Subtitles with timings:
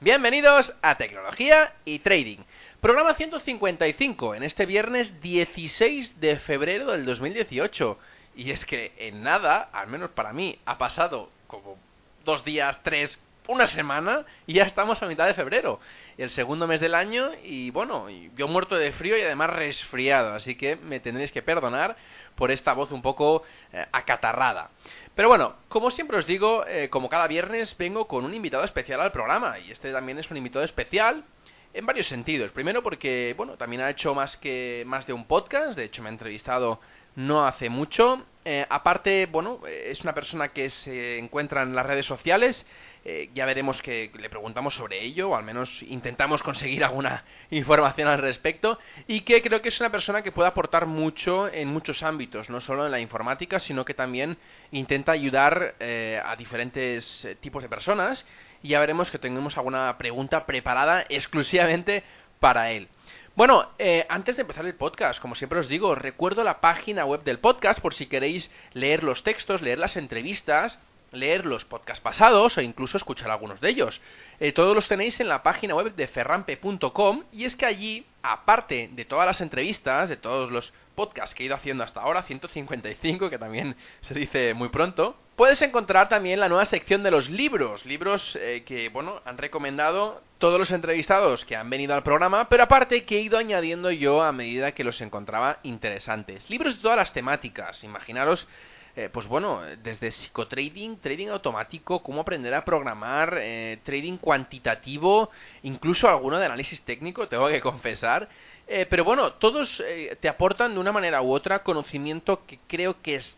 [0.00, 2.38] bienvenidos a Tecnología y Trading.
[2.80, 7.98] Programa 155 en este viernes 16 de febrero del 2018.
[8.36, 11.78] Y es que en nada, al menos para mí, ha pasado como
[12.24, 15.80] dos días, tres, una semana y ya estamos a mitad de febrero.
[16.18, 20.34] El segundo mes del año y bueno, yo muerto de frío y además resfriado.
[20.34, 21.96] Así que me tendréis que perdonar
[22.34, 24.70] por esta voz un poco eh, acatarrada.
[25.16, 29.00] Pero bueno, como siempre os digo, eh, como cada viernes vengo con un invitado especial
[29.00, 31.24] al programa y este también es un invitado especial
[31.72, 32.52] en varios sentidos.
[32.52, 36.10] Primero porque, bueno, también ha hecho más que más de un podcast, de hecho me
[36.10, 36.80] ha entrevistado
[37.14, 38.26] no hace mucho.
[38.44, 42.66] Eh, aparte, bueno, es una persona que se encuentra en las redes sociales
[43.08, 48.08] eh, ya veremos que le preguntamos sobre ello, o al menos intentamos conseguir alguna información
[48.08, 52.02] al respecto, y que creo que es una persona que puede aportar mucho en muchos
[52.02, 54.38] ámbitos, no solo en la informática, sino que también
[54.72, 58.26] intenta ayudar eh, a diferentes eh, tipos de personas,
[58.60, 62.02] y ya veremos que tenemos alguna pregunta preparada exclusivamente
[62.40, 62.88] para él.
[63.36, 63.70] Bueno,
[64.08, 67.80] antes de empezar el podcast, como siempre os digo, recuerdo la página web del podcast
[67.80, 70.80] por si queréis leer los textos, leer las entrevistas
[71.18, 74.00] leer los podcasts pasados o incluso escuchar algunos de ellos.
[74.38, 78.90] Eh, todos los tenéis en la página web de ferrampe.com y es que allí, aparte
[78.92, 83.30] de todas las entrevistas, de todos los podcasts que he ido haciendo hasta ahora, 155,
[83.30, 87.84] que también se dice muy pronto, puedes encontrar también la nueva sección de los libros,
[87.86, 92.64] libros eh, que, bueno, han recomendado todos los entrevistados que han venido al programa, pero
[92.64, 96.48] aparte que he ido añadiendo yo a medida que los encontraba interesantes.
[96.50, 98.48] Libros de todas las temáticas, imaginaros
[98.98, 105.30] eh, pues bueno, desde psicotrading, trading automático, cómo aprender a programar, eh, trading cuantitativo,
[105.64, 108.26] incluso alguno de análisis técnico, tengo que confesar.
[108.66, 109.82] Eh, pero bueno, todos
[110.20, 113.36] te aportan de una manera u otra conocimiento que creo que es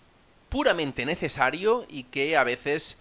[0.48, 2.96] puramente necesario y que a veces,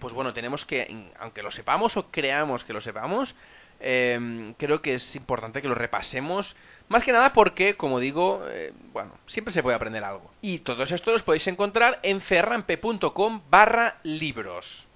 [0.00, 3.32] pues bueno, tenemos que, aunque lo sepamos o creamos que lo sepamos,
[3.78, 6.56] creo que es importante que lo repasemos
[6.88, 10.30] más que nada porque, como digo, eh, bueno, siempre se puede aprender algo.
[10.40, 14.88] Y todos estos los podéis encontrar en ferrampe.com barra libros.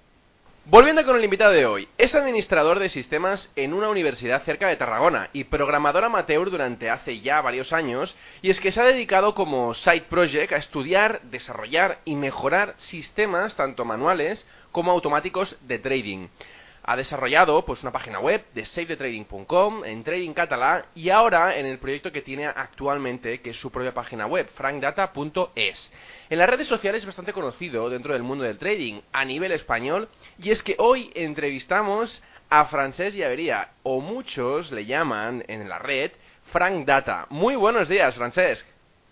[0.65, 4.77] Volviendo con el invitado de hoy, es administrador de sistemas en una universidad cerca de
[4.77, 9.35] Tarragona y programador amateur durante hace ya varios años, y es que se ha dedicado
[9.35, 16.29] como side project a estudiar, desarrollar y mejorar sistemas tanto manuales como automáticos de trading
[16.83, 21.79] ha desarrollado pues una página web de savethetrading.com en trading catalá y ahora en el
[21.79, 25.91] proyecto que tiene actualmente que es su propia página web frankdata.es.
[26.29, 30.09] En las redes sociales es bastante conocido dentro del mundo del trading a nivel español
[30.37, 36.11] y es que hoy entrevistamos a Francesc Llavería o muchos le llaman en la red
[36.51, 37.27] Frank Data.
[37.29, 38.65] Muy buenos días, Francesc.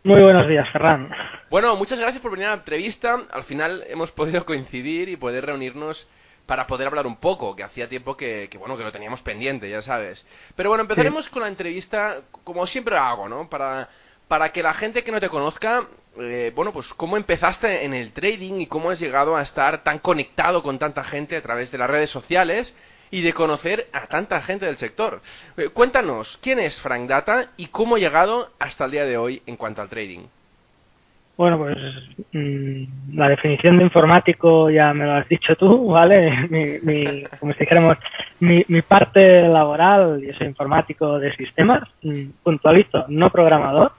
[0.03, 1.09] Muy buenos días, Ferran.
[1.49, 3.21] Bueno, muchas gracias por venir a la entrevista.
[3.31, 6.07] Al final hemos podido coincidir y poder reunirnos
[6.51, 9.81] para poder hablar un poco, que hacía tiempo que, bueno, que lo teníamos pendiente, ya
[9.81, 10.27] sabes.
[10.53, 13.47] Pero bueno, empezaremos con la entrevista, como siempre hago, ¿no?
[13.47, 13.87] Para,
[14.27, 15.87] para que la gente que no te conozca,
[16.19, 19.99] eh, bueno, pues cómo empezaste en el trading y cómo has llegado a estar tan
[19.99, 22.75] conectado con tanta gente a través de las redes sociales
[23.11, 25.21] y de conocer a tanta gente del sector.
[25.55, 29.41] Eh, cuéntanos, ¿quién es Frank Data y cómo ha llegado hasta el día de hoy
[29.45, 30.27] en cuanto al trading?
[31.41, 31.75] Bueno, pues
[32.33, 36.47] mm, la definición de informático ya me lo has dicho tú, ¿vale?
[36.83, 37.97] Mi, como si dijéramos,
[38.41, 43.91] mi, mi parte laboral, yo soy informático de sistemas, mm, puntualizo, no programador,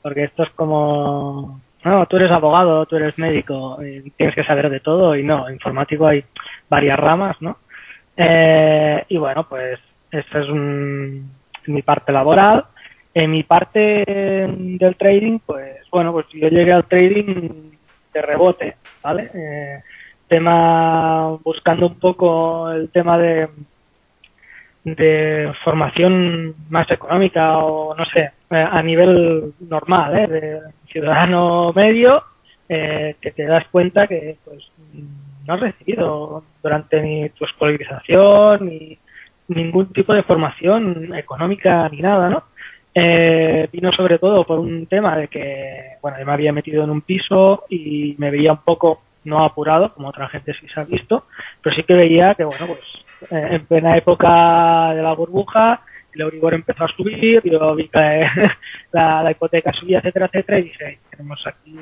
[0.00, 3.78] porque esto es como, no, tú eres abogado, tú eres médico,
[4.16, 6.24] tienes que saber de todo y no, informático hay
[6.70, 7.58] varias ramas, ¿no?
[8.16, 9.78] Eh, y bueno, pues
[10.10, 12.64] esta es mi parte laboral
[13.16, 17.70] en mi parte del trading, pues bueno, pues yo llegué al trading
[18.12, 19.30] de rebote, ¿vale?
[19.32, 19.82] Eh,
[20.28, 23.48] tema buscando un poco el tema de
[24.84, 30.26] de formación más económica o no sé, eh, a nivel normal, ¿eh?
[30.28, 30.60] de
[30.92, 32.22] ciudadano medio,
[32.68, 34.62] eh, que te das cuenta que pues
[35.44, 38.98] no has recibido durante ni tu escolarización ni
[39.48, 42.44] ningún tipo de formación económica ni nada, ¿no?
[42.98, 46.88] Eh, vino sobre todo por un tema de que, bueno, yo me había metido en
[46.88, 50.84] un piso y me veía un poco no apurado, como otra gente sí se ha
[50.84, 51.24] visto,
[51.62, 52.80] pero sí que veía que, bueno, pues
[53.30, 55.82] eh, en plena época de la burbuja,
[56.14, 58.26] el Euribor empezó a subir, yo vi que
[58.92, 61.78] la, la hipoteca subía, etcétera, etcétera, y dije, tenemos aquí,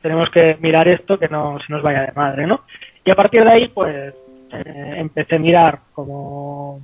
[0.00, 2.60] tenemos que mirar esto que no se nos vaya de madre, ¿no?
[3.04, 4.14] Y a partir de ahí, pues,
[4.52, 6.78] eh, empecé a mirar como,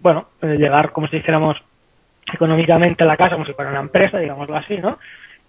[0.00, 1.58] bueno, eh, llegar, como si dijéramos,
[2.34, 4.98] económicamente la casa como si fuera una empresa, digámoslo así, ¿no?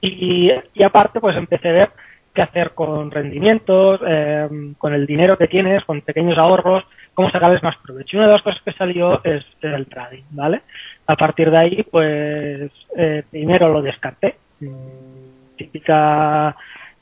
[0.02, 1.90] Y, y aparte, pues empecé a ver
[2.34, 4.48] qué hacer con rendimientos, eh,
[4.78, 6.84] con el dinero que tienes, con pequeños ahorros,
[7.14, 8.16] cómo sacarles más provecho.
[8.16, 10.62] Y una de las cosas que salió es el trading, ¿vale?
[11.08, 14.36] A partir de ahí, pues, eh, primero lo descarté.
[14.60, 16.56] Mm, típica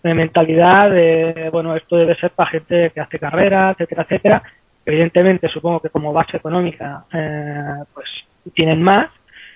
[0.03, 4.43] mentalidad de, bueno, esto debe ser para gente que hace carrera, etcétera, etcétera.
[4.85, 8.07] Evidentemente, supongo que como base económica, eh, pues
[8.53, 9.09] tienen más,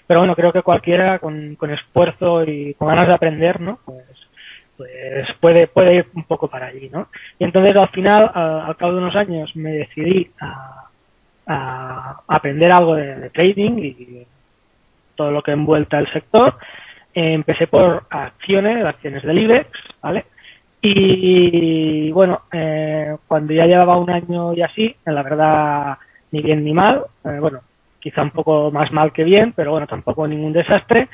[0.07, 3.79] pero bueno, creo que cualquiera con, con esfuerzo y con ganas de aprender, ¿no?
[3.85, 4.05] Pues,
[4.77, 7.07] pues puede, puede ir un poco para allí, ¿no?
[7.39, 10.79] Y entonces al final, a- al cabo de unos años, me decidí a,
[12.27, 14.27] aprender algo de, trading y
[15.15, 16.55] todo lo que envuelta el sector.
[17.13, 19.69] Empecé por acciones, acciones del IBEX,
[20.01, 20.25] ¿vale?
[20.81, 25.97] Y bueno, eh, cuando ya llevaba un año y así, la verdad,
[26.31, 27.61] ni bien ni mal, eh, bueno,
[28.03, 31.07] quizá un poco más mal que bien, pero bueno, tampoco ningún desastre.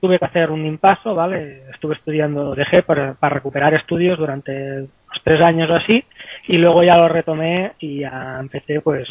[0.00, 1.62] Tuve que hacer un impaso, ¿vale?
[1.72, 6.04] Estuve estudiando, dejé para, recuperar estudios durante unos tres años o así,
[6.48, 9.08] y luego ya lo retomé y ya empecé, pues,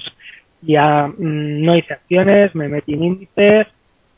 [0.62, 3.68] ya mm, no hice acciones, me metí en índices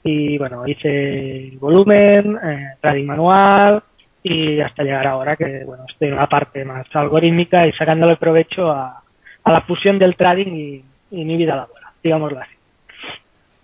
[0.04, 3.84] y bueno, hice volumen, eh, trading manual
[4.24, 8.72] y hasta llegar ahora que bueno, estoy en una parte más algorítmica y sacándole provecho
[8.72, 9.02] a,
[9.44, 12.63] a la fusión del trading y, y mi vida laboral, digámoslo así.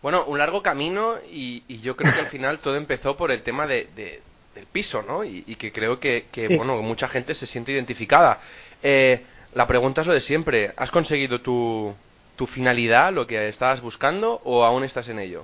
[0.02, 3.42] Bueno, un largo camino y, y yo creo que al final todo empezó por el
[3.44, 4.22] tema de, de-
[4.56, 5.24] del piso, ¿no?
[5.24, 6.56] Y, y que creo que, que, Sí.
[6.56, 8.40] bueno, mucha gente se siente identificada.
[8.82, 9.22] Eh,
[9.54, 10.72] la pregunta es lo de siempre.
[10.78, 11.94] ¿Has conseguido tu,
[12.38, 15.44] tu finalidad, lo que estabas buscando, o aún estás en ello?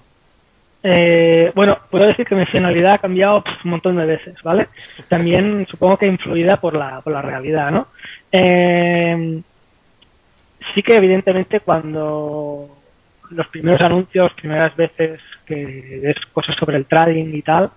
[0.83, 4.67] Eh, bueno, puedo decir que mi finalidad ha cambiado pf, un montón de veces, ¿vale?
[5.09, 7.87] También supongo que influida por la, por la realidad, ¿no?
[8.31, 9.41] Eh,
[10.73, 12.69] sí que evidentemente cuando
[13.31, 17.72] los primeros anuncios, primeras veces que ves cosas sobre el trading y tal,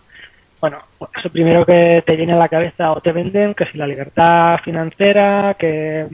[0.60, 0.78] bueno,
[1.16, 4.58] eso primero que te viene a la cabeza o te venden, que si la libertad
[4.64, 6.06] financiera, que...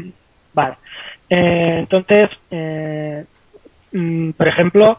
[0.52, 0.76] Vale.
[1.28, 3.24] Eh, entonces, eh,
[3.92, 4.98] mm, por ejemplo,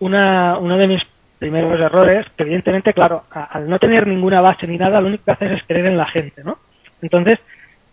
[0.00, 1.02] una, uno de mis
[1.38, 5.30] primeros errores, que evidentemente, claro, al no tener ninguna base ni nada, lo único que
[5.32, 6.58] haces es creer en la gente, ¿no?
[7.02, 7.38] Entonces,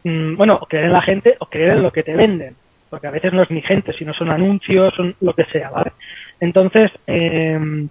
[0.04, 2.56] mm, bueno, o creer en la gente o creer en lo que te venden,
[2.90, 5.92] porque a veces no es ni gente, sino son anuncios, son lo que sea, ¿vale?
[6.40, 7.88] Entonces, eh,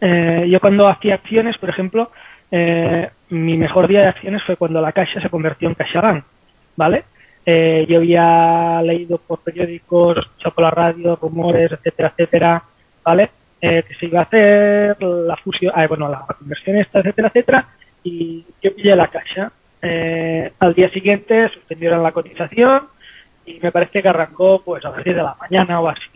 [0.00, 2.10] eh, yo cuando hacía acciones, por ejemplo,
[2.50, 6.24] eh, mi mejor día de acciones fue cuando la Caixa se convirtió en CaixaBank,
[6.76, 7.04] ¿vale?
[7.44, 12.62] Eh, yo había leído por periódicos, escuchado por la radio, rumores, etcétera, etcétera,
[13.04, 13.30] ¿vale?
[13.60, 17.68] Eh, que se iba a hacer la fusión, ah, bueno, la conversión esta, etcétera, etcétera,
[18.04, 19.52] y yo pillé la Caixa.
[19.80, 22.88] Eh, al día siguiente suspendieron la cotización
[23.56, 26.10] y me parece que arrancó pues a las 10 de la mañana o así.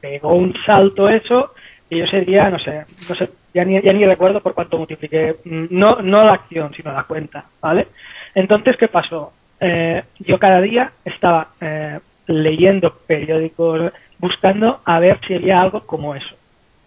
[0.00, 1.52] Pegó un salto eso
[1.90, 4.78] y yo ese día, no sé, no sé, ya ni, ya ni recuerdo por cuánto
[4.78, 7.88] multipliqué, mm, no, no la acción, sino la cuenta, ¿vale?
[8.34, 9.32] Entonces, ¿qué pasó?
[9.60, 16.14] Eh, yo cada día estaba eh, leyendo periódicos, buscando a ver si había algo como
[16.14, 16.34] eso,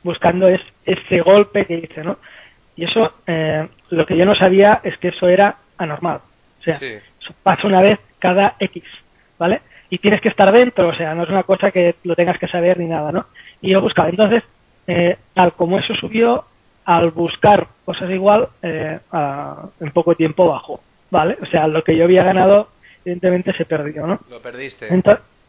[0.03, 2.17] buscando es, ese golpe que hice, ¿no?
[2.75, 6.19] Y eso, eh, lo que yo no sabía es que eso era anormal.
[6.59, 6.85] O sea, Sí.
[7.21, 8.83] eso pasa una vez cada X,
[9.37, 9.61] ¿vale?
[9.89, 12.47] Y tienes que estar dentro, o sea, no es una cosa que lo tengas que
[12.47, 13.25] saber ni nada, ¿no?
[13.61, 14.09] Y yo buscaba.
[14.09, 14.43] Entonces,
[14.87, 16.45] eh, tal como eso subió,
[16.85, 20.81] al buscar cosas igual, eh, a- en poco tiempo bajó,
[21.11, 21.37] ¿vale?
[21.41, 22.69] O sea, lo que yo había ganado,
[23.03, 24.19] evidentemente se perdió, ¿no?
[24.29, 24.93] Lo perdiste.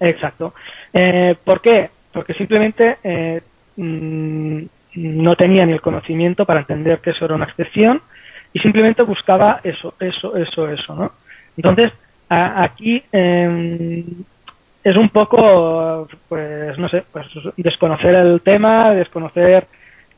[0.00, 0.54] Exacto.
[0.92, 1.90] Eh, ¿Por qué?
[2.12, 3.40] Porque simplemente eh,
[3.76, 4.62] mm,
[4.96, 8.00] no tenía ni el conocimiento para entender que eso era una excepción
[8.52, 11.12] y simplemente buscaba eso, eso, eso, eso, ¿no?
[11.56, 11.92] Entonces,
[12.30, 14.04] aquí eh,
[14.82, 19.66] es un poco, pues, no sé, pues desconocer el tema, desconocer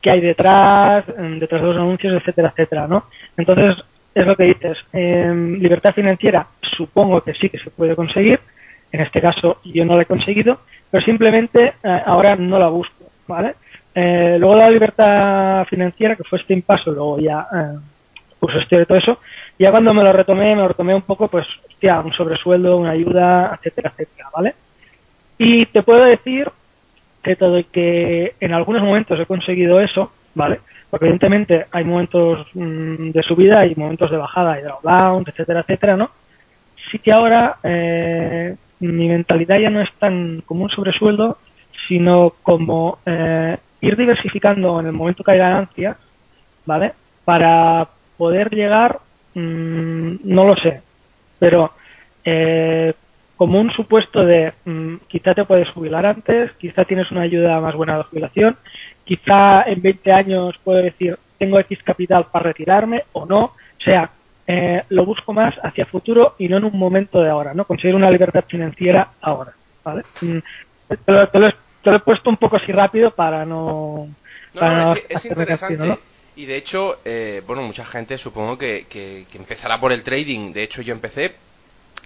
[0.01, 3.05] qué hay detrás, em, detrás de los anuncios, etcétera, etcétera, ¿no?
[3.37, 6.45] Entonces, es lo que dices, em, libertad financiera
[6.77, 8.39] supongo que sí que se puede conseguir,
[8.91, 10.59] en este caso yo no la he conseguido,
[10.91, 13.55] pero simplemente eh, ahora no la busco, ¿vale?
[13.95, 17.77] Eh, luego la libertad financiera, que fue este impaso, luego ya eh,
[18.39, 19.19] curso estudio y todo eso,
[19.59, 22.91] ya cuando me lo retomé, me lo retomé un poco, pues, hostia, un sobresueldo, una
[22.91, 24.55] ayuda, etcétera, etcétera, ¿vale?
[25.37, 26.49] Y te puedo decir
[27.21, 30.59] que todo que en algunos momentos he conseguido eso, ¿vale?
[30.89, 35.97] Porque evidentemente hay momentos mm, de subida y momentos de bajada, y drawdowns, etcétera, etcétera,
[35.97, 36.11] ¿no?
[36.91, 41.37] Sí que ahora, eh, mi mentalidad ya no es tan como un sobresueldo,
[41.87, 45.97] sino como eh, ir diversificando en el momento que hay ganancias,
[46.65, 46.93] ¿vale?
[47.25, 48.99] Para poder llegar,
[49.35, 50.81] mm, no lo sé,
[51.39, 51.71] pero
[52.23, 52.93] eh,
[53.35, 57.75] como un supuesto de mm, quizá te puedes jubilar antes, quizá tienes una ayuda más
[57.75, 58.57] buena de jubilación,
[59.05, 64.09] quizá en 20 años puedo decir tengo X capital para retirarme o no, o sea,
[64.47, 67.65] eh, lo busco más hacia futuro y no en un momento de ahora, ¿no?
[67.65, 70.03] Conseguir una libertad financiera ahora, ¿vale?
[70.21, 70.37] Mm,
[70.87, 74.07] te lo, he puesto un poco así rápido para no...
[74.53, 75.97] no, es, interesante.
[76.35, 80.51] Y de hecho, eh, bueno, mucha gente supongo que, que, que empezará por el trading.
[80.51, 81.35] De hecho, yo empecé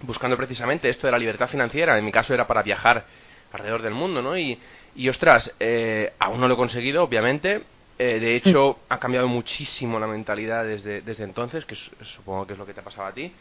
[0.01, 1.97] buscando precisamente esto de la libertad financiera.
[1.97, 3.05] En mi caso era para viajar
[3.51, 4.37] alrededor del mundo, ¿no?
[4.37, 4.59] Y,
[4.95, 7.63] y ostras, eh, aún no lo he conseguido, obviamente.
[7.99, 12.59] Eh, de hecho, ha cambiado muchísimo la mentalidad desde, desde entonces, que supongo que es
[12.59, 13.31] lo que te ha pasado a ti.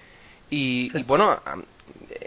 [0.49, 1.43] Y, bueno,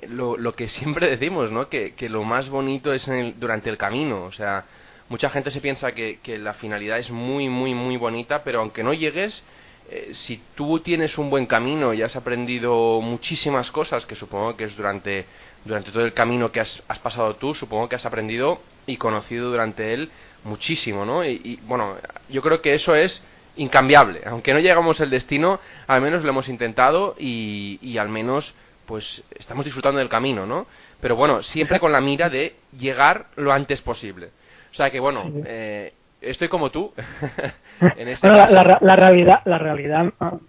[0.10, 1.70] lo, lo, que siempre decimos, ¿no?
[1.70, 4.26] Que, que lo más bonito es en el, durante el camino.
[4.26, 4.66] O sea,
[5.10, 8.94] mucha gente se piensa que, la finalidad es muy, muy, muy bonita, pero aunque no
[8.94, 9.44] llegues,
[9.90, 14.66] eh, si tú tienes un buen camino y has aprendido muchísimas cosas, que supongo que
[14.66, 15.26] es durante,
[15.66, 19.50] durante todo el camino que has, has pasado tú, supongo que has aprendido y conocido
[19.50, 20.12] durante él
[20.44, 21.26] muchísimo, ¿no?
[21.26, 21.98] Y, bueno,
[22.30, 23.24] yo creo que eso es
[23.58, 24.22] incambiable.
[24.26, 28.54] Aunque no llegamos al destino, al menos lo hemos intentado y, y al menos
[28.86, 30.66] pues estamos disfrutando del camino, ¿no?
[31.02, 34.32] Pero bueno, siempre con la mira de llegar lo antes posible.
[34.72, 36.92] O sea que bueno, eh, estoy como tú.
[37.98, 40.40] en este La, realidad, la realidad, o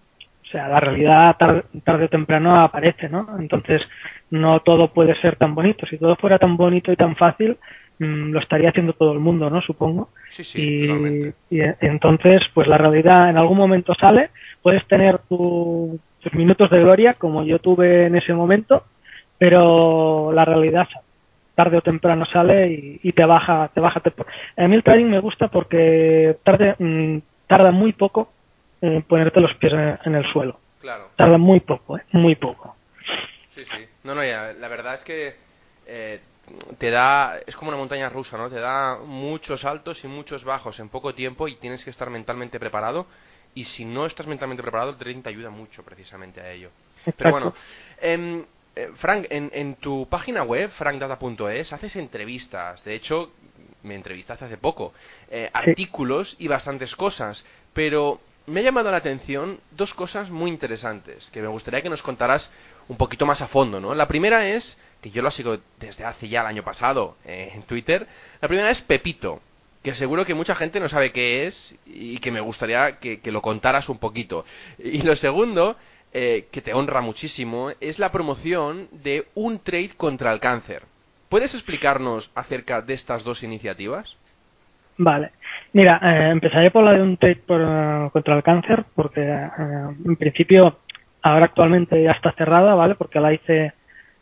[0.50, 3.28] sea, la realidad tarde, o temprano aparece, ¿no?
[3.38, 3.80] Entonces,
[4.30, 5.86] no todo puede ser tan bonito.
[5.86, 7.56] Si todo fuera tan bonito y tan fácil,
[7.98, 9.60] mm, lo estaría haciendo todo el mundo, ¿no?
[9.62, 10.10] Supongo.
[10.36, 14.30] Sí, sí, y, entonces, pues la realidad en algún momento sale.
[14.62, 16.00] Puedes tener tus
[16.32, 18.84] minutos de gloria, como yo tuve en ese momento,
[19.38, 21.09] pero la realidad sale
[21.60, 24.00] tarde o temprano sale y, te baja, te baja.
[24.56, 28.32] A mí el trading me gusta porque tarde, mm, tarda muy poco
[28.80, 30.58] en ponerte los pies en, el suelo.
[30.80, 31.10] Claro.
[31.16, 32.02] Tarda muy poco, ¿eh?
[32.12, 32.76] muy poco.
[33.50, 33.86] Sí, sí.
[34.04, 35.36] No, no, ya, la verdad es que
[35.86, 36.20] eh,
[36.78, 38.48] te da, es como una montaña rusa, ¿no?
[38.48, 42.58] Te da muchos altos y muchos bajos en poco tiempo y tienes que estar mentalmente
[42.58, 43.06] preparado.
[43.54, 46.70] Y si no estás mentalmente preparado, el trading te ayuda mucho precisamente a ello.
[47.18, 47.54] Pero bueno,
[48.00, 48.44] eh,
[48.76, 52.84] eh, Frank, en, tu página web, frankdata.es, haces entrevistas.
[52.84, 53.32] De hecho,
[53.82, 54.92] me entrevistaste hace poco.
[55.30, 57.44] Eh, artículos y bastantes cosas.
[57.72, 62.02] Pero me ha llamado la atención dos cosas muy interesantes que me gustaría que nos
[62.02, 62.50] contaras
[62.88, 63.94] un poquito más a fondo, ¿no?
[63.94, 67.62] La primera es, que yo lo sigo desde hace ya el año pasado eh, en
[67.62, 68.06] Twitter,
[68.40, 69.40] la primera es Pepito,
[69.82, 73.30] que seguro que mucha gente no sabe qué es y que me gustaría que, que
[73.30, 74.44] lo contaras un poquito.
[74.78, 75.76] Y lo segundo
[76.12, 80.82] eh, que te honra muchísimo, es la promoción de un trade contra el cáncer.
[81.28, 84.16] ¿Puedes explicarnos acerca de estas dos iniciativas?
[84.98, 85.30] Vale.
[85.72, 90.78] Mira, eh, empezaré por la de un trade eh, contra el cáncer, porque en principio
[91.22, 92.96] ahora actualmente ya está cerrada, ¿vale?
[92.96, 93.72] Porque la hice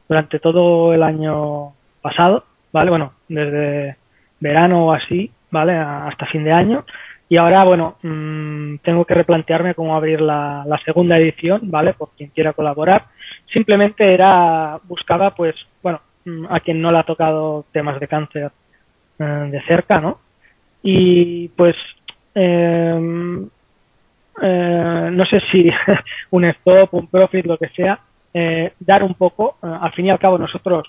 [0.09, 2.91] durante todo el año pasado, ¿vale?
[2.91, 3.97] Bueno, desde
[4.41, 5.75] verano o así, ¿vale?
[5.75, 6.85] Hasta fin de año.
[7.29, 11.93] Y ahora, bueno, mmm, tengo que replantearme cómo abrir la, la, segunda edición, ¿vale?
[11.93, 13.07] Por quien quiera colaborar.
[13.53, 18.51] Simplemente era, buscaba, pues, bueno, mm, a quien no le ha tocado temas de cáncer
[19.19, 20.21] eh, de cerca, ¿no?
[20.83, 21.77] Y pues,
[22.35, 23.49] eh,
[24.41, 25.69] eh, no sé si
[26.31, 27.99] un stop, un profit, lo que sea,
[28.33, 30.89] eh, dar un poco, eh, al fin y al cabo nosotros,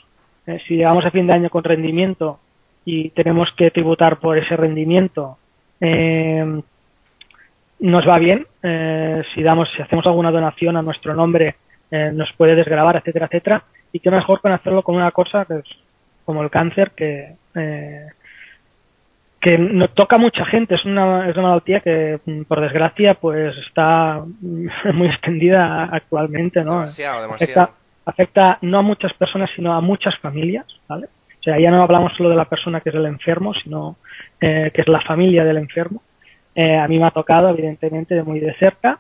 [0.68, 2.40] si llegamos a fin de año con rendimiento
[2.84, 5.38] y tenemos que tributar por ese rendimiento,
[5.82, 6.62] eh,
[7.80, 8.46] nos va bien.
[8.62, 11.56] Eh, si damos, si hacemos alguna donación a nuestro nombre,
[11.92, 13.64] eh, nos puede desgrabar, etcétera, etcétera.
[13.92, 15.66] Y qué mejor con hacerlo con una cosa que es
[16.26, 18.08] como el cáncer, que eh,
[19.42, 20.76] que nos toca a mucha gente.
[20.76, 26.82] Es una, es una que, por desgracia, pues está muy extendida actualmente, ¿no?
[26.82, 27.62] Demasiado, demasiado.
[27.62, 31.08] Afecta, afecta no a muchas personas, sino a muchas familias, ¿vale?
[31.40, 33.98] O sea, ya no hablamos solo de la persona que es el enfermo, sino
[34.42, 36.02] eh, que es la familia del enfermo.
[36.54, 39.00] Eh, a mí me ha tocado, evidentemente, de muy de cerca.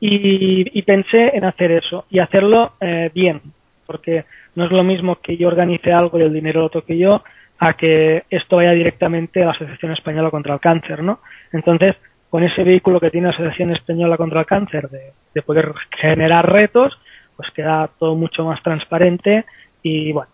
[0.00, 3.40] Y, y pensé en hacer eso y hacerlo eh, bien,
[3.86, 7.24] porque no es lo mismo que yo organice algo y el dinero lo toque yo,
[7.58, 11.18] a que esto vaya directamente a la Asociación Española contra el Cáncer, ¿no?
[11.52, 11.96] Entonces,
[12.30, 16.48] con ese vehículo que tiene la Asociación Española contra el Cáncer de, de poder generar
[16.48, 16.96] retos,
[17.36, 19.44] pues queda todo mucho más transparente
[19.82, 20.30] y, bueno,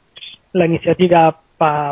[0.52, 1.40] la iniciativa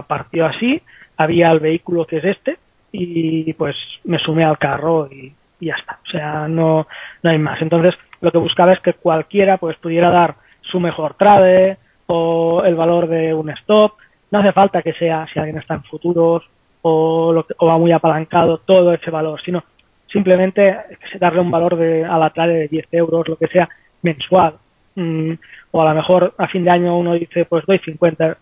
[0.06, 0.80] partió así,
[1.16, 2.58] había el vehículo que es este
[2.92, 6.00] y pues me sumé al carro y, ya está.
[6.04, 6.88] O sea, no,
[7.22, 7.62] no hay más.
[7.62, 12.74] Entonces, lo que buscaba es que cualquiera pues pudiera dar su mejor trade, o el
[12.74, 13.92] valor de un stop.
[14.30, 16.42] No hace falta que sea si alguien está en futuros
[16.82, 19.64] o, lo o va muy apalancado todo ese valor, sino
[20.10, 20.76] simplemente
[21.18, 23.68] darle un valor de, a la trade de 10 euros, lo que sea,
[24.02, 24.54] mensual.
[24.94, 25.32] Mm,
[25.70, 28.36] o a lo mejor a fin de año uno dice, pues doy 50.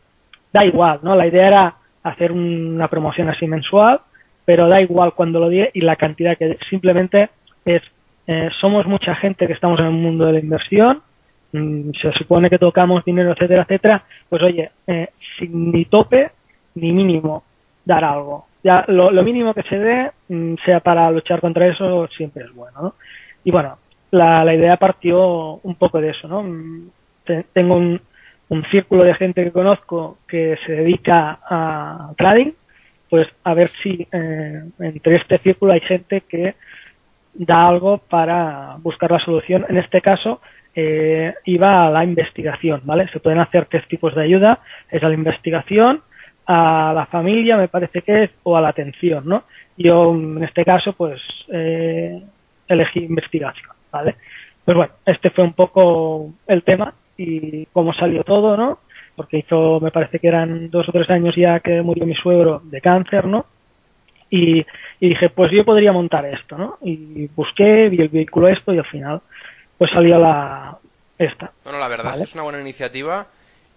[0.52, 1.14] Da igual, ¿no?
[1.14, 4.00] La idea era hacer una promoción así mensual,
[4.44, 7.30] pero da igual cuando lo di y la cantidad que simplemente
[7.64, 7.82] es,
[8.26, 11.02] eh, somos mucha gente que estamos en el mundo de la inversión,
[11.52, 16.30] mm, se supone que tocamos dinero, etcétera, etcétera, pues oye, eh, sin ni tope
[16.74, 17.44] ni mínimo
[17.84, 18.46] dar algo.
[18.62, 22.82] Ya lo, mínimo que se dé, mm, sea para luchar contra eso, siempre es bueno,
[22.82, 22.94] ¿no?
[23.44, 23.78] Y bueno,
[24.10, 26.42] la, la idea partió un poco de eso, ¿no?
[26.42, 26.90] Mm,
[27.52, 28.00] tengo un,
[28.50, 32.52] un círculo de gente que conozco que se dedica a trading,
[33.08, 36.56] pues a ver si eh, entre este círculo hay gente que
[37.32, 39.64] da algo para buscar la solución.
[39.68, 40.40] En este caso,
[40.74, 43.08] eh, iba a la investigación, ¿vale?
[43.12, 44.58] Se pueden hacer tres tipos de ayuda,
[44.90, 46.02] es a la investigación,
[46.46, 49.44] a la familia, me parece que es, o a la atención, ¿no?
[49.76, 51.20] Yo, en este caso, pues,
[51.52, 52.20] eh,
[52.66, 54.16] elegí investigación, ¿vale?
[54.64, 58.78] Pues bueno, este fue un poco el tema y cómo salió todo, ¿no?
[59.14, 62.62] Porque hizo, me parece que eran dos o tres años ya que murió mi suegro
[62.64, 63.44] de cáncer, ¿no?
[64.30, 64.64] Y,
[65.00, 66.78] dije, pues yo podría montar esto, ¿no?
[66.80, 69.20] Y busqué, vi el vehículo esto y al final,
[69.76, 70.78] pues salió la
[71.18, 71.52] esta.
[71.64, 73.26] Bueno, la verdad es que es una buena iniciativa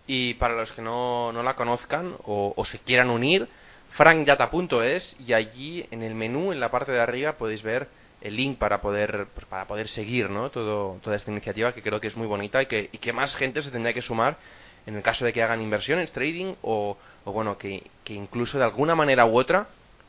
[0.07, 3.47] y para los que no, no la conozcan o, o se quieran unir,
[3.89, 7.87] frankdata.es y allí en el menú, en la parte de arriba, podéis ver
[8.23, 10.49] el link para poder pues, para poder seguir ¿no?
[10.49, 13.35] Todo, toda esta iniciativa que creo que es muy bonita y que, y que más
[13.35, 14.37] gente se tendría que sumar
[14.85, 18.65] en el caso de que hagan inversiones, trading o, o bueno, que, que, incluso de
[18.65, 19.67] alguna manera u otra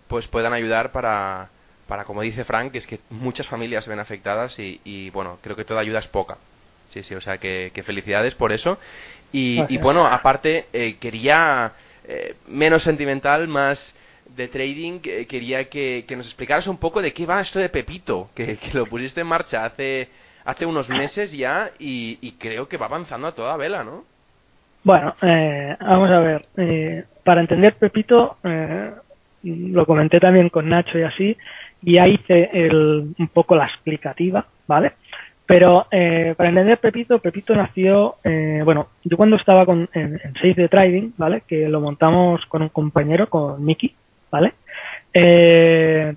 [0.08, 1.50] pues puedan ayudar para,
[1.86, 5.38] para como dice Frank, que es que muchas familias se ven afectadas y, y bueno,
[5.42, 6.38] creo que toda ayuda es poca.
[6.88, 8.78] Sí, sí, o sea que, que felicidades por eso.
[9.32, 11.72] Y, y bueno, aparte, eh, quería
[12.06, 13.94] eh, menos sentimental, más
[14.36, 18.58] de trading, quería que, nos explicaras un poco de qué va esto de Pepito, que,
[18.72, 20.08] lo pusiste en marcha hace,
[20.44, 24.04] hace unos meses ya y, creo que va avanzando a toda vela, ¿no?
[24.82, 26.46] Bueno, eh, vamos a ver.
[26.58, 28.90] Eh, para entender Pepito, eh,
[29.42, 31.36] lo comenté también con Nacho y así,
[31.82, 34.92] y ahí hice el, un poco la explicativa, ¿vale?
[35.46, 40.34] Pero eh, para entender Pepito, Pepito nació, eh, bueno, yo cuando estaba con, en, en
[40.40, 41.42] 6 de Trading, ¿vale?
[41.46, 43.94] Que lo montamos con un compañero, con Mickey,
[44.34, 44.54] ¿vale?
[45.12, 46.12] Eh,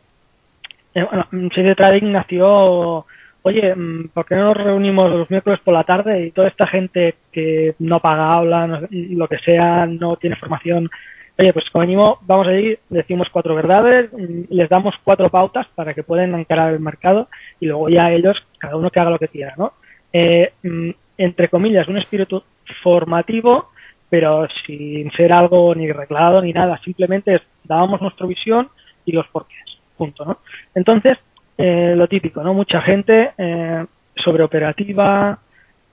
[0.95, 3.06] eh bueno, de Trading nació,
[3.43, 6.65] oye, mm, ¿por qué no nos reunimos los miércoles por la tarde y toda esta
[6.65, 10.89] gente que no paga, habla, lo que sea, no tiene formación,
[11.38, 15.93] oye, pues como venimos, vamos allí, decimos cuatro verdades, mm, les damos cuatro pautas para
[15.93, 17.27] que puedan encarar el mercado
[17.60, 19.73] y luego ya ellos, cada uno que haga lo que quiera, ¿no?
[20.12, 22.41] Eh, mm, entre comillas, un espíritu
[22.82, 23.69] formativo
[24.10, 28.70] pero sin ser algo ni reglado ni nada, simplemente dábamos nuestra visión
[29.06, 29.65] y los porqués,
[29.98, 30.39] punto, ¿no?
[30.76, 31.17] Entonces,
[31.58, 32.54] eh, lo típico, ¿no?
[32.54, 35.39] Mucha gente eh, sobre operativa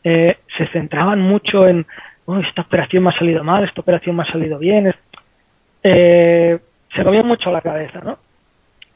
[0.02, 1.86] eh, se centraban mucho en,
[2.26, 4.94] oh, esta operación me ha salido mal, esta operación me ha salido bien,
[5.82, 6.58] eh,
[6.94, 8.18] se movían mucho la cabeza, ¿no?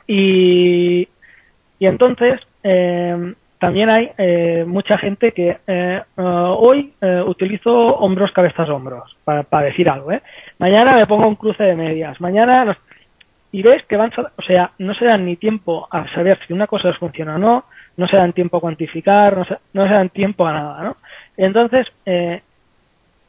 [0.06, 1.08] Y,
[1.78, 8.30] y entonces, eh, también hay eh, mucha gente que eh, uh, hoy eh, utilizo hombros,
[8.32, 10.22] cabezas, hombros, para, para, decir algo, ¿eh?
[10.58, 12.64] Mañana me pongo un cruce de medias, mañana...
[12.64, 12.76] Los...
[13.50, 16.66] Y ves que van, o sea, no se dan ni tiempo a saber si una
[16.66, 17.64] cosa les funciona o no,
[17.96, 20.96] no se dan tiempo a cuantificar, no se, no se dan tiempo a nada, ¿no?
[21.36, 22.42] Entonces, eh,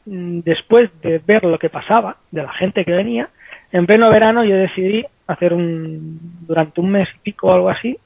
[0.04, 3.30] después de ver lo que pasaba, de la gente que venía,
[3.72, 7.96] en pleno verano yo decidí hacer un, durante un mes y pico o algo así,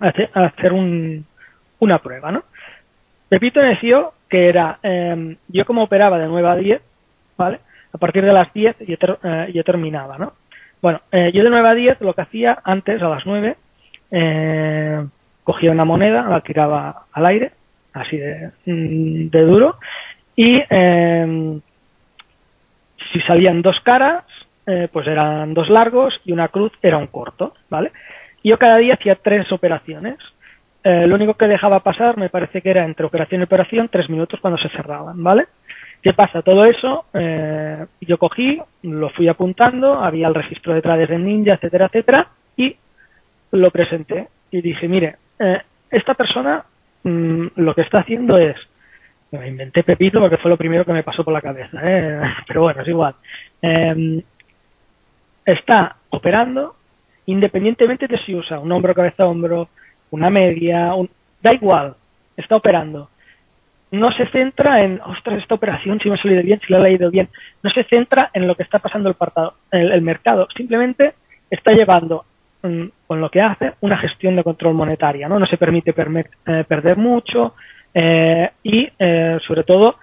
[0.00, 1.24] hacer un,
[1.80, 2.44] una prueba, ¿no?
[3.28, 6.82] Pepito decía que era, eh, yo como operaba de 9 a 10,
[7.36, 7.60] ¿vale?
[7.92, 10.32] A partir de las 10 yo, ter, eh, yo terminaba, ¿no?
[10.80, 13.56] Bueno, eh, yo de 9 a 10 lo que hacía antes, a las 9,
[14.10, 15.06] eh,
[15.44, 17.52] cogía una moneda, la tiraba al aire,
[17.92, 19.76] así de, mm, de duro,
[20.36, 21.60] y eh,
[23.12, 24.24] si salían dos caras,
[24.92, 27.90] pues eran dos largos y una cruz era un corto, ¿vale?
[28.44, 30.18] Yo cada día hacía tres operaciones,
[30.84, 34.08] eh, lo único que dejaba pasar me parece que era entre operación y operación tres
[34.08, 35.46] minutos cuando se cerraban, ¿vale?
[36.02, 36.42] ¿Qué pasa?
[36.42, 41.54] Todo eso eh, yo cogí, lo fui apuntando, había el registro de trades en Ninja,
[41.54, 42.76] etcétera, etcétera, y
[43.52, 45.60] lo presenté y dije, mire, eh,
[45.90, 46.64] esta persona
[47.02, 48.56] mmm, lo que está haciendo es,
[49.32, 52.20] me inventé Pepito porque fue lo primero que me pasó por la cabeza, ¿eh?
[52.46, 53.14] pero bueno, es igual,
[53.62, 54.22] eh,
[55.44, 56.76] está operando
[57.26, 59.68] independientemente de si usa un hombro, cabeza, hombro,
[60.10, 61.08] una media, un...
[61.42, 61.94] da igual,
[62.36, 63.10] está operando.
[63.90, 66.82] no se centra en, ostras, esta operación, si me ha salido bien, si la ha
[66.82, 67.28] leído bien.
[67.62, 69.14] No se centra en lo que está pasando
[69.72, 70.46] el, el, mercado.
[70.56, 71.14] Simplemente
[71.50, 72.24] está llevando
[72.62, 75.28] mm, con lo que hace una gestión de control monetaria.
[75.28, 77.54] No, no se permite eh, perder mucho
[77.94, 79.96] eh, y, eh, sobre todo,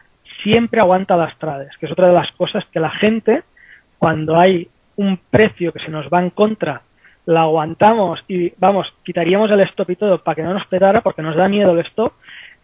[0.44, 3.44] siempre aguanta las trades, que es otra de las cosas que la gente,
[3.98, 6.82] cuando hay un precio que se nos va en contra,
[7.26, 11.22] la aguantamos y, vamos, quitaríamos el stop y todo para que no nos petara porque
[11.22, 12.14] nos da miedo el stop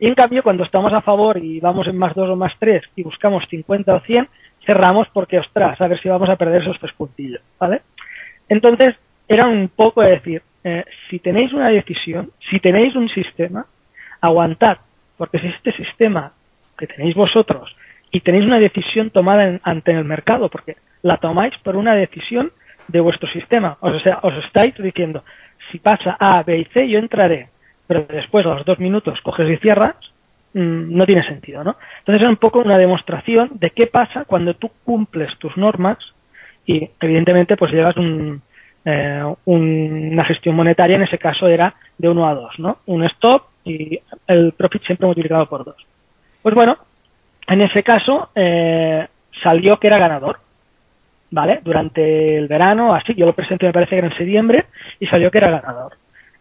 [0.01, 2.81] y en cambio, cuando estamos a favor y vamos en más 2 o más 3
[2.95, 4.27] y buscamos 50 o 100,
[4.65, 7.83] cerramos porque, ostras, a ver si vamos a perder esos tres puntillos, ¿vale?
[8.49, 8.95] Entonces,
[9.27, 13.67] era un poco decir, eh, si tenéis una decisión, si tenéis un sistema,
[14.21, 14.79] aguantad,
[15.17, 16.31] porque si este sistema
[16.79, 17.71] que tenéis vosotros
[18.11, 22.51] y tenéis una decisión tomada ante el mercado, porque la tomáis por una decisión
[22.91, 25.23] de vuestro sistema, o sea, os estáis diciendo,
[25.71, 27.49] si pasa A, B y C, yo entraré,
[27.87, 29.95] pero después a los dos minutos coges y cierras,
[30.53, 31.77] mm, no tiene sentido, ¿no?
[31.99, 35.97] Entonces es un poco una demostración de qué pasa cuando tú cumples tus normas
[36.65, 37.95] y evidentemente pues llevas
[38.85, 42.77] eh, una gestión monetaria, en ese caso era de 1 a 2, ¿no?
[42.87, 45.75] Un stop y el profit siempre multiplicado por 2.
[46.41, 46.77] Pues bueno,
[47.47, 49.07] en ese caso eh,
[49.43, 50.39] salió que era ganador,
[51.31, 51.61] ¿vale?
[51.63, 54.65] Durante el verano, así, yo lo presenté me parece que era en septiembre
[54.99, 55.93] y salió que era ganador.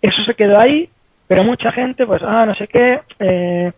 [0.03, 0.89] Eso se quedó ahí
[1.31, 3.73] pero mucha gente, pues, ah, no sé qué, eh,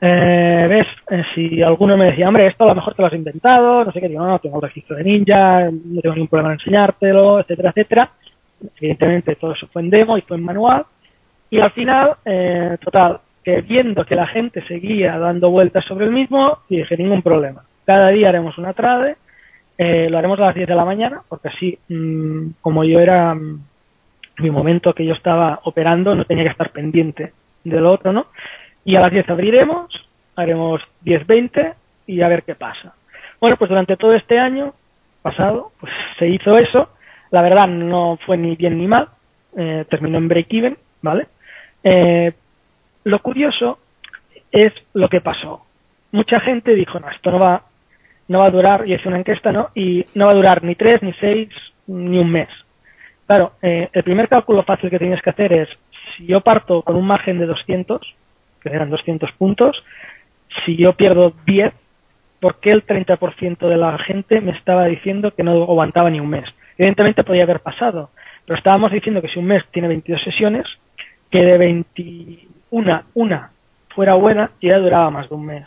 [0.00, 3.12] eh, ves, eh, si alguno me decía, hombre, esto a lo mejor te lo has
[3.12, 6.54] inventado, no sé qué, digo, no, tengo el registro de ninja, no tengo ningún problema
[6.54, 8.10] en enseñártelo, etcétera, etcétera.
[8.80, 10.86] Evidentemente todo eso fue en demo y fue en manual.
[11.50, 16.10] Y al final, eh, total, que viendo que la gente seguía dando vueltas sobre el
[16.10, 17.64] mismo, dije, ningún problema.
[17.84, 19.16] Cada día haremos una trade,
[19.78, 23.34] eh, lo haremos a las 10 de la mañana, porque así, mmm, como yo era
[23.34, 23.60] mm,
[24.38, 27.32] mi momento que yo estaba operando no tenía que estar pendiente
[27.64, 28.26] de lo otro, ¿no?
[28.84, 29.88] Y a las 10 abriremos,
[30.36, 31.74] haremos 10-20
[32.06, 32.94] y a ver qué pasa.
[33.40, 34.74] Bueno, pues durante todo este año
[35.22, 36.90] pasado, pues se hizo eso.
[37.30, 39.08] La verdad no fue ni bien ni mal,
[39.56, 41.26] eh, terminó en break-even, ¿vale?
[41.82, 42.32] Eh,
[43.04, 43.78] lo curioso
[44.52, 45.64] es lo que pasó.
[46.12, 47.62] Mucha gente dijo, no, esto no va,
[48.28, 49.70] no va a durar, y es una encuesta, ¿no?
[49.74, 51.48] Y no va a durar ni tres, ni seis,
[51.86, 52.48] ni un mes.
[53.26, 55.68] Claro, eh, el primer cálculo fácil que tienes que hacer es,
[56.16, 58.00] si yo parto con un margen de 200,
[58.62, 59.82] que eran 200 puntos,
[60.64, 61.72] si yo pierdo 10,
[62.40, 66.30] ¿por qué el 30% de la gente me estaba diciendo que no aguantaba ni un
[66.30, 66.44] mes?
[66.78, 68.10] Evidentemente podía haber pasado,
[68.44, 70.66] pero estábamos diciendo que si un mes tiene 22 sesiones,
[71.30, 73.50] que de 21 una
[73.88, 75.64] fuera buena ya duraba más de un mes.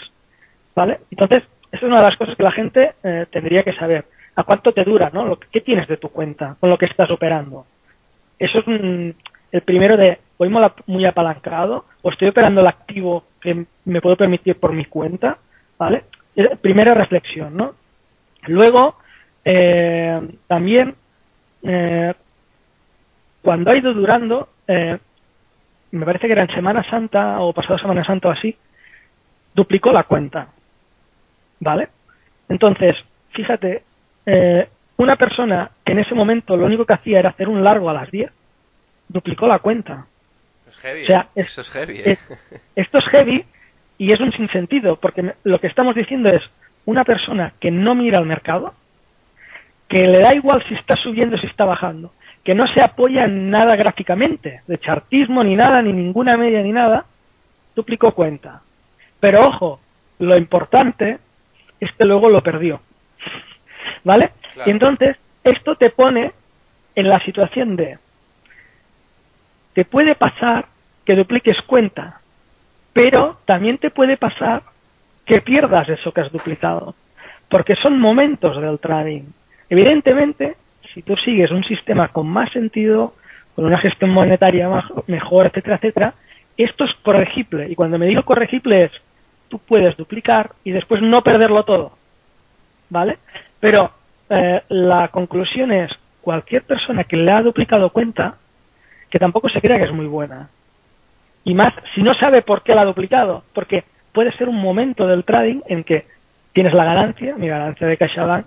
[0.76, 1.00] ¿Vale?
[1.12, 4.06] Entonces, es una de las cosas que la gente eh, tendría que saber
[4.36, 5.26] a cuánto te dura, ¿no?
[5.26, 7.66] Lo, ¿Qué tienes de tu cuenta con lo que estás operando?
[8.38, 10.50] Eso es el primero de, voy
[10.88, 15.38] muy apalancado o estoy operando el activo que me puedo permitir por mi cuenta,
[15.78, 16.04] ¿vale?
[16.62, 17.74] Primera reflexión, ¿no?
[18.48, 18.96] Luego,
[19.44, 20.96] eh, también,
[21.64, 22.14] eh,
[23.42, 24.98] cuando ha ido durando, eh,
[25.92, 28.56] me parece que era en Semana Santa o pasado Semana Santa o así,
[29.54, 30.50] duplicó la cuenta,
[31.60, 31.90] ¿vale?
[32.48, 32.96] Entonces,
[33.32, 33.84] fíjate,
[34.26, 34.68] eh,
[34.98, 37.94] una persona que en ese momento lo único que hacía era hacer un largo a
[37.94, 38.32] las 10,
[39.08, 40.08] duplicó la cuenta.
[40.68, 41.42] Es heavy, o sea, ¿eh?
[41.42, 42.00] Eso es heavy.
[42.00, 42.18] ¿eh?
[42.76, 43.46] esto es heavy
[43.98, 46.42] y es un sinsentido, porque lo que estamos diciendo es
[46.86, 48.74] una persona que no mira al mercado,
[49.88, 53.26] que le da igual si está subiendo o si está bajando, que no se apoya
[53.26, 57.06] en nada gráficamente, de chartismo ni nada, ni ninguna media ni nada,
[57.76, 58.62] duplicó cuenta.
[59.20, 59.80] Pero ojo,
[60.20, 61.20] lo importante
[61.80, 62.82] es que luego lo perdió.
[64.04, 64.32] ¿vale?
[64.66, 66.32] Y entonces, esto te pone
[66.96, 67.98] en la situación de,
[69.74, 70.66] te puede pasar
[71.06, 72.22] que dupliques cuenta,
[72.94, 74.64] pero también te puede pasar
[75.26, 76.96] que pierdas eso que has duplicado,
[77.50, 79.24] porque son momentos del trading.
[79.70, 80.56] Evidentemente,
[80.94, 83.14] si tú sigues un sistema con más sentido,
[83.56, 84.70] con una gestión monetaria
[85.08, 86.14] mejor, etcétera, etcétera,
[86.58, 87.70] esto es corregible.
[87.70, 88.92] Y cuando me digo corregible es,
[89.50, 91.92] tú puedes duplicar y después no perderlo todo.
[92.90, 93.18] ¿Vale?
[93.60, 93.92] Pero
[94.30, 98.36] eh, la conclusión es, cualquier persona que le ha duplicado cuenta,
[99.10, 100.50] que tampoco se crea que es muy buena.
[101.44, 103.84] Y más, si no sabe por qué la ha duplicado, porque
[104.14, 106.06] puede ser un momento del trading en que
[106.54, 108.46] tienes la ganancia, mi ganancia de CaixaBank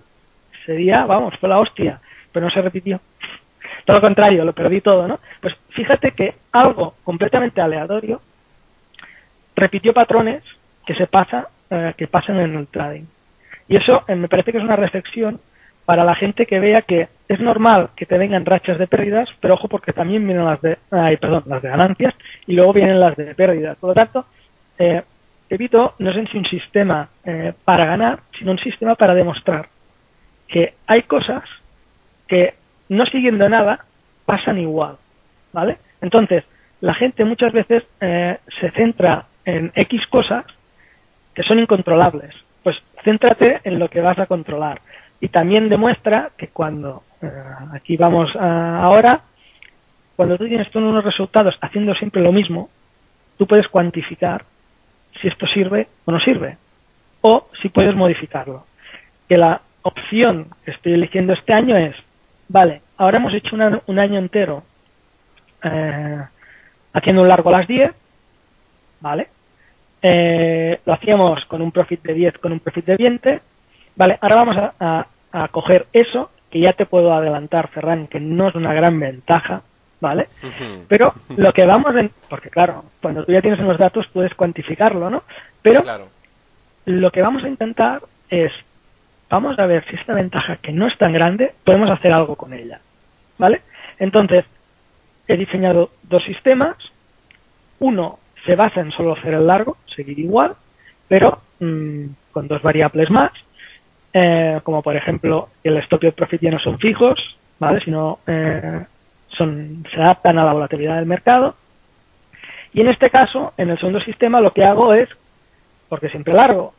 [0.62, 3.01] ese día, vamos, fue la hostia, pero no se repitió.
[3.85, 5.19] Todo lo contrario, lo perdí todo, ¿no?
[5.41, 8.21] Pues fíjate que algo completamente aleatorio
[9.57, 10.43] repitió patrones
[10.87, 13.05] que se pasa, eh, que pasan en el trading.
[13.68, 15.40] Y eso eh, me parece que es una reflexión
[15.85, 19.55] para la gente que vea que es normal que te vengan rachas de pérdidas, pero
[19.55, 22.14] ojo porque también vienen las de, ay, perdón, las de ganancias
[22.47, 23.77] y luego vienen las de pérdidas.
[23.79, 24.27] Por lo tanto,
[24.79, 25.03] eh,
[25.49, 29.68] Pepito no es en un sistema eh, para ganar, sino un sistema para demostrar
[30.49, 31.42] que hay cosas
[32.29, 32.55] que
[32.88, 33.85] no siguiendo nada
[34.25, 34.97] pasan igual,
[35.53, 35.79] ¿vale?
[36.01, 36.45] Entonces,
[36.81, 40.45] la gente muchas veces eh, se centra en X cosas
[41.35, 42.35] que son incontrolables.
[42.62, 44.81] Pues céntrate en lo que vas a controlar.
[45.21, 47.31] Y también demuestra que cuando, eh,
[47.73, 49.23] aquí vamos ahora,
[50.16, 52.71] cuando tú tienes todos unos resultados haciendo siempre lo mismo,
[53.38, 54.45] tú puedes cuantificar
[55.21, 56.59] si esto sirve o no sirve.
[57.21, 58.66] O si puedes modificarlo.
[59.29, 61.95] Que la opción que estoy eligiendo este año es,
[62.49, 64.64] vale, ahora hemos hecho un año entero
[65.62, 66.23] eh,
[66.92, 67.92] haciendo un largo a las 10,
[69.01, 69.29] ¿vale?
[70.03, 73.41] Eh, lo hacíamos con un profit de 10, con un profit de 20,
[73.95, 74.19] ¿vale?
[74.21, 78.55] Ahora vamos a, a, coger eso, que ya te puedo adelantar, Ferran, que no es
[78.57, 79.62] una gran ventaja,
[80.01, 80.27] ¿vale?
[80.88, 85.09] Pero lo que vamos en, porque claro, cuando tú ya tienes unos datos puedes cuantificarlo,
[85.09, 85.23] ¿no?
[85.62, 85.85] Pero
[86.87, 88.51] lo que vamos a intentar es,
[89.31, 92.53] vamos a ver si esta ventaja que no es tan grande, podemos hacer algo con
[92.53, 92.81] ella,
[93.38, 93.62] ¿vale?
[94.01, 94.45] Entonces,
[95.29, 96.77] he diseñado dos sistemas,
[97.79, 100.55] uno se basa en solo hacer el largo, seguir igual,
[101.09, 103.33] pero mm, con dos variables más,
[104.12, 107.18] eh, como por ejemplo el stop y el profit ya no son fijos,
[107.59, 107.81] ¿vale?
[107.85, 108.85] sino eh,
[109.28, 111.55] son, se adaptan a la volatilidad del mercado.
[112.74, 115.09] Y en este caso, en el segundo sistema, lo que hago es,
[115.88, 116.72] porque siempre largo,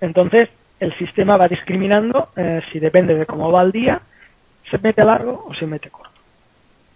[0.00, 0.48] entonces
[0.80, 4.00] el sistema va discriminando eh, si depende de cómo va el día,
[4.70, 6.10] se mete largo o se mete corto.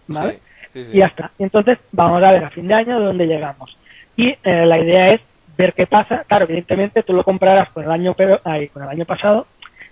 [0.08, 0.40] ¿Vale?
[0.74, 1.30] Y ya está.
[1.38, 3.76] Entonces vamos a ver a fin de año de dónde llegamos.
[4.16, 5.20] Y eh, la idea es
[5.56, 6.24] ver qué pasa.
[6.26, 8.40] Claro, evidentemente tú lo comprarás con el año pero,
[8.72, 9.46] con el año pasado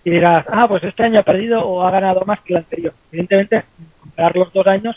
[0.06, 2.92] y dirás, ah, pues este año ha perdido o ha ganado más que el anterior.
[3.10, 3.64] Evidentemente,
[4.00, 4.96] comprar los dos años,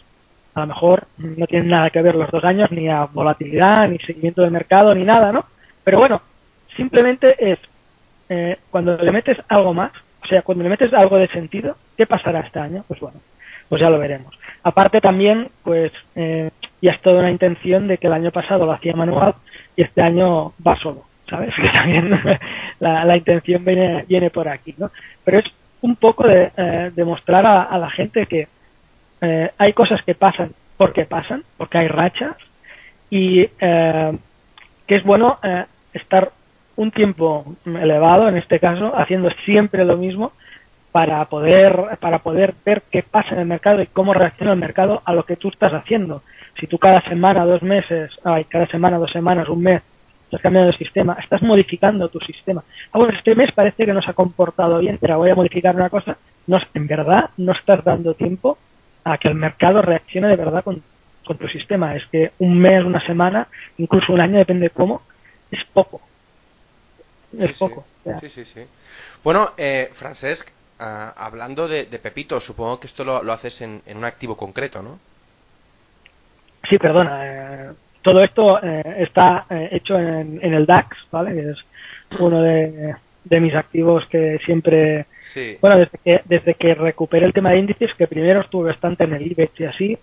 [0.54, 3.98] a lo mejor no tiene nada que ver los dos años, ni a volatilidad, ni
[3.98, 5.46] seguimiento de mercado, ni nada, ¿no?
[5.84, 6.22] Pero bueno,
[6.78, 7.58] simplemente es
[8.30, 9.92] eh, cuando le metes algo más,
[10.24, 12.86] o sea, cuando le metes algo de sentido, ¿qué pasará este año?
[12.88, 13.18] Pues bueno,
[13.70, 14.38] pues ya lo veremos.
[14.64, 16.50] Aparte también, pues eh,
[16.82, 19.36] ya es toda una intención de que el año pasado lo hacía manual
[19.76, 21.06] y este año va solo.
[21.30, 21.54] ¿sabes?
[21.62, 22.20] Que también
[22.80, 24.92] la, intención viene, viene por aquí, ¿no?
[25.24, 25.46] Pero es
[25.82, 28.48] un poco de eh, demostrar a, la gente que
[29.22, 32.36] eh, hay cosas que pasan porque pasan, porque hay rachas
[33.10, 34.18] y eh,
[34.88, 35.40] que es bueno
[35.94, 36.32] estar
[36.76, 40.32] un tiempo elevado, en este caso, haciendo siempre lo mismo
[41.00, 45.02] para poder para poder ver qué pasa en el mercado y cómo reacciona el mercado
[45.06, 46.24] a lo que tú estás haciendo.
[46.60, 49.82] Si tú cada semana, dos meses, ay, cada semana, dos semanas, un mes,
[50.26, 52.66] estás cambiando de sistema, estás modificando tu sistema.
[52.92, 55.74] Ah, bueno, este mes parece que no se ha comportado bien, pero voy a modificar
[55.74, 56.18] una cosa.
[56.48, 58.58] No, en verdad no estás dando tiempo
[59.06, 60.84] a que el mercado reaccione de verdad con,
[61.24, 61.96] tu sistema.
[61.96, 65.02] Es que un mes, una semana, incluso un año, depende cómo,
[65.50, 66.02] es poco.
[67.38, 67.86] Es poco.
[68.20, 68.62] Sí, sí, sí.
[69.24, 74.06] Bueno, eh, Francesc, ah, hablando de, Pepito, supongo que esto lo, haces en, en, un
[74.06, 75.00] activo concreto, ¿no?
[76.70, 77.20] Sí, perdona.
[77.26, 81.34] Eh, todo esto eh, está eh, hecho en, el DAX, ¿vale?
[81.34, 82.96] Que es uno de,
[83.40, 85.06] mis activos que siempre...
[85.62, 89.14] Bueno, desde que, desde que recuperé el tema de índices, que primero estuve bastante en
[89.14, 89.98] el IBEX y así,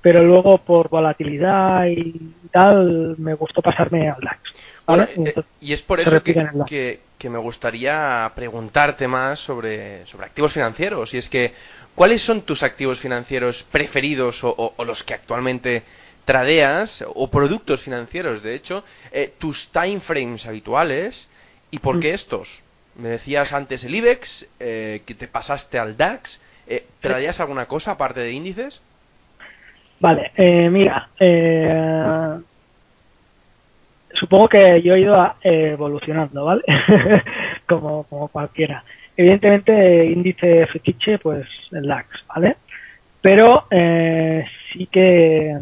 [0.00, 4.40] pero luego por volatilidad y tal, me gustó pasarme al DAX.
[4.88, 6.34] Eh, y es por eso que,
[6.66, 11.12] que, me gustaría preguntarte más sobre, sobre activos financieros.
[11.14, 11.52] Y es que,
[11.94, 15.82] ¿cuáles son tus activos financieros preferidos o los que actualmente
[16.28, 21.26] tradeas o productos financieros, de hecho, eh, tus time frames habituales
[21.70, 22.14] y por qué mm.
[22.16, 22.62] estos.
[22.96, 26.38] Me decías antes el IBEX, eh, que te pasaste al DAX.
[26.66, 28.82] Eh, ¿Tradeas alguna cosa aparte de índices?
[30.00, 31.08] Vale, eh, mira,
[34.14, 36.62] supongo que yo he ido evolucionando, ¿vale?
[37.66, 38.82] como, como cualquiera.
[39.16, 42.56] Evidentemente, índice fetiche, pues el DAX, ¿vale?
[43.20, 43.64] Pero
[44.72, 45.58] sí que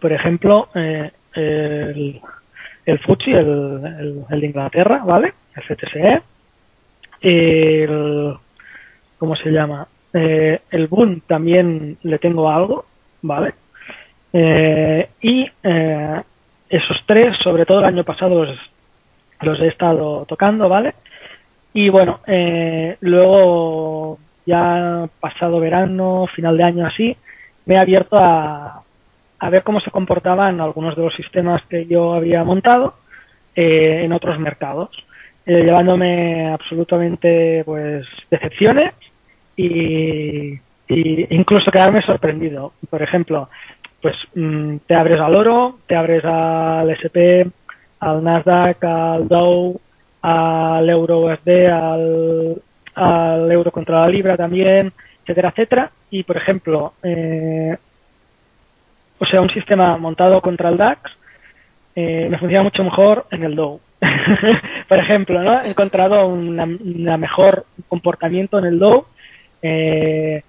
[0.00, 2.20] por ejemplo, eh, el,
[2.84, 5.32] el FTSE, el, el, de Inglaterra, ¿vale?
[5.54, 6.22] El FTSE,
[7.22, 8.34] el,
[9.18, 9.86] ¿cómo se llama?
[10.12, 12.84] Eh, el Bund también le tengo algo,
[13.22, 13.54] ¿vale?
[14.32, 16.22] Eh, y eh,
[16.68, 18.44] esos tres, sobre todo el año pasado,
[19.40, 20.94] los, he estado tocando, ¿vale?
[21.72, 27.16] Y bueno, eh, luego ya pasado verano, final de año así,
[27.66, 28.82] me he abierto a,
[29.38, 32.94] a ver cómo se comportaban algunos de los sistemas que yo había montado
[33.54, 34.90] eh, en otros mercados,
[35.44, 38.92] eh, llevándome absolutamente pues decepciones
[39.56, 42.72] y, incluso quedarme sorprendido.
[42.88, 43.48] Por ejemplo,
[44.06, 47.42] pues mm, te abres al oro, te abres al SP,
[47.98, 49.80] al Nasdaq, al Dow,
[50.22, 51.66] al euro USD,
[52.94, 54.92] al, euro contra la libra también,
[55.22, 55.90] etcétera, etcétera.
[56.08, 57.76] Y, por ejemplo, eh,
[59.18, 61.00] o sea, un sistema montado contra el DAX
[61.96, 63.80] eh, me funciona mucho mejor en el Dow.
[64.88, 65.62] por ejemplo, ¿no?
[65.62, 69.04] He encontrado una, mejor comportamiento en el Dow
[69.62, 70.44] eh,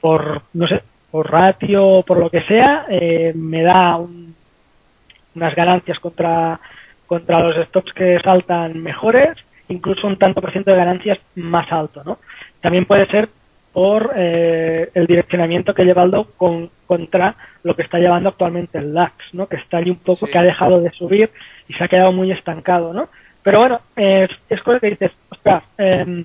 [0.00, 0.80] por, no sé,
[1.12, 6.58] por ratio, por lo que sea, eh, me da unas ganancias contra,
[7.06, 9.36] contra los stocks que saltan mejores,
[9.68, 12.18] incluso un tanto por ciento de ganancias más alto, ¿no?
[12.62, 13.28] También puede ser
[13.74, 18.78] por eh, el direccionamiento que lleva el Dow con, contra lo que está llevando actualmente
[18.78, 19.46] el DAX, ¿no?
[19.48, 21.30] Que está allí un poco, que ha dejado de subir
[21.68, 23.10] y se ha quedado muy estancado, ¿no?
[23.42, 26.24] Pero bueno, es, es cosa que dices, ostras, eh,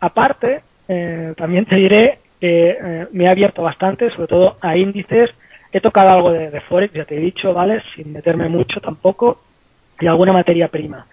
[0.00, 5.30] aparte, eh, también te diré que eh, me ha abierto bastante, sobre todo a índices.
[5.72, 7.82] He tocado algo de, Forex, ya te he dicho, ¿vale?
[7.94, 9.40] Sin meterme mucho tampoco,
[9.98, 11.06] y alguna materia prima.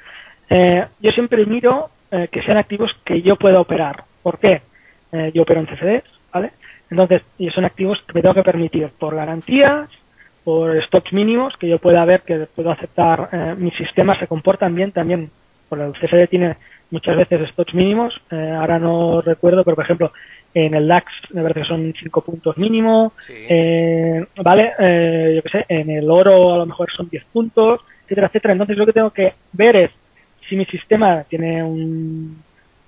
[0.50, 4.04] Eh, yo siempre miro eh, que sean activos que yo pueda operar.
[4.22, 4.62] ¿Por qué?
[5.14, 6.52] Eh, yo opero en CFDs, ¿vale?
[6.90, 9.88] Entonces, y son activos que me tengo que permitir por garantías,
[10.44, 14.76] por stocks mínimos, que yo pueda ver que puedo aceptar, eh, mis sistemas se comportan
[14.76, 15.32] bien también,
[15.70, 16.58] por el CFD tiene
[16.92, 20.12] muchas veces stocks mínimos, eh, ahora no recuerdo, pero por ejemplo,
[20.54, 24.74] en el DAX me parece que son 5 puntos mínimo, eh, ¿vale?
[24.80, 28.52] Eh, yo qué sé, en el oro a lo mejor son 10 puntos, etcétera, etcétera.
[28.54, 29.92] Entonces lo que tengo que ver es
[30.50, 32.42] si mi sistema tiene un...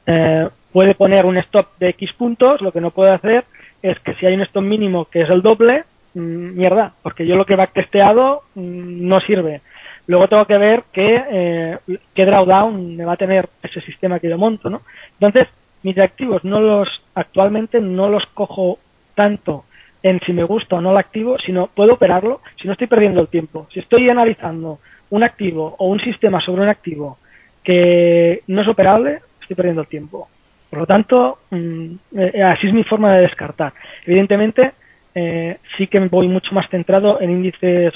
[0.05, 3.45] Eh, puede poner un stop de X puntos, lo que no puede hacer
[3.81, 7.35] es que si hay un stop mínimo que es el doble, mmm, mierda, porque yo
[7.35, 9.61] lo que va testeado mmm, no sirve.
[10.07, 11.77] Luego tengo que ver qué, eh,
[12.13, 14.81] qué drawdown me va a tener ese sistema que yo monto, ¿no?
[15.13, 15.47] Entonces,
[15.83, 18.79] mis activos no los, actualmente no los cojo
[19.15, 19.65] tanto
[20.01, 23.21] en si me gusta o no el activo, sino puedo operarlo si no estoy perdiendo
[23.21, 23.67] el tiempo.
[23.73, 24.79] Si estoy analizando
[25.11, 27.17] un activo o un sistema sobre un activo
[27.63, 30.27] que no es operable, estoy perdiendo el tiempo.
[30.69, 33.73] Por lo tanto, mmm, eh, así es mi forma de descartar.
[34.05, 34.73] Evidentemente,
[35.15, 37.93] eh, sí que voy mucho más centrado en índices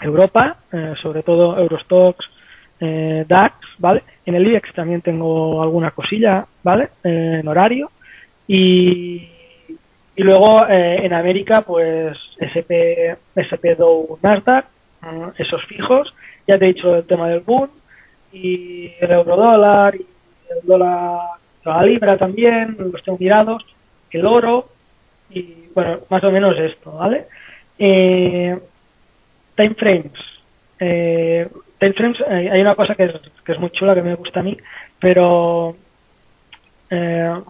[0.00, 2.26] Europa, eh, sobre todo Eurostox,
[2.80, 4.02] eh, DAX, ¿vale?
[4.26, 6.88] En el IEX también tengo alguna cosilla, ¿vale?
[7.04, 7.90] Eh, en horario.
[8.46, 9.28] Y,
[10.16, 14.66] y luego eh, en América, pues SP, SP Dow Nasdaq,
[15.38, 16.12] esos fijos.
[16.46, 17.68] Ya te he dicho el tema del boom
[18.32, 20.06] y el euro dólar y
[20.50, 21.20] el dólar,
[21.64, 23.64] la libra también, los tengo mirados,
[24.10, 24.68] el oro
[25.30, 27.26] y bueno, más o menos esto, ¿vale?
[27.78, 28.58] Eh,
[29.56, 30.12] time frames.
[30.78, 31.48] Eh,
[31.80, 33.12] time frames, eh, hay una cosa que es,
[33.44, 34.56] que es muy chula, que me gusta a mí,
[35.00, 35.74] pero
[36.90, 37.40] eh,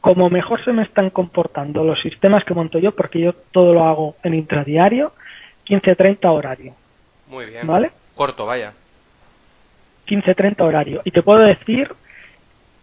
[0.00, 3.84] como mejor se me están comportando los sistemas que monto yo, porque yo todo lo
[3.84, 5.12] hago en intradiario,
[5.66, 6.74] 15-30 horario.
[7.28, 7.66] Muy bien.
[7.66, 7.92] ¿Vale?
[8.14, 8.72] Corto, vaya.
[10.06, 11.02] 15-30 horario.
[11.04, 11.90] Y te puedo decir,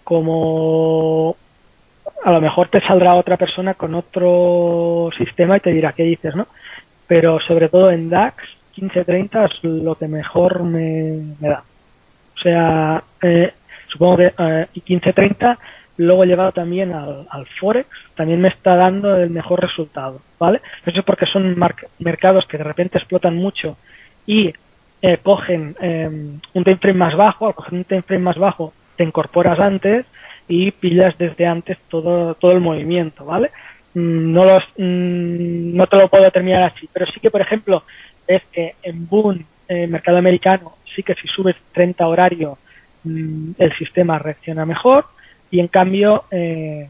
[0.04, 1.36] como
[2.24, 6.36] a lo mejor te saldrá otra persona con otro sistema y te dirá qué dices,
[6.36, 6.48] ¿no?
[7.08, 8.44] Pero sobre todo en DAX,
[8.82, 11.64] 15-30 es lo que mejor me, da.
[12.36, 13.54] O sea, eh,
[13.88, 15.58] supongo que eh, y 15-30
[15.98, 20.62] luego llevado también al, al, Forex, también me está dando el mejor resultado, ¿vale?
[20.86, 21.56] Eso es porque son
[22.00, 23.78] mercados que de repente explotan mucho
[24.26, 24.52] y
[25.02, 26.10] eh, cogen eh,
[26.54, 30.06] un time frame más bajo, al coger un time frame más bajo te incorporas antes
[30.48, 33.52] y pillas desde antes todo, todo el movimiento, ¿vale?
[33.94, 37.84] Mm, no, los, mm, no te lo puedo terminar así, pero sí que, por ejemplo,
[38.36, 42.58] es que en Boom, eh, mercado americano, sí que si subes 30 horario,
[43.04, 45.06] mmm, el sistema reacciona mejor
[45.50, 46.88] y en cambio eh,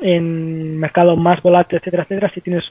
[0.00, 2.64] en mercado más volátil, etcétera, etcétera, si tienes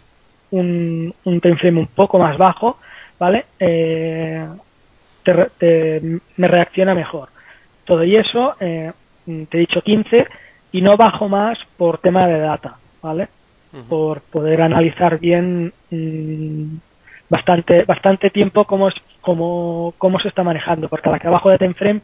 [0.51, 2.77] un, un time frame un poco más bajo,
[3.19, 3.45] ¿vale?
[3.59, 4.45] Eh,
[5.23, 7.29] te, te, me reacciona mejor.
[7.85, 8.91] Todo y eso, eh,
[9.25, 10.25] te he dicho 15
[10.71, 13.27] y no bajo más por tema de data, ¿vale?
[13.73, 13.87] Uh -huh.
[13.87, 16.77] Por poder analizar bien mmm,
[17.29, 21.57] bastante bastante tiempo cómo, es, cómo, cómo se está manejando, porque la que abajo de
[21.57, 22.01] time frame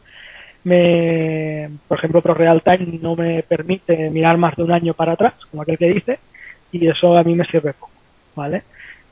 [0.64, 5.12] me, por ejemplo, Pro Real Time no me permite mirar más de un año para
[5.12, 6.18] atrás, como aquel que dice,
[6.72, 7.92] y eso a mí me sirve poco,
[8.34, 8.62] ¿vale?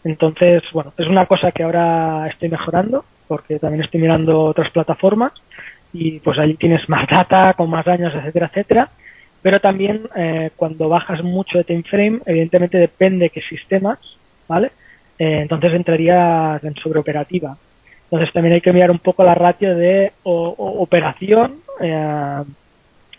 [0.02, 5.32] Entonces, bueno, es una cosa que ahora estoy mejorando, porque también estoy mirando otras plataformas,
[5.92, 8.88] y pues allí tienes más data, con más años, etcétera, etcétera,
[9.42, 13.98] pero también eh, cuando bajas mucho de time frame, evidentemente depende qué sistemas,
[14.48, 14.72] ¿vale?
[15.22, 17.56] Eh, entonces entraría en sobreoperativa.
[18.04, 20.48] Entonces también hay que mirar un poco la ratio de o,
[20.80, 22.42] operación, eh,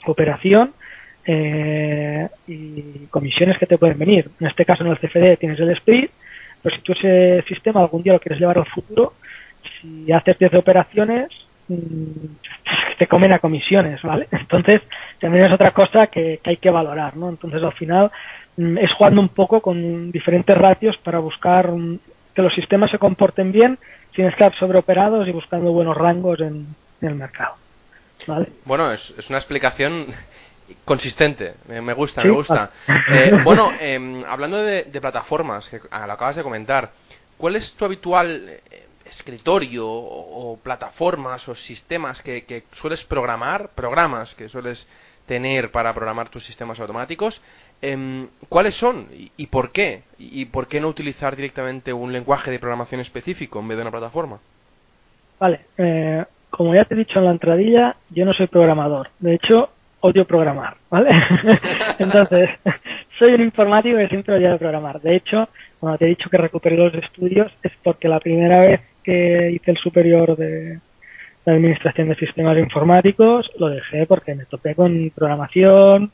[0.06, 0.74] operación
[1.26, 4.30] eh, y comisiones que te pueden venir.
[4.42, 6.12] En este caso en el CFD tienes el split,
[6.62, 9.14] pero si tú ese sistema algún día lo quieres llevar al futuro,
[9.80, 11.30] si haces 10 operaciones,
[11.70, 14.28] mm, te comen a comisiones, ¿vale?
[14.32, 14.82] Entonces,
[15.22, 17.30] también es otra cosa que, hay que valorar, ¿no?
[17.30, 18.12] Entonces, al final,
[18.58, 22.00] es jugando un poco con diferentes ratios para buscar mm,
[22.36, 23.78] que los sistemas se comporten bien
[24.16, 26.68] sin estar sobreoperados y buscando buenos rangos en,
[27.02, 27.56] el mercado.
[28.28, 28.48] ¿vale?
[28.66, 30.08] Bueno, es, una explicación
[30.86, 32.72] consistente, me, gusta, me gusta.
[33.10, 36.92] Eh, bueno, em, hablando de, plataformas, que lo acabas de comentar,
[37.38, 44.50] ¿cuál es tu habitual eh, escritorio o, plataformas o sistemas que, sueles programar, programas que
[44.50, 44.88] sueles
[45.26, 47.42] tener para programar tus sistemas automáticos,
[47.84, 49.08] em, ¿cuáles son
[49.38, 50.04] y, por qué?
[50.18, 53.92] ¿Y por qué no utilizar directamente un lenguaje de programación específico en vez de una
[53.92, 54.40] plataforma?
[55.40, 59.10] Vale, eh, como ya te he dicho en la entradilla, yo no soy programador.
[59.20, 59.70] De hecho,
[60.00, 61.10] odio programar, ¿vale?
[62.00, 62.50] Entonces,
[63.20, 65.02] soy un informático que siempre odia programar.
[65.02, 65.48] De hecho,
[65.80, 69.72] cuando te he dicho que recuperé los estudios es porque la primera vez que hice
[69.72, 70.80] el superior de,
[71.46, 76.12] administración de sistemas informáticos lo dejé porque me topé con programación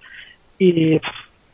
[0.57, 0.99] y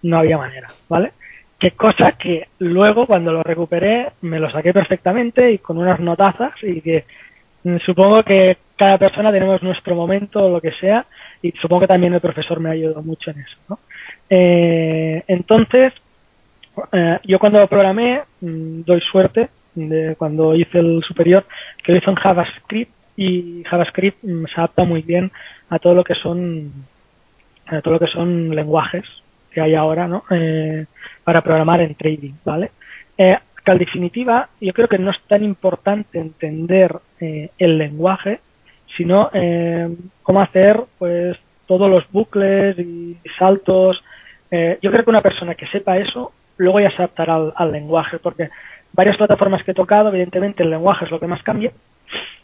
[0.06, 1.12] no había manera, ¿vale?
[1.60, 6.54] Qué cosa que luego cuando lo recuperé me lo saqué perfectamente y con unas notazas
[6.62, 7.06] y que
[7.64, 11.06] mm, supongo que cada persona tenemos nuestro momento o lo que sea
[11.42, 13.80] y supongo que también el profesor me ayudado mucho en eso, ¿no?
[14.30, 15.94] Eh, entonces,
[16.92, 19.50] eh, yo cuando programé mm, doy suerte
[20.18, 21.44] cuando hice el superior,
[21.84, 25.32] que lo hizo en JavaScript y JavaScript mm, se adapta muy bien
[25.70, 26.72] a todo lo que son
[27.66, 29.04] a todo lo que son lenguajes
[29.56, 30.26] que hay ahora, ¿no?
[30.30, 30.86] Eh,
[31.24, 32.72] para programar en trading, ¿vale?
[33.18, 38.42] Eh, que al definitiva yo creo que no es tan importante entender eh, el lenguaje,
[38.98, 39.30] sino
[40.22, 44.02] cómo hacer pues todos los bucles y saltos.
[44.52, 48.50] yo creo que una persona que sepa eso luego ya se adaptará al lenguaje, porque
[48.94, 51.74] varias plataformas que he tocado, evidentemente el lenguaje es lo que más cambia,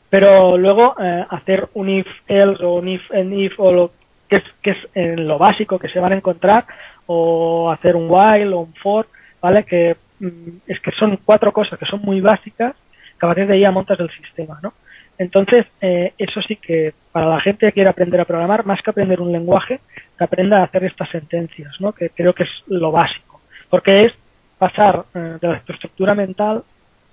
[0.09, 0.93] pero luego
[1.29, 3.91] hacer un if else o un if and if o lo
[4.27, 6.65] que es, que es en lo básico que se van a encontrar
[7.13, 9.07] o hacer un while o un for,
[9.41, 9.63] ¿vale?
[9.65, 12.75] Que mm, es que son cuatro cosas que son muy básicas
[13.19, 14.73] que a partir de ahí ya montas el sistema, ¿no?
[15.17, 18.89] Entonces, eh, eso sí que para la gente que quiere aprender a programar, más que
[18.89, 19.79] aprender un lenguaje,
[20.17, 21.91] que aprenda a hacer estas sentencias, ¿no?
[21.91, 23.41] Que creo que es lo básico.
[23.69, 24.13] Porque es
[24.57, 26.63] pasar eh, de la estructura mental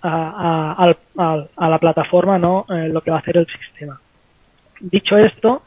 [0.00, 4.00] a, la plataforma, no eh, lo que va a hacer el sistema.
[4.80, 5.62] Dicho esto,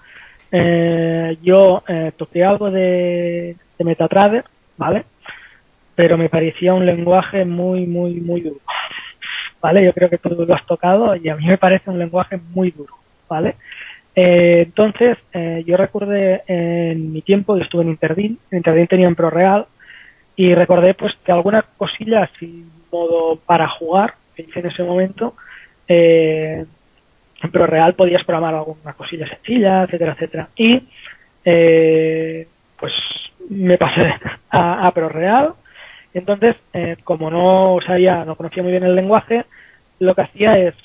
[0.52, 1.84] eh, yo
[2.18, 4.44] toqué algo de, de, MetaTrader,
[4.78, 5.06] ¿vale?
[5.96, 8.60] Pero me parecía un lenguaje muy, muy, muy duro,
[9.62, 9.84] ¿vale?
[9.84, 12.72] Yo creo que tú lo has tocado y a mí me parece un lenguaje muy
[12.72, 12.94] duro,
[13.30, 13.56] ¿vale?
[14.14, 15.18] entonces,
[15.66, 19.68] yo recuerdo en mi tiempo, yo estuve en Interdin, en Interdin tenía un ProReal,
[20.36, 25.36] y recordé pues que algunas cosillas así modo para jugar que hice en ese momento
[25.88, 26.66] eh,
[27.44, 30.84] en ProReal podías programar alguna cosilla sencilla etcétera etcétera y
[31.46, 32.48] eh,
[32.80, 32.94] pues
[33.50, 34.14] me pasé
[34.50, 35.54] a, a ProReal
[36.14, 39.46] entonces eh, como no sabía no conocía muy bien el lenguaje
[40.00, 40.76] lo que hacía es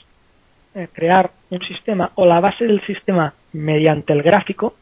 [0.75, 4.75] eh, crear un sistema o la base del sistema mediante el gráfico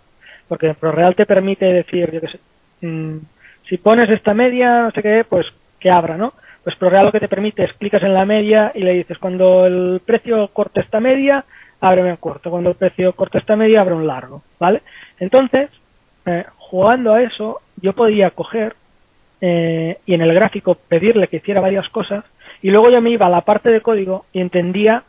[0.49, 2.41] porque ProReal te permite decir yo qué sé
[2.87, 3.19] mm,
[3.69, 5.47] si pones esta media, no sé qué, pues
[5.81, 6.35] que abra, ¿no?
[6.63, 9.67] Pues ProReal lo que te permite es clicas en la media y le dices cuando
[9.67, 11.45] el precio corte esta media,
[11.85, 12.51] ábreme un corto.
[12.51, 14.83] Cuando el precio corte esta media, abre un largo, ¿vale?
[15.19, 15.71] Entonces,
[16.27, 18.75] eh, jugando a eso, yo podía coger
[19.41, 22.25] eh, y en el gráfico pedirle que hiciera varias cosas
[22.63, 25.03] y luego yo me iba a la parte de código y entendía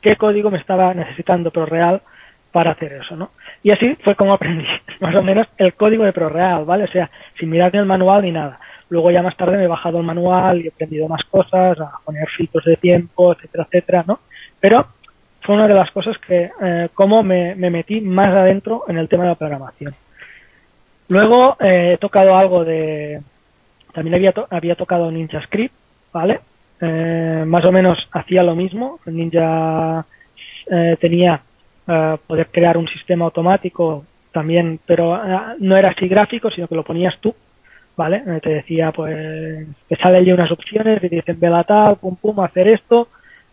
[0.00, 2.00] qué código me estaba necesitando ProReal
[2.52, 3.30] para hacer eso, ¿no?
[3.62, 4.66] Y así fue como aprendí
[5.00, 6.84] más o menos el código de ProReal, ¿vale?
[6.84, 8.60] O sea, sin mirar ni el manual ni nada.
[8.88, 11.92] Luego ya más tarde me he bajado el manual y he aprendido más cosas, a
[12.04, 14.20] poner filtros de tiempo, etcétera, etcétera, ¿no?
[14.60, 14.86] Pero
[15.42, 19.24] fue una de las cosas que, eh, como me, metí más adentro en el tema
[19.24, 19.94] de la programación.
[21.08, 23.20] Luego eh, he tocado algo de,
[23.92, 25.74] también había, había tocado Ninja Script,
[26.12, 26.40] ¿vale?
[26.80, 29.00] Eh, más o menos hacía lo mismo.
[29.06, 30.04] Ninja
[30.70, 31.42] eh, tenía
[32.26, 36.84] poder crear un sistema automático también, pero eh, no era así gráfico, sino que lo
[36.84, 37.34] ponías tú,
[37.96, 38.22] ¿vale?
[38.26, 42.40] Eh, te decía, pues, te salen ya unas opciones te dicen, vela tal, pum, pum,
[42.40, 43.08] hacer esto,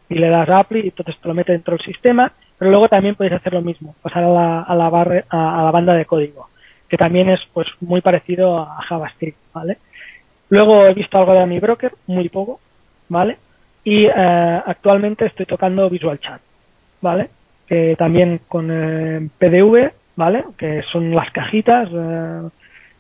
[0.10, 3.16] y le das apply y entonces te lo mete dentro del sistema, pero luego también
[3.16, 6.50] puedes hacer lo mismo, pasar a la, a la, barre, a, la banda de código,
[6.90, 9.78] que también es, pues, muy parecido a JavaScript, ¿vale?
[10.50, 12.60] Luego he visto algo de mi broker, muy poco,
[13.10, 13.38] ¿vale?
[13.84, 14.12] Y eh,
[14.66, 16.42] actualmente estoy tocando Visual Chat,
[17.02, 17.30] ¿vale?
[17.68, 20.46] que también con eh, PDV, ¿vale?
[20.58, 22.50] Que son las cajitas, eh,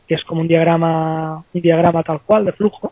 [0.08, 2.91] que es como un diagrama, un diagrama tal cual de flujo,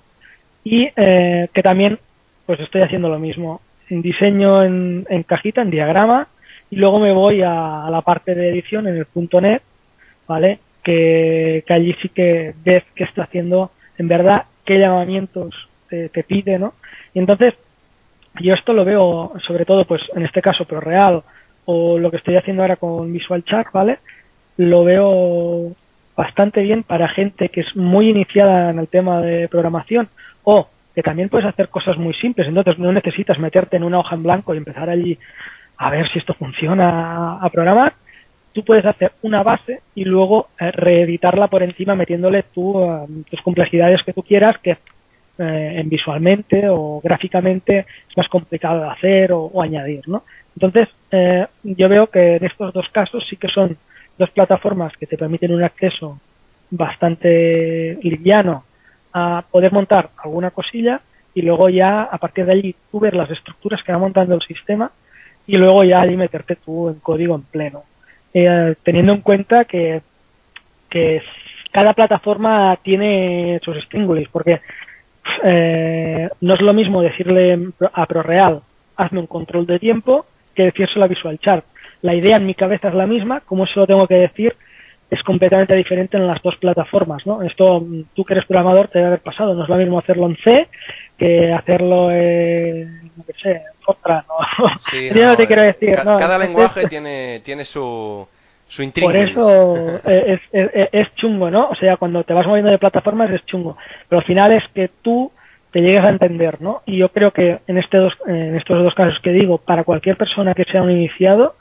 [0.64, 2.00] y eh, que también
[2.46, 3.62] pues estoy haciendo lo mismo.
[3.90, 6.28] Diseño en, cajita, en diagrama,
[6.70, 9.62] y luego me voy a, la parte de edición en el punto .net,
[10.28, 10.60] ¿vale?
[10.84, 15.54] Que, allí sí que ves qué está haciendo en verdad, qué llamamientos
[15.90, 16.74] te, pide, ¿no?
[17.14, 17.54] Y entonces,
[18.42, 21.24] yo esto lo veo sobre todo, pues en este caso, pero real,
[21.66, 24.00] o lo que estoy haciendo ahora con Visual Chart, ¿vale?
[24.58, 25.74] Lo veo
[26.16, 30.10] bastante bien para gente que es muy iniciada en el tema de programación
[30.44, 34.16] o que también puedes hacer cosas muy simples, entonces no necesitas meterte en una hoja
[34.16, 35.20] en blanco y empezar allí
[35.78, 37.94] a ver si esto funciona a programar.
[38.54, 43.42] Tú puedes hacer una base y luego eh, reeditarla por encima metiéndole tú, eh, tus
[43.42, 44.78] complejidades que tú quieras, que
[45.38, 50.24] eh, en visualmente o gráficamente es más complicado de hacer o, o añadir, ¿no?
[50.56, 50.88] Entonces,
[51.64, 53.78] yo veo que en estos dos casos sí que son
[54.18, 56.18] dos plataformas que te permiten un acceso
[56.72, 58.64] bastante liviano
[59.18, 61.00] a poder montar alguna cosilla
[61.34, 64.42] y luego ya a partir de allí tú ver las estructuras que va montando el
[64.42, 64.92] sistema
[65.48, 67.84] y luego ya allí meterte tú en código en pleno.
[68.34, 70.02] Eh, teniendo en cuenta que,
[70.90, 71.22] que
[71.72, 74.60] cada plataforma tiene sus stingulates porque
[75.46, 78.60] eh, no es lo mismo decirle a ProReal
[78.98, 81.66] hazme un control de tiempo que decírselo a Visual Chart
[82.02, 84.56] la idea en mi cabeza es la misma, como se lo tengo que decir
[85.10, 87.42] es completamente diferente en las dos plataformas, ¿no?
[87.44, 89.54] Esto, tú que eres programador, te debe haber pasado.
[89.54, 90.68] No es lo mismo hacerlo en C
[91.18, 94.68] que hacerlo en, no sé, en Fortran, ¿no?
[94.92, 98.28] Sí, no, te quiero decir, Cada lenguaje tiene, tiene su,
[98.68, 101.70] su Por eso es, es, es, chungo, ¿no?
[101.70, 103.78] O sea, cuando te vas moviendo de plataformas es chungo.
[104.10, 105.32] Pero al final es que tú
[105.72, 106.82] te llegues a entender, ¿no?
[106.86, 110.18] Y yo creo que en, este dos, en estos dos casos que digo, para cualquier
[110.18, 111.56] persona que sea un iniciado,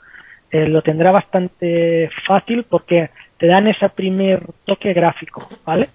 [0.51, 5.89] eh, lo tendrá bastante fácil porque te dan ese primer toque gráfico, ¿vale?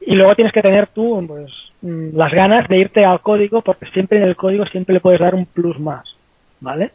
[0.00, 1.50] Y luego tienes que tener tú pues,
[1.82, 5.20] mm, las ganas de irte al código porque siempre en el código siempre le puedes
[5.20, 6.04] dar un plus más,
[6.60, 6.92] ¿vale?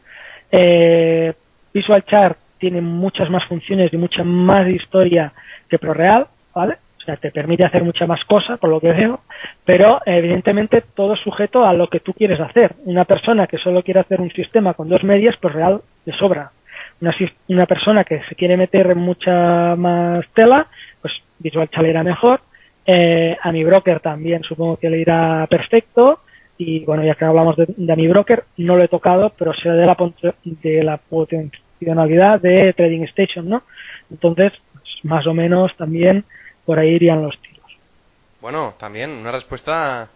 [0.52, 1.34] Eh,
[1.74, 5.34] Visual Chart tiene muchas más funciones y mucha más historia
[5.70, 6.78] que ProReal, ¿vale?
[6.98, 9.22] O sea, te permite hacer mucha más cosas, por lo que veo,
[9.66, 12.76] pero evidentemente todo sujeto a lo que tú quieres hacer.
[12.86, 16.52] Una persona que solo quiere hacer un sistema con dos medias, pues real le sobra
[17.02, 17.16] una,
[17.50, 20.68] una persona que se quiere meter en mucha más tela,
[21.02, 22.42] pues Visual Chal irá mejor.
[22.86, 26.22] Eh, a mi broker también supongo que le irá perfecto.
[26.58, 29.76] Y bueno, ya que hablamos de, de mi broker, no lo he tocado, pero será
[29.76, 29.98] de la,
[30.44, 33.64] de la potencialidad de Trading Station, ¿no?
[34.12, 36.24] Entonces, pues, más o menos también
[36.66, 37.66] por ahí irían los tiros.
[38.42, 40.10] Bueno, también una respuesta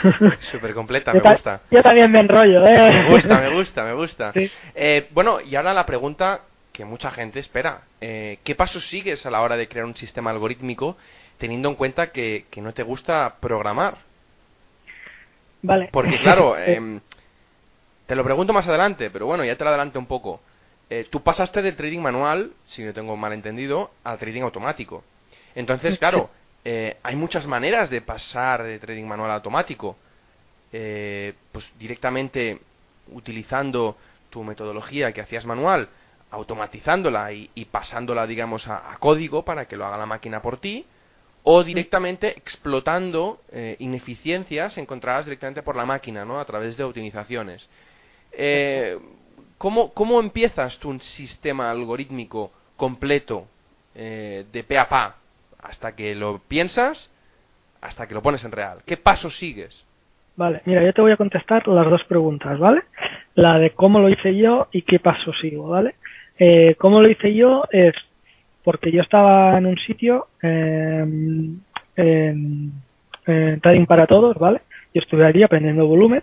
[0.40, 1.60] Súper completa, me gusta.
[1.70, 2.90] Yo también me enrollo, ¿eh?
[2.92, 4.32] Me gusta, me gusta, me gusta.
[4.74, 7.82] Eh, bueno, y ahora la pregunta que mucha gente espera.
[8.00, 10.96] Eh, ¿Qué pasos sigues a la hora de crear un sistema algorítmico
[11.38, 13.98] teniendo en cuenta que, no te gusta programar?
[15.62, 15.88] Vale.
[15.92, 17.00] Porque claro, em,
[18.06, 20.40] te lo pregunto más adelante, pero bueno, ya te lo adelanto un poco.
[20.90, 25.04] Eh, tú pasaste del trading manual, si no tengo mal entendido, al trading automático.
[25.54, 26.30] Entonces, claro,
[26.64, 29.96] eh, hay muchas maneras de pasar de trading manual a automático.
[30.72, 32.60] Eh, pues directamente
[33.08, 33.96] utilizando
[34.30, 35.88] tu metodología que hacías manual,
[36.30, 40.86] automatizándola y, pasándola, digamos, a, código para que lo haga la máquina por ti,
[41.42, 46.40] o directamente explotando eh, ineficiencias encontradas directamente por la máquina, ¿no?
[46.40, 47.68] A través de optimizaciones.
[49.58, 53.46] ¿cómo, ¿Cómo empiezas tu sistema algorítmico completo
[53.94, 55.21] de pe a pa
[55.62, 57.10] hasta que lo piensas,
[57.80, 58.78] hasta que lo pones en real.
[58.86, 59.84] ¿Qué pasos sigues?
[60.36, 62.82] Vale, mira, yo te voy a contestar las dos preguntas, ¿vale?
[63.34, 65.94] La de cómo lo hice yo y qué paso sigo, ¿vale?
[66.38, 67.94] Eh, cómo lo hice yo es
[68.64, 71.62] porque yo estaba en un sitio en,
[73.24, 74.62] Trading para Todos, ¿vale?
[74.94, 76.22] Yo estuve allí aprendiendo volumen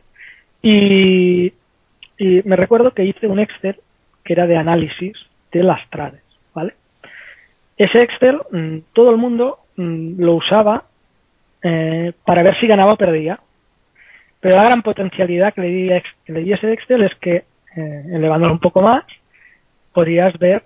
[0.61, 1.53] y,
[2.17, 3.77] y me recuerdo que hice un Excel
[4.23, 5.17] que era de análisis
[5.51, 6.21] de las trades,
[6.53, 6.73] ¿vale?
[7.79, 10.83] Ese Excel, mm, todo el mundo mm, lo usaba
[11.63, 13.39] eh, para ver si ganaba o perdía.
[14.41, 15.89] Pero la gran potencialidad que le di,
[16.27, 17.45] le di ese Excel es que,
[17.77, 19.05] eh, elevándolo un poco más,
[19.93, 20.63] podías ver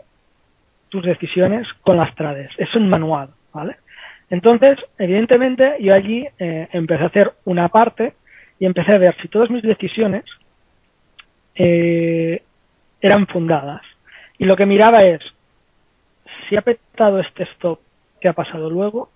[0.89, 2.49] tus decisiones con las trades.
[2.57, 3.75] Es un manual, ¿vale?
[4.31, 8.13] Entonces, evidentemente, yo allí eh, empecé a hacer una parte
[8.57, 10.23] y empecé a ver si todas mis decisiones
[11.55, 13.83] eran fundadas.
[14.39, 15.21] Y lo que miraba es
[16.53, 17.79] si ha petado este stop,
[18.21, 19.09] ¿qué ha pasado luego?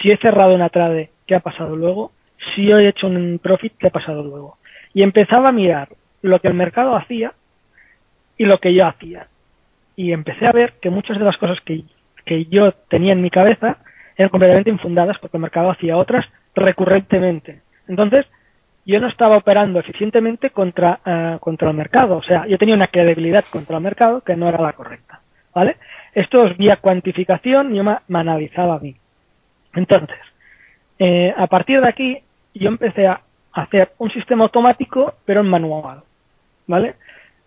[0.00, 2.12] Si he cerrado una trade, ¿qué ha pasado luego?
[2.54, 4.56] Si he hecho un profit, ¿qué ha pasado luego?
[4.94, 5.90] Y empezaba a mirar
[6.22, 7.34] lo que el mercado hacía
[8.38, 9.26] y lo que yo hacía.
[9.94, 11.82] Y empecé a ver que muchas de las cosas que,
[12.24, 13.76] que yo tenía en mi cabeza
[14.16, 16.24] eran completamente infundadas porque el mercado hacía otras
[16.54, 17.60] recurrentemente.
[17.88, 18.24] Entonces,
[18.86, 22.16] yo no estaba operando eficientemente contra, eh, contra el mercado.
[22.16, 25.20] O sea, yo tenía una credibilidad contra el mercado que no era la correcta.
[25.54, 25.76] ¿Vale?
[26.14, 28.96] Esto es vía cuantificación, yo me, analizaba a mí.
[29.74, 30.18] Entonces,
[30.98, 32.18] eh, a partir de aquí,
[32.54, 33.20] yo empecé a
[33.52, 36.02] hacer un sistema automático, pero en manual.
[36.66, 36.94] ¿Vale?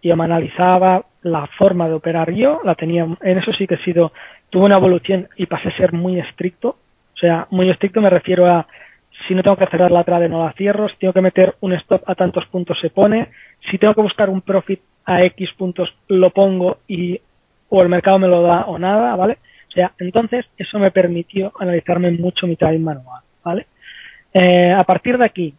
[0.02, 3.84] Yo me analizaba la forma de operar yo, la tenía, en eso sí que he
[3.84, 4.12] sido,
[4.50, 6.78] tuve una evolución y pasé a ser muy estricto.
[7.14, 8.68] O sea, muy estricto me refiero a
[9.28, 11.74] si no tengo que cerrar la trade no la cierro, si tengo que meter un
[11.74, 13.30] stop a tantos puntos se pone,
[13.70, 17.22] si tengo que buscar un profit a X puntos lo pongo y
[17.76, 19.40] o el mercado me lo da o nada, ¿vale?
[19.68, 23.66] O sea, entonces eso me permitió analizarme mucho mi trading manual, ¿vale?
[24.32, 25.56] Eh, a partir de aquí,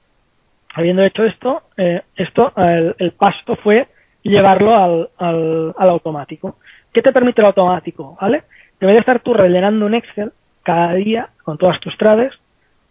[0.75, 3.89] habiendo hecho esto, eh, esto el, el, paso fue
[4.23, 6.59] llevarlo al, al, al automático.
[6.93, 8.17] ¿Qué te permite el automático?
[8.21, 8.45] ¿Vale?
[8.79, 10.31] En vez de estar tú rellenando un Excel
[10.63, 12.33] cada día con todas tus trades,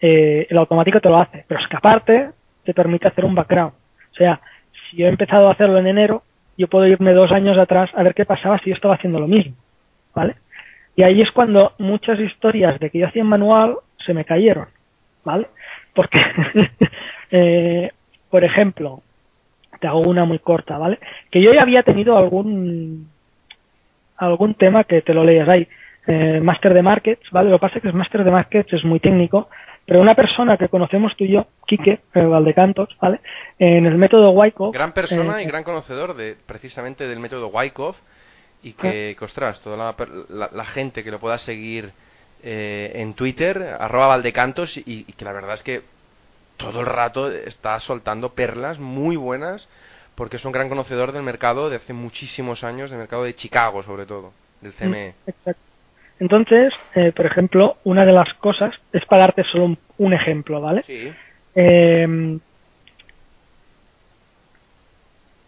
[0.01, 1.45] eh, el automático te lo hace.
[1.47, 2.31] Pero escaparte
[2.65, 3.71] te permite hacer un background.
[4.11, 4.41] O sea,
[4.89, 6.23] si yo he empezado a hacerlo en enero,
[6.57, 9.27] yo puedo irme dos años atrás a ver qué pasaba si yo estaba haciendo lo
[9.27, 9.55] mismo.
[10.13, 10.35] ¿Vale?
[10.95, 14.67] Y ahí es cuando muchas historias de que yo hacía en manual se me cayeron.
[15.23, 15.47] ¿Vale?
[15.93, 16.19] Porque,
[17.31, 17.91] eh,
[18.29, 19.01] por ejemplo,
[19.79, 20.99] te hago una muy corta, ¿vale?
[21.31, 23.09] Que yo ya había tenido algún
[24.17, 25.67] algún tema que te lo lees ahí.
[26.05, 27.49] Eh, Master de Markets, ¿vale?
[27.49, 29.49] Lo que pasa es que el Master de Markets es muy técnico
[29.85, 33.19] pero una persona que conocemos tú y yo, Quique eh, Valdecantos, ¿vale?
[33.59, 34.73] En el método Wyckoff.
[34.73, 37.97] Gran persona y gran conocedor de precisamente del método Wyckoff
[38.63, 39.93] y que, ostras, toda
[40.29, 41.91] la, gente que lo pueda seguir
[42.41, 45.81] eh, en Twitter, arroba Valdecantos, y, que la verdad es que
[46.55, 49.67] todo el rato está soltando perlas muy buenas
[50.15, 53.83] porque es un gran conocedor del mercado de hace muchísimos años, del mercado de Chicago
[53.83, 54.31] sobre todo,
[54.61, 55.15] del CME.
[55.27, 55.72] Exacto.
[56.19, 60.83] Entonces, eh, por ejemplo, una de las cosas es para darte solo un, ejemplo, ¿vale?
[60.83, 61.11] Sí.
[61.55, 62.39] Eh,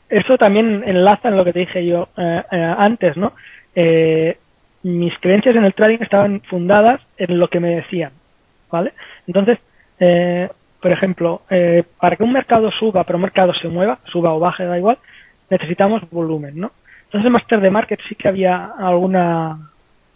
[0.09, 2.43] eso también enlaza en lo que te dije yo eh,
[2.77, 3.33] antes, ¿no?
[4.83, 8.11] mis creencias en el trading estaban fundadas en lo que me decían,
[8.71, 8.93] ¿vale?
[9.27, 9.57] Entonces,
[10.79, 11.41] por ejemplo,
[11.99, 14.97] para que un mercado suba, pero un mercado se mueva, suba o baje, da igual,
[15.49, 16.71] necesitamos volumen, ¿no?
[17.05, 19.71] Entonces, en Master de Market sí que había alguna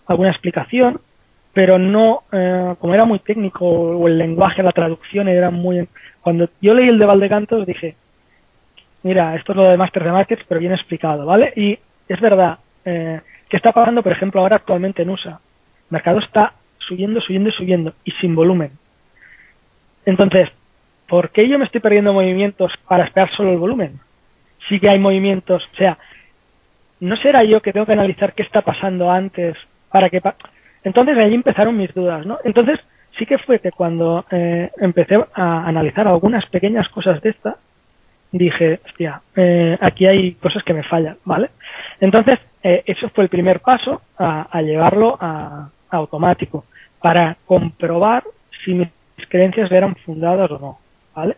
[0.09, 0.99] alguna explicación,
[1.53, 5.87] pero no, eh, como era muy técnico, o el lenguaje, la traducción era muy...
[6.21, 7.95] Cuando yo leí el de Valdecantos dije,
[9.03, 11.53] mira, esto es lo de Master de Markets, pero bien explicado, ¿vale?
[11.55, 15.31] Y es verdad, eh, ¿qué está pasando, por ejemplo, ahora actualmente en USA?
[15.31, 18.71] El mercado está subiendo, subiendo y subiendo, y sin volumen.
[20.05, 20.49] Entonces,
[21.07, 23.99] ¿por qué yo me estoy perdiendo movimientos para esperar solo el volumen?
[24.67, 25.97] Sí que hay movimientos, o sea,
[26.99, 29.55] ¿no será yo que tengo que analizar qué está pasando antes
[29.91, 30.21] para que
[30.83, 32.79] entonces ahí empezaron mis dudas no entonces
[33.17, 37.57] sí que fue que cuando eh, empecé a analizar algunas pequeñas cosas de esta
[38.31, 41.49] dije hostia eh, aquí hay cosas que me fallan vale
[41.99, 46.65] entonces eh, eso fue el primer paso a, llevarlo a, automático
[47.01, 48.23] para comprobar
[48.63, 48.89] si mis
[49.29, 50.79] creencias eran fundadas o no
[51.15, 51.35] vale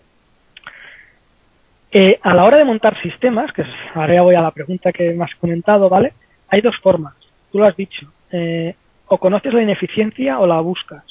[2.23, 5.25] a la hora de montar sistemas, que ahora ya voy a la pregunta que me
[5.25, 6.13] has comentado, ¿vale?
[6.47, 7.13] Hay dos formas,
[7.51, 8.07] tú lo has dicho.
[8.31, 8.75] Eh,
[9.07, 11.03] o conoces la ineficiencia o la buscas.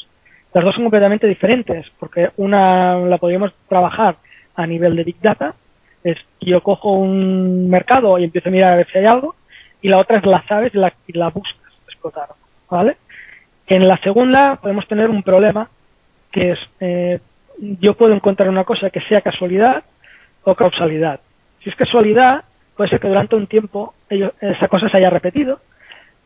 [0.55, 4.17] Las dos son completamente diferentes, porque una la podríamos trabajar
[4.55, 5.55] a nivel de Big Data,
[6.03, 9.37] es yo cojo un mercado y empiezo a mirar a ver si hay algo,
[9.83, 12.29] y la otra es la sabes y la, la buscas explotar,
[12.71, 12.97] ¿vale?
[13.67, 15.69] En la segunda podemos tener un problema,
[16.33, 17.21] que es, eh,
[17.59, 19.85] yo puedo encontrar una cosa que sea casualidad
[20.45, 21.21] o causalidad.
[21.63, 22.45] Si es casualidad,
[22.77, 25.61] puede ser que durante un tiempo esa cosa se haya repetido,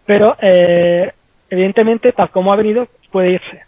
[0.06, 1.12] pero eh,
[1.50, 3.62] evidentemente tal como ha venido puede irse,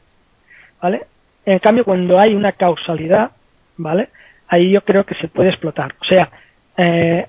[0.82, 1.06] ¿vale?
[1.44, 3.30] En cambio, cuando hay una causalidad,
[3.76, 4.08] ¿vale?
[4.48, 5.94] Ahí yo creo que se puede explotar.
[6.00, 6.28] O sea,
[6.76, 7.26] eh,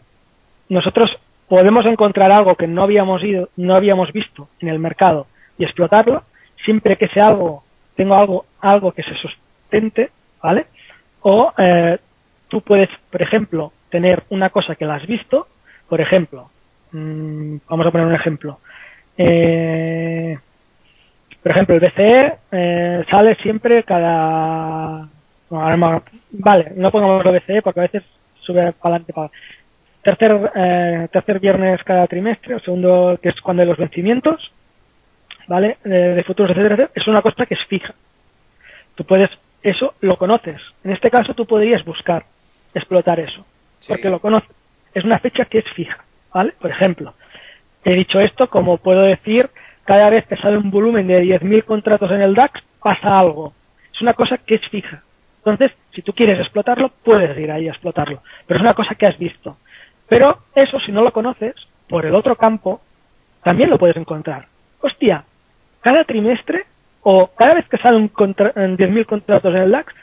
[0.70, 1.12] nosotros
[1.48, 5.28] podemos encontrar algo que no habíamos ido, no habíamos visto en el mercado
[5.58, 6.24] y explotarlo,
[6.66, 7.64] siempre que sea algo,
[7.96, 10.10] tengo algo, algo que se sustente,
[10.42, 10.68] ¿vale?
[11.22, 11.98] O eh,
[12.48, 15.48] tú puedes, por ejemplo, tener una cosa que la has visto,
[15.88, 16.50] por ejemplo,
[16.92, 18.60] mmm, vamos a poner un ejemplo,
[19.18, 20.38] eh,
[21.42, 25.08] por ejemplo, el BCE eh, sale siempre cada...
[25.50, 28.04] vale, no pongamos el BCE porque a veces
[28.42, 29.14] sube para adelante.
[29.14, 29.32] Para...
[30.02, 34.52] Tercer, eh, tercer viernes cada trimestre, o segundo, que es cuando hay los vencimientos,
[35.48, 35.78] ¿vale?
[35.84, 37.94] De, futuros, etcétera, es una cosa que es fija.
[38.96, 39.30] Tú puedes,
[39.64, 40.62] eso lo conoces.
[40.84, 42.26] En este caso tú podrías buscar
[42.74, 43.46] explotar eso,
[43.88, 44.50] porque lo conoces.
[44.94, 46.04] Es una fecha que es fija,
[46.34, 46.54] ¿vale?
[46.60, 47.14] Por ejemplo,
[47.88, 49.50] He dicho esto, como puedo decir,
[49.86, 53.54] cada vez que sale un volumen de 10.000 contratos en el DAX, pasa algo.
[53.94, 55.04] Es una cosa que es fija.
[55.38, 58.22] Entonces, si tú quieres explotarlo, puedes ir ahí a explotarlo.
[58.46, 59.56] Pero es una cosa que has visto.
[60.10, 61.56] Pero eso, si no lo conoces,
[61.88, 62.82] por el otro campo,
[63.42, 64.48] también lo puedes encontrar.
[64.82, 65.24] Hostia,
[65.80, 66.66] cada trimestre
[67.04, 69.94] o cada vez que sale un 10.000 contratos en el DAX,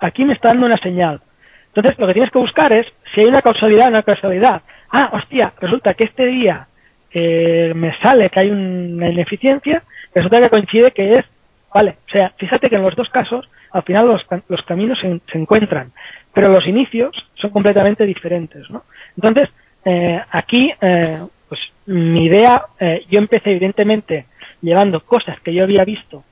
[0.00, 1.20] aquí me está dando una señal.
[1.68, 2.84] Entonces, lo que tienes que buscar es
[3.14, 4.62] si hay una causalidad o una causalidad.
[4.90, 6.66] Ah, hostia, resulta que este día
[7.12, 9.82] eh, me sale que hay una ineficiencia,
[10.14, 11.24] resulta que coincide que es,
[11.72, 15.38] vale, o sea, fíjate que en los dos casos, al final los, los caminos se,
[15.38, 15.92] encuentran,
[16.32, 18.84] pero los inicios son completamente diferentes, ¿no?
[19.16, 19.48] Entonces,
[19.84, 22.62] eh, aquí, eh, pues mi idea,
[23.08, 24.26] yo empecé evidentemente
[24.60, 26.22] llevando cosas que yo había visto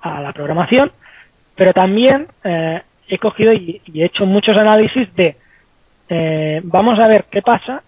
[0.00, 0.90] a la programación,
[1.54, 2.26] pero también
[3.08, 5.36] he cogido y, he hecho muchos análisis de
[6.08, 7.82] eh, vamos a ver qué pasa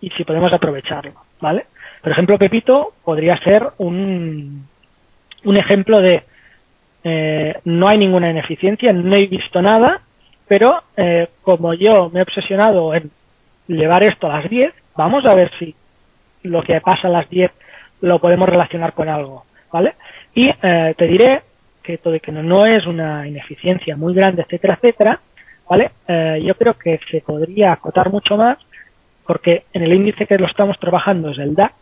[0.00, 1.66] y si podemos aprovecharlo, ¿vale?
[2.02, 4.66] Por ejemplo, Pepito podría ser un,
[5.44, 6.22] un ejemplo de
[7.04, 10.00] eh, no hay ninguna ineficiencia, no he visto nada,
[10.48, 13.10] pero eh, como yo me he obsesionado en
[13.68, 15.74] llevar esto a las 10, vamos a ver si
[16.42, 17.50] lo que pasa a las 10
[18.02, 19.94] lo podemos relacionar con algo, ¿vale?
[20.34, 21.42] Y te diré
[21.82, 25.20] que todo que no, es una ineficiencia muy grande, etcétera, etcétera,
[25.68, 25.90] ¿vale?
[26.08, 28.58] Eh, yo creo que se podría acotar mucho más
[29.30, 31.72] porque en el índice que lo estamos trabajando es el DAX,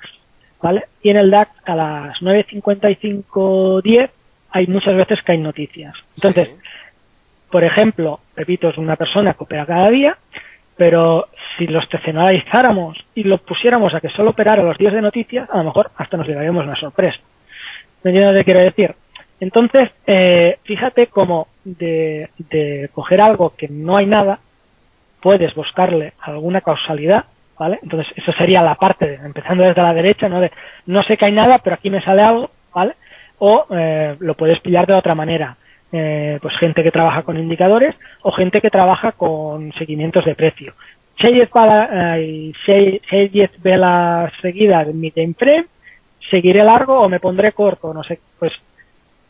[0.60, 0.84] ¿vale?
[1.00, 4.10] Y en el DAX a las 9.55.10
[4.50, 5.94] hay muchas veces que hay noticias.
[6.16, 6.50] Entonces,
[7.50, 10.18] por ejemplo, Pepito es una persona que opera cada día,
[10.76, 15.48] pero si lo excepcionalizáramos y lo pusiéramos a que solo operara los días de noticias,
[15.50, 17.18] a lo mejor hasta nos llevaríamos una sorpresa.
[18.02, 18.94] ¿Me entiendes lo que quiero decir?
[19.40, 24.38] Entonces, eh, fíjate cómo de, de coger algo que no hay nada,
[25.22, 27.24] puedes buscarle alguna causalidad,
[27.58, 27.78] ¿vale?
[27.82, 30.40] Entonces, eso sería la parte, empezando desde la derecha, ¿no?
[30.40, 30.52] De
[30.86, 32.94] no sé que hay nada, pero aquí me sale algo, ¿vale?
[33.38, 35.56] O eh, lo puedes pillar de otra manera.
[35.90, 40.74] Eh, pues gente que trabaja con indicadores o gente que trabaja con seguimientos de precio.
[41.18, 41.34] Si hay
[43.28, 45.66] 10 velas seguidas en mi time frame,
[46.30, 48.52] seguiré largo o me pondré corto, no sé, pues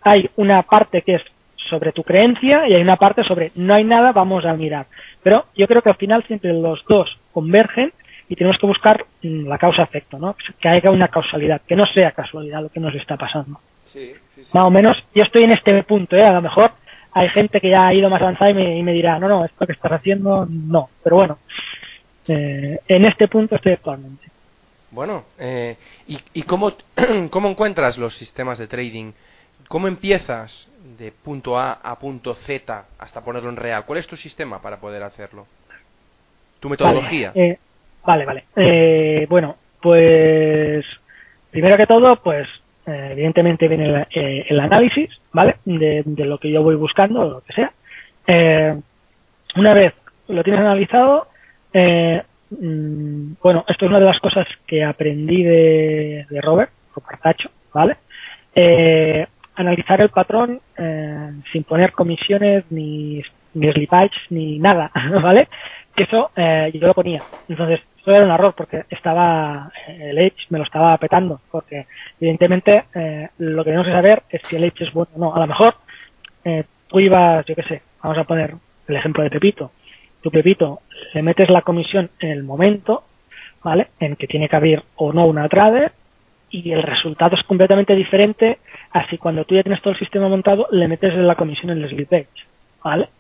[0.03, 1.23] hay una parte que es
[1.69, 4.87] sobre tu creencia y hay una parte sobre no hay nada, vamos a mirar.
[5.23, 7.93] Pero yo creo que al final siempre los dos convergen
[8.29, 10.37] y tenemos que buscar mm, la causa-efecto, ¿no?
[10.61, 13.61] Que haya una causalidad, que no sea casualidad lo que nos está pasando.
[13.87, 14.13] Sí,
[14.53, 16.25] Más o menos, yo estoy en este punto, ¿eh?
[16.25, 16.73] A lo mejor
[17.13, 19.45] hay gente que ya ha ido más avanzada y me, y me dirá, no, no,
[19.45, 20.91] esto que estás haciendo, no.
[21.03, 21.39] Pero bueno,
[22.29, 24.27] eh, en este punto estoy actualmente.
[24.91, 25.77] Bueno, eh,
[26.07, 26.73] ¿y, y cómo,
[27.31, 29.13] cómo encuentras los sistemas de trading
[29.69, 30.67] ¿Cómo empiezas
[30.99, 33.85] de punto A a punto Z hasta ponerlo en real?
[33.85, 35.47] ¿Cuál es tu sistema para poder hacerlo?
[36.59, 37.33] ¿Tu metodología?
[37.35, 37.59] Vale, eh,
[38.25, 38.45] vale.
[38.57, 40.85] Eh, bueno, pues
[41.51, 42.49] primero que todo, pues
[42.87, 45.57] eh, evidentemente viene el, análisis, ¿vale?
[45.65, 47.73] De, lo que yo voy buscando o lo que sea.
[49.57, 49.95] una vez
[50.29, 51.29] lo tienes analizado,
[51.73, 57.97] mm, bueno, esto es una de las cosas que aprendí de, de Robert, Robertacho, ¿vale?
[59.59, 63.21] analizar el patrón eh, sin poner comisiones ni,
[63.55, 64.91] ni slippage ni nada,
[65.23, 65.49] ¿vale?
[65.95, 67.23] Que eso eh, yo lo ponía.
[67.49, 71.87] Entonces, eso era un error porque estaba, eh, el Edge me lo estaba petando, porque
[72.21, 75.35] evidentemente eh, lo que tenemos que saber es si el Edge es bueno o no.
[75.35, 75.75] A lo mejor
[76.45, 78.55] eh, tú ibas, yo qué sé, vamos a poner
[78.87, 79.73] el ejemplo de Pepito.
[80.23, 80.81] Tu Pepito
[81.15, 83.05] le metes la comisión en el momento,
[83.63, 83.89] ¿vale?
[84.01, 85.93] En que tiene que haber o no una trader
[86.51, 88.59] y el resultado es completamente diferente
[88.93, 91.91] así cuando tú ya tienes todo el sistema montado le metes la comisión en el
[91.91, 92.11] slip
[92.83, 93.11] ¿vale?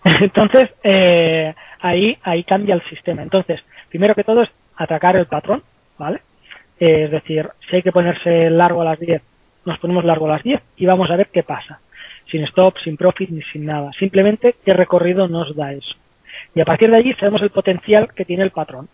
[0.20, 3.22] Entonces, eh, ahí, ahí cambia el sistema.
[3.22, 5.62] Entonces, primero que todo es atacar el patrón,
[5.98, 6.20] ¿vale?
[6.80, 9.22] Eh, es decir, si hay que ponerse largo a las 10,
[9.64, 11.80] nos ponemos largo a las 10 y vamos a ver qué pasa.
[12.30, 13.90] Sin stop, sin profit ni sin nada.
[13.98, 15.94] Simplemente qué recorrido nos da eso.
[16.54, 18.88] Y a partir de allí sabemos el potencial que tiene el patrón,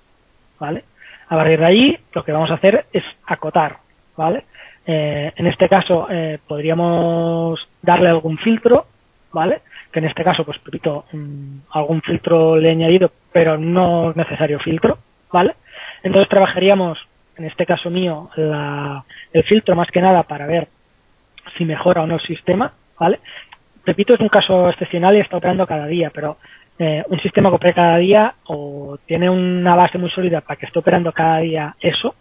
[0.59, 0.84] ¿vale?
[1.28, 3.78] A partir de allí, lo que vamos a hacer es acotar,
[4.16, 4.45] ¿vale?
[4.86, 8.86] Eh, en este caso eh, podríamos darle algún filtro,
[9.35, 9.62] ¿vale?
[9.93, 14.16] Que en este caso, pues repito, mm, algún filtro le he añadido, pero no es
[14.16, 14.97] necesario filtro,
[15.30, 15.55] ¿vale?
[16.03, 16.99] Entonces trabajaríamos,
[17.37, 20.68] en este caso mío, el filtro más que nada para ver
[21.59, 23.18] si mejora o no el sistema, ¿vale?
[23.85, 26.39] Repito, es un caso excepcional y está operando cada día, pero
[26.78, 30.66] eh, un sistema que opera cada día o tiene una base muy sólida para que
[30.66, 32.14] esté operando cada día eso,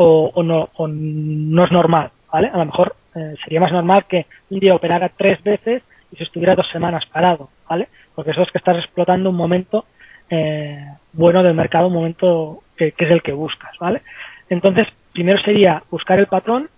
[0.00, 2.48] o, no, no es normal, ¿vale?
[2.52, 5.82] A lo mejor eh, sería más normal que un día operara tres veces
[6.12, 7.88] y se estuviera dos semanas parado, ¿vale?
[8.14, 9.84] Porque eso es que estás explotando un momento
[10.30, 14.02] eh, bueno del mercado, un momento que, es el que buscas, ¿vale?
[14.48, 16.68] Entonces, primero sería buscar el patrón,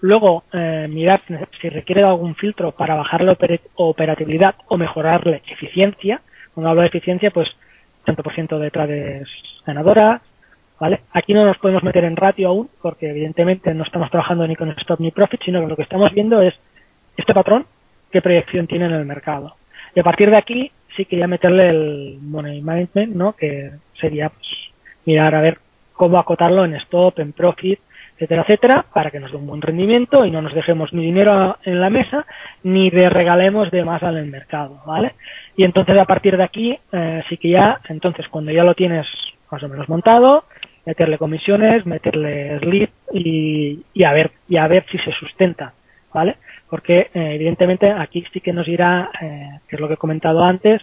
[0.00, 1.22] luego eh, mirar
[1.60, 3.36] si requiere algún filtro para bajar la
[3.76, 6.20] operatividad o mejorarle eficiencia.
[6.54, 7.48] Cuando hablo de eficiencia, pues
[8.04, 9.28] tanto por ciento de trades
[9.66, 10.22] ganadoras,
[10.80, 11.00] ¿vale?
[11.12, 14.70] Aquí no nos podemos meter en ratio aún, porque evidentemente no estamos trabajando ni con
[14.70, 16.54] stop ni profit, sino que lo que estamos viendo es
[17.16, 17.66] este patrón,
[18.10, 19.56] qué proyección tiene en el mercado.
[19.94, 23.32] Y a partir de aquí sí quería meterle el money management, ¿no?
[23.34, 24.46] Que sería pues,
[25.04, 25.58] mirar a ver
[25.92, 27.78] cómo acotarlo en stop, en profit,
[28.14, 31.56] etcétera, etcétera, para que nos dé un buen rendimiento y no nos dejemos ni dinero
[31.64, 32.26] en la mesa
[32.62, 35.14] ni de regalemos de más al mercado, ¿vale?
[35.56, 39.06] Y entonces a partir de aquí eh, sí que ya, entonces cuando ya lo tienes
[39.50, 40.44] más o menos montado,
[40.84, 45.72] meterle comisiones, meterle slip y, y a ver y a ver si se sustenta,
[46.12, 46.36] ¿vale?
[46.68, 50.42] Porque eh, evidentemente aquí sí que nos irá, eh, que es lo que he comentado
[50.42, 50.82] antes,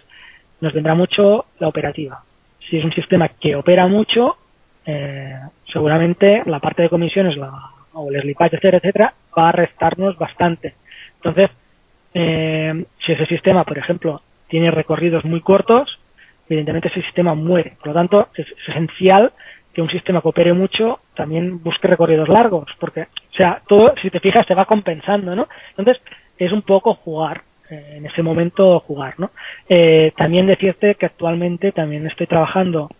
[0.60, 2.22] nos vendrá mucho la operativa.
[2.68, 4.36] Si es un sistema que opera mucho,
[4.84, 5.38] eh,
[5.72, 7.52] seguramente la parte de comisiones la,
[7.92, 10.74] o el slipage, etcétera, etcétera, va a restarnos bastante.
[11.16, 11.50] Entonces,
[12.14, 15.98] eh, si ese sistema, por ejemplo, tiene recorridos muy cortos,
[16.48, 17.76] evidentemente ese sistema muere.
[17.78, 19.32] Por lo tanto, es, esencial
[19.78, 24.10] que un sistema que opere mucho también busque recorridos largos, porque, o sea, todo, si
[24.10, 25.46] te fijas, se va compensando, ¿no?
[25.76, 26.02] Entonces,
[26.36, 29.30] es un poco jugar, eh, en ese momento jugar, ¿no?
[29.68, 32.90] Eh, también decirte que actualmente también estoy trabajando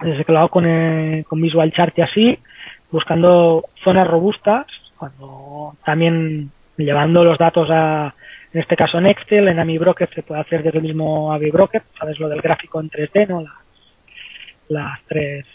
[0.00, 2.38] desde que lo hago con, eh, con Visual Chart y así,
[2.90, 4.66] buscando zonas robustas,
[4.96, 8.12] cuando también llevando los datos a,
[8.52, 12.18] en este caso en Excel, en AmiBroker se puede hacer desde el mismo AmiBroker, sabes
[12.18, 13.42] lo del gráfico en 3D, ¿no?
[13.42, 13.52] Las,
[14.68, 15.46] las tres,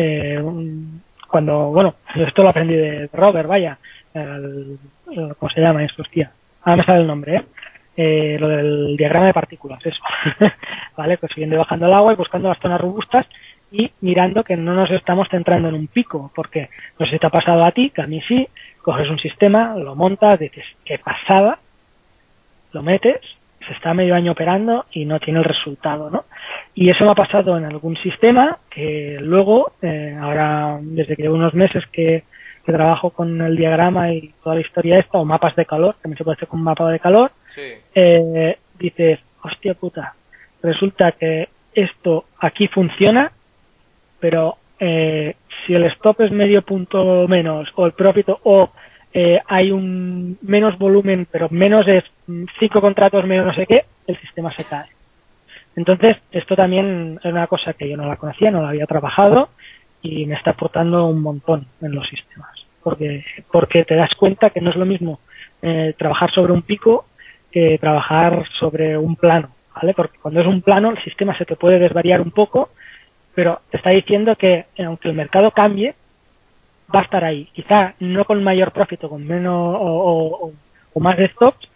[0.00, 0.42] eh,
[1.28, 3.78] cuando, bueno, esto lo aprendí de Robert, vaya,
[4.14, 4.78] el,
[5.38, 6.32] ¿cómo se llama esto, hostia?
[6.62, 7.44] Ahora me sale el nombre, ¿eh?
[7.96, 10.00] eh, lo del diagrama de partículas, eso,
[10.96, 11.18] ¿vale?
[11.18, 13.26] Pues siguiendo bajando el agua y buscando las zonas robustas
[13.70, 17.26] y mirando que no nos estamos centrando en un pico, porque no sé si te
[17.26, 18.48] ha pasado a ti, que a mí sí,
[18.82, 21.58] coges un sistema, lo montas, dices, qué pasada,
[22.72, 23.20] lo metes,
[23.72, 26.24] está medio año operando y no tiene el resultado, ¿no?
[26.74, 31.36] Y eso me ha pasado en algún sistema que luego, eh, ahora desde que llevo
[31.36, 32.24] unos meses que
[32.64, 36.08] que trabajo con el diagrama y toda la historia esta, o mapas de calor, que
[36.08, 37.32] me se puede hacer con un mapa de calor,
[37.94, 40.14] eh, dices, hostia puta,
[40.62, 43.32] resulta que esto aquí funciona,
[44.18, 48.70] pero eh, si el stop es medio punto menos, o el profit, o
[49.12, 52.04] eh, hay un menos volumen, pero menos es
[52.58, 54.88] cinco contratos menos no sé qué, el sistema se cae.
[55.76, 59.50] Entonces, esto también es una cosa que yo no la conocía, no la había trabajado
[60.02, 62.50] y me está aportando un montón en los sistemas.
[62.82, 65.20] Porque, porque te das cuenta que no es lo mismo
[65.62, 67.06] eh, trabajar sobre un pico
[67.52, 69.92] que trabajar sobre un plano, ¿vale?
[69.92, 72.70] Porque cuando es un plano el sistema se te puede desvariar un poco,
[73.34, 75.94] pero te está diciendo que aunque el mercado cambie,
[76.94, 77.48] va a estar ahí.
[77.52, 80.52] Quizá no con mayor profit o con menos o,
[80.92, 81.68] o más de stops,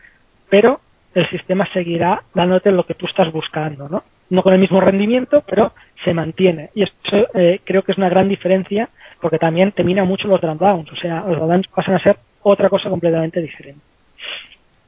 [0.48, 0.80] pero
[1.14, 4.02] el sistema seguirá dándote lo que tú estás buscando, ¿no?
[4.30, 5.72] no con el mismo rendimiento, pero
[6.04, 6.70] se mantiene.
[6.74, 6.92] Y eso
[7.34, 8.88] eh, creo que es una gran diferencia
[9.20, 10.90] porque también termina mucho los drawdowns.
[10.92, 13.80] O sea, los drawdowns pasan a ser otra cosa completamente diferente.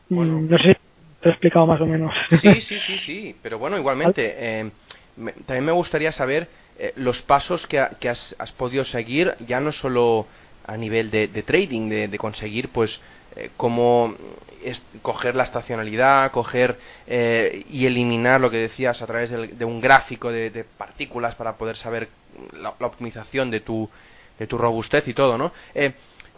[0.08, 0.74] Mm, no sé si
[1.20, 2.12] te he explicado más o menos.
[2.40, 3.36] Sí, sí, sí, sí.
[3.42, 4.70] Pero bueno, igualmente, eh,
[5.46, 6.48] también me gustaría saber
[6.78, 10.26] eh, los pasos que, que has, podido seguir, ya no solo
[10.66, 13.00] a nivel de, trading, de, de conseguir pues
[13.36, 14.14] eh, cómo
[15.02, 20.30] coger la estacionalidad, coger eh, y eliminar lo que decías a través de, un gráfico
[20.32, 22.08] de, partículas para poder saber
[22.52, 23.88] la, optimización de tu,
[24.38, 25.52] de tu robustez y todo, ¿no?
[25.74, 25.92] Eh,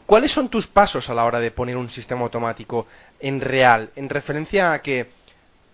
[0.06, 2.86] ¿Cuáles son tus pasos a la hora de poner un sistema automático
[3.20, 5.08] en real, en referencia a que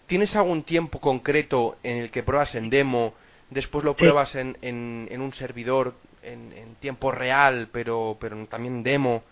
[0.07, 3.15] tienes algún tiempo concreto en el que pruebas en demo,
[3.51, 9.23] después lo pruebas en, en, un servidor en, en, tiempo real, pero, pero también demo?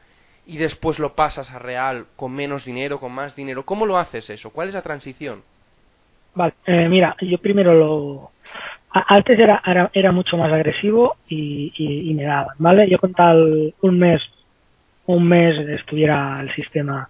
[0.46, 3.64] y después lo pasas a real con menos dinero, con más dinero.
[3.64, 4.50] ¿Cómo lo haces eso?
[4.50, 5.42] ¿Cuál es la transición?
[6.34, 8.30] Vale, eh, mira, yo primero lo...
[8.90, 9.62] Antes era,
[9.94, 12.90] era, mucho más agresivo y, y, me daban, ¿vale?
[12.90, 14.20] Yo con tal un mes,
[15.06, 17.08] un mes estuviera el sistema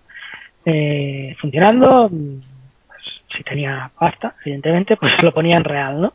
[0.65, 3.03] eh, funcionando, pues,
[3.37, 6.13] si tenía pasta, evidentemente, pues lo ponía en real, ¿no?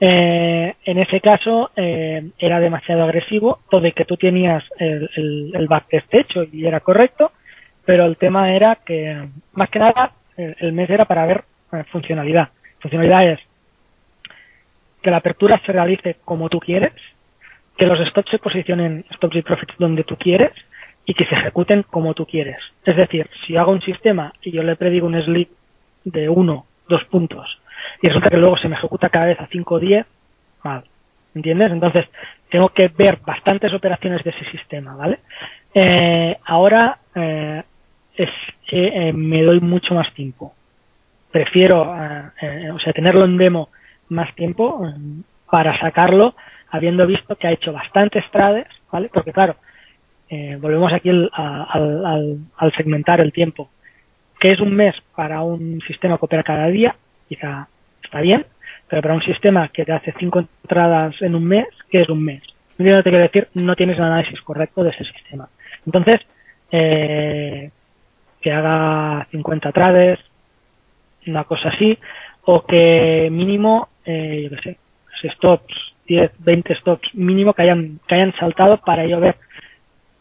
[0.00, 5.52] Eh, en ese caso eh, era demasiado agresivo, todo de que tú tenías el, el,
[5.54, 7.32] el backtest hecho y era correcto,
[7.84, 12.50] pero el tema era que más que nada el, mes era para ver eh, funcionalidad.
[12.78, 13.40] Funcionalidad es
[15.02, 16.92] que la apertura se realice como tú quieres,
[17.76, 20.52] que los stops se posicionen stops y profits donde tú quieres
[21.06, 22.58] y que se ejecuten como tú quieres.
[22.84, 25.50] Es decir, si hago un sistema y yo le predigo un slip
[26.04, 27.58] de uno, dos puntos
[28.02, 30.06] y resulta que luego se me ejecuta cada vez a 5 o 10,
[30.64, 30.84] mal.
[31.34, 31.70] ¿Entiendes?
[31.70, 32.06] Entonces,
[32.50, 35.20] tengo que ver bastantes operaciones de ese sistema, ¿vale?
[35.74, 37.62] Eh, ahora eh,
[38.16, 38.30] es,
[38.72, 40.54] eh, me doy mucho más tiempo.
[41.30, 43.68] Prefiero, o sea, tenerlo en demo
[44.08, 44.90] más tiempo
[45.50, 46.34] para sacarlo,
[46.70, 49.10] habiendo visto que ha hecho bastantes trades, ¿vale?
[49.12, 49.56] Porque claro,
[50.58, 53.68] volvemos aquí al, al, segmentar el tiempo.
[54.40, 56.96] que es un mes para un sistema que opera cada día?
[57.28, 57.68] Quizá
[58.02, 58.46] está bien,
[58.88, 62.24] pero para un sistema que te hace cinco entradas en un mes, ¿qué es un
[62.24, 62.42] mes?
[62.78, 65.48] No te quiero decir, no tienes el análisis correcto de ese sistema.
[65.84, 66.20] Entonces,
[66.70, 67.70] eh,
[68.40, 70.18] que haga 50 trades,
[71.26, 71.98] una cosa así,
[72.44, 75.74] o que mínimo, eh, yo qué sé, stops,
[76.06, 79.36] 10, 20 stops mínimo que hayan, que hayan saltado para yo ver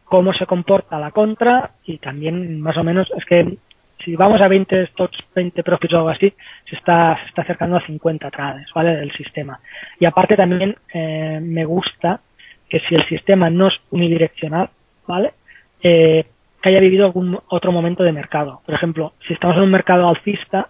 [0.04, 3.58] cómo se comporta la contra y también más o menos es que
[4.04, 6.34] si vamos a 20 stocks, 20 profits o algo así,
[6.70, 8.96] se está, se está acercando a 50 trades, ¿vale?
[8.96, 9.60] Del sistema.
[10.00, 12.22] Y aparte también eh, me gusta
[12.70, 14.70] que si el sistema no es unidireccional,
[15.08, 15.34] ¿vale?
[15.82, 16.26] Eh,
[16.62, 18.62] que haya vivido algún otro momento de mercado.
[18.66, 20.70] Por ejemplo, si estamos en un mercado alcista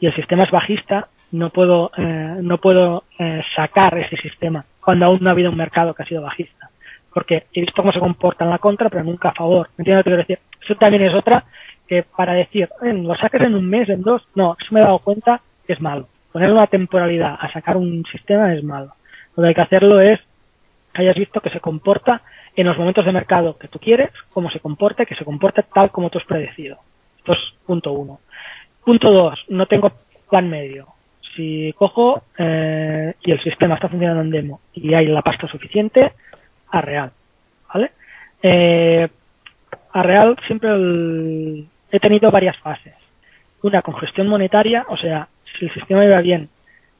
[0.00, 5.06] y el sistema es bajista, no puedo, eh, no puedo eh, sacar ese sistema cuando
[5.06, 6.70] aún no ha habido un mercado que ha sido bajista.
[7.12, 9.68] Porque he visto cómo se comporta en la contra, pero nunca a favor.
[9.76, 10.38] ¿Me entiendes lo que quiero decir?
[10.64, 11.44] Eso también es otra
[11.88, 14.98] que para decir, lo saques en un mes, en dos, no, eso me he dado
[15.00, 16.08] cuenta es malo.
[16.32, 18.94] Poner una temporalidad a sacar un sistema es malo.
[19.36, 20.20] Lo que hay que hacerlo es
[20.92, 22.22] que hayas visto que se comporta
[22.56, 25.90] en los momentos de mercado que tú quieres, cómo se comporte, que se comporte tal
[25.90, 26.78] como tú has predecido.
[27.18, 28.20] Esto es punto uno.
[28.84, 29.92] Punto dos, no tengo
[30.28, 30.88] plan medio.
[31.36, 36.12] Si cojo eh, y el sistema está funcionando en demo y hay la pasta suficiente,
[36.70, 37.12] a real.
[37.72, 37.92] ¿Vale?
[38.42, 39.08] Eh,
[39.92, 40.70] a real siempre
[41.90, 42.94] he tenido varias fases.
[43.62, 45.28] Una con gestión monetaria, o sea,
[45.58, 46.48] si el sistema iba bien,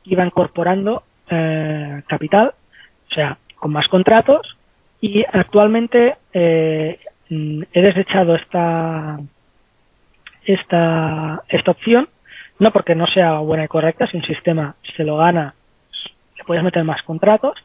[0.04, 2.54] iba incorporando eh, capital,
[3.10, 4.56] o sea, con más contratos
[5.00, 6.98] y actualmente eh,
[7.30, 9.18] he desechado esta,
[10.44, 12.08] esta, esta opción,
[12.58, 15.54] no porque no sea buena y correcta, si un sistema se lo gana,
[16.36, 17.58] le puedes meter más contratos,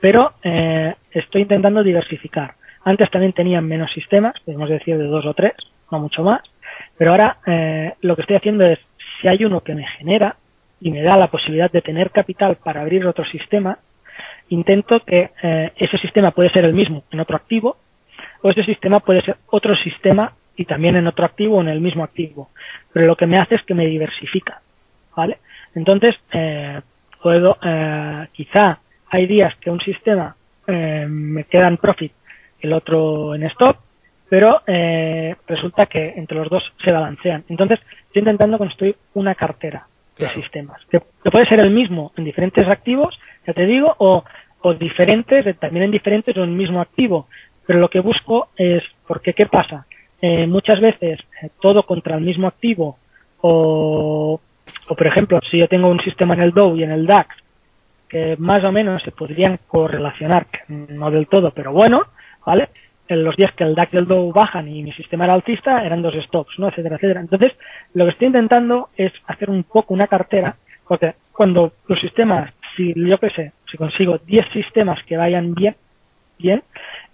[0.00, 2.54] pero eh, estoy intentando diversificar.
[2.84, 5.52] Antes también tenían menos sistemas, podemos decir de dos o tres,
[5.90, 6.40] no mucho más,
[6.96, 8.78] pero ahora eh, lo que estoy haciendo es,
[9.20, 10.36] si hay uno que me genera
[10.80, 13.78] y me da la posibilidad de tener capital para abrir otro sistema,
[14.48, 17.76] intento que eh, ese sistema puede ser el mismo en otro activo
[18.42, 21.80] o ese sistema puede ser otro sistema y también en otro activo o en el
[21.80, 22.50] mismo activo.
[22.92, 24.60] Pero lo que me hace es que me diversifica,
[25.16, 25.38] ¿vale?
[25.74, 26.80] Entonces, eh,
[27.22, 32.12] puedo, eh, quizá hay días que un sistema eh, me queda en profit,
[32.60, 33.76] el otro en stop,
[34.30, 37.44] pero eh, resulta que entre los dos se balancean.
[37.48, 42.66] Entonces, estoy intentando construir una cartera de sistemas, que, puede ser el mismo en diferentes
[42.68, 44.22] activos, ya te digo, o,
[44.60, 47.26] o diferentes, también en diferentes o en el mismo activo.
[47.66, 49.86] Pero lo que busco es, porque ¿qué pasa?
[50.22, 52.98] Eh, muchas veces eh, todo contra el mismo activo
[53.40, 54.40] o,
[54.88, 57.34] o, por ejemplo, si yo tengo un sistema en el Dow y en el DAX
[58.08, 62.02] que más o menos se podrían correlacionar, no del todo, pero bueno,
[62.44, 62.68] ¿vale?
[63.10, 65.84] En los días que el DAX y el Dow bajan y mi sistema era alcista,
[65.84, 66.68] eran dos stops, ¿no?
[66.68, 67.20] Etcétera, etcétera.
[67.20, 67.52] Entonces,
[67.94, 70.56] lo que estoy intentando es hacer un poco una cartera,
[70.86, 75.76] porque cuando los sistemas si yo qué sé, si consigo 10 sistemas que vayan bien,
[76.38, 76.62] bien,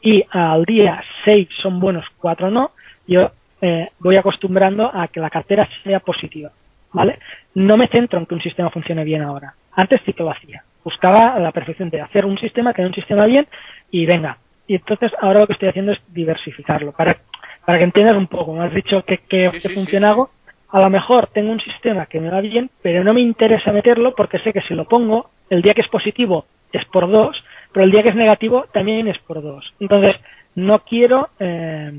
[0.01, 2.73] y al día 6 son buenos, 4 no,
[3.07, 3.31] yo
[3.61, 6.51] eh, voy acostumbrando a que la cartera sea positiva,
[6.93, 7.19] ¿vale?
[7.55, 9.55] No me centro en que un sistema funcione bien ahora.
[9.73, 10.63] Antes sí que lo hacía.
[10.85, 13.47] Buscaba la perfección de hacer un sistema, tener un sistema bien
[13.91, 14.39] y venga.
[14.67, 17.19] Y entonces ahora lo que estoy haciendo es diversificarlo para,
[17.65, 18.55] para que entiendas un poco.
[18.55, 20.31] Me has dicho que, que, funciona algo
[20.69, 24.15] a lo mejor tengo un sistema que me va bien, pero no me interesa meterlo
[24.15, 27.43] porque sé que si lo pongo, el día que es positivo es por dos,
[27.73, 29.73] pero el día que es negativo también es por dos.
[29.81, 30.17] Entonces,
[30.55, 31.93] no quiero, eh,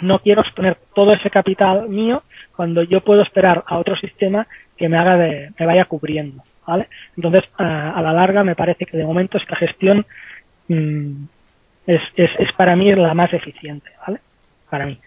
[0.00, 2.22] no quiero exponer todo ese capital mío
[2.56, 6.88] cuando yo puedo esperar a otro sistema que me haga de, me vaya cubriendo, ¿vale?
[7.16, 10.06] Entonces, a, la larga me parece que de momento esta gestión
[10.68, 11.24] mm,
[11.86, 14.20] es, es, es para mí la más eficiente, ¿vale?
[14.70, 14.98] Para mí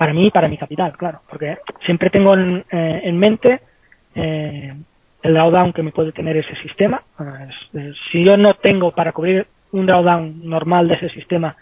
[0.00, 3.60] para mí y para mi capital, claro, porque siempre tengo en, eh, mente
[4.14, 4.72] eh,
[5.22, 7.02] el drawdown que me puede tener ese sistema.
[8.10, 11.54] si yo no tengo para cubrir un drawdown normal de ese sistema,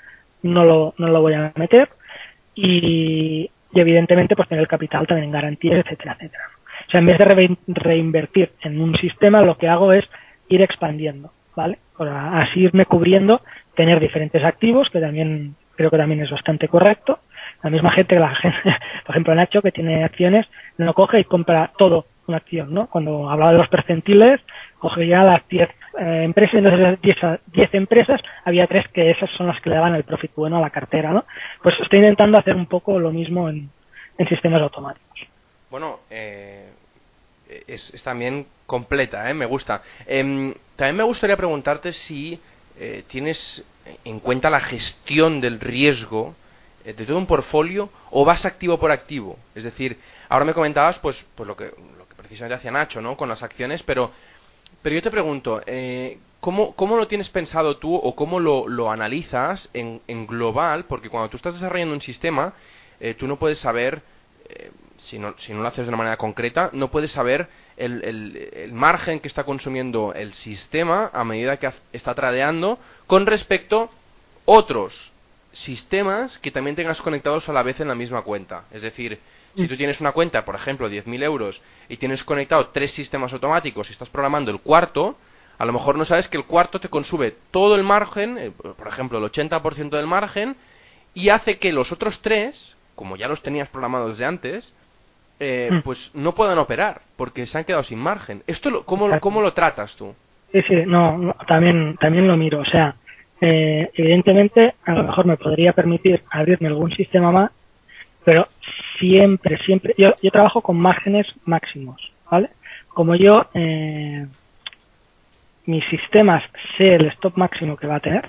[0.45, 1.89] no lo, no lo voy a meter.
[2.55, 6.45] Y, evidentemente, pues tener el capital también en garantías, etcétera, etcétera.
[6.87, 10.05] O sea, en vez de reinvertir en un sistema, lo que hago es
[10.49, 11.79] ir expandiendo, ¿vale?
[11.99, 13.43] Así irme cubriendo,
[13.79, 17.21] tener diferentes activos, que también creo que también es bastante correcto,
[17.63, 18.59] la misma gente que la gente,
[19.07, 20.47] por ejemplo Nacho que tiene acciones,
[20.79, 22.89] no coge y compra todo una acción, ¿no?
[22.89, 24.41] Cuando hablaba de los percentiles,
[24.81, 25.69] cogía las 10
[26.01, 29.77] eh, empresas, y de esas 10 empresas había tres que esas son las que le
[29.77, 31.25] daban el profit bueno a la cartera, ¿no?
[31.63, 33.71] Pues estoy intentando hacer un poco lo mismo en,
[34.29, 35.21] sistemas automáticos.
[35.71, 36.69] Bueno, eh,
[37.69, 39.35] es, también completa, ¿eh?
[39.35, 39.83] me gusta.
[40.05, 42.41] Em, también me gustaría preguntarte si
[42.79, 43.65] eh, tienes
[44.05, 46.35] en cuenta la gestión del riesgo
[46.85, 49.39] de todo un portfolio o vas activo por activo.
[49.55, 49.99] Es decir,
[50.29, 53.17] ahora me comentabas pues, pues lo, que, lo que precisamente hacía Nacho, ¿no?
[53.17, 54.11] Con las acciones, pero
[54.83, 58.91] pero yo te pregunto, eh, ¿cómo, ¿cómo, lo tienes pensado tú o cómo lo, lo
[58.91, 60.85] analizas en, en, global?
[60.85, 62.55] Porque cuando tú estás desarrollando un sistema,
[63.01, 64.03] eh, tú no puedes saber,
[64.49, 67.49] eh, si, no, si no lo haces de una manera concreta, no puedes saber
[67.79, 73.27] el, el, el, margen que está consumiendo el sistema a medida que está tradeando con
[73.27, 73.89] respecto a
[74.45, 75.13] otros
[75.53, 78.65] sistemas que también tengas conectados a la vez en la misma cuenta.
[78.71, 79.19] Es decir,
[79.57, 83.89] si tú tienes una cuenta, por ejemplo, 10.000 euros, y tienes conectado tres sistemas automáticos
[83.89, 85.17] y estás programando el cuarto,
[85.59, 88.87] a lo mejor no sabes que el cuarto te consume todo el margen, eh, por
[88.87, 90.57] ejemplo, el 80% del margen,
[91.15, 94.73] y hace que los otros tres, como ya los tenías programados de antes,
[95.41, 95.81] eh, hmm.
[95.83, 98.43] pues no puedan operar, porque se han quedado sin margen.
[98.47, 100.15] ¿Esto lo, cómo, cómo lo tratas tú?
[100.53, 102.61] Sí, sí, no, también, también lo miro.
[102.61, 102.95] O sea,
[103.41, 107.51] eh, evidentemente, a lo mejor me podría permitir abrirme algún sistema más
[108.29, 108.47] pero
[108.99, 112.51] siempre, siempre, yo, yo trabajo con márgenes máximos, ¿vale?
[112.89, 114.27] Como yo, eh,
[115.65, 116.45] mis sistemas
[116.77, 118.29] sé el stop máximo que va a tener,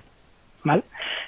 [0.64, 0.84] ¿vale?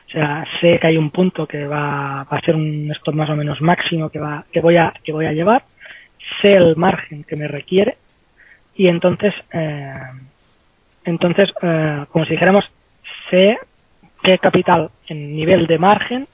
[0.08, 3.30] O sea, sé que hay un punto que va, va a ser un stop más
[3.30, 5.64] o menos máximo que va, que voy a, que voy a llevar,
[6.42, 7.98] sé el margen que me requiere
[8.76, 9.94] y entonces, eh,
[11.06, 12.66] entonces, eh, como si dijéramos,
[13.30, 13.58] sé
[14.24, 16.28] qué capital en nivel de margen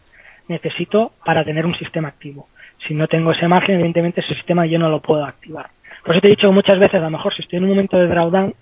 [0.47, 2.47] necesito para tener un sistema activo.
[2.87, 5.69] Si no tengo ese margen, evidentemente ese sistema yo no lo puedo activar.
[6.03, 7.97] Por eso te he dicho muchas veces, a lo mejor si estoy en un momento
[7.97, 8.53] de drawdown,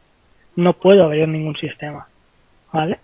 [0.55, 2.07] no puedo abrir ningún sistema.
[2.71, 2.99] ¿Vale?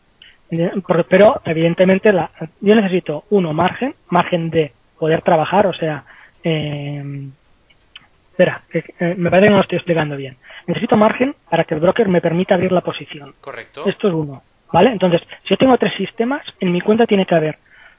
[1.10, 2.30] Pero evidentemente la,
[2.60, 6.04] yo necesito, uno, margen, margen de poder trabajar, o sea,
[6.44, 7.30] eh,
[8.32, 10.38] espera, eh, me parece que no lo estoy explicando bien.
[10.68, 13.34] Necesito margen para que el broker me permita abrir la posición.
[13.40, 13.86] Correcto.
[13.86, 14.44] Esto es uno.
[14.72, 14.92] ¿Vale?
[14.92, 17.58] Entonces, si yo tengo tres sistemas, en mi cuenta tiene que haber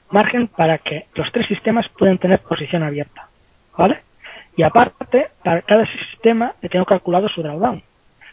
[0.09, 3.29] margen para que los tres sistemas puedan tener posición abierta.
[3.77, 4.01] ¿Vale?
[4.55, 7.81] Y aparte, para cada sistema le tengo calculado su drawdown.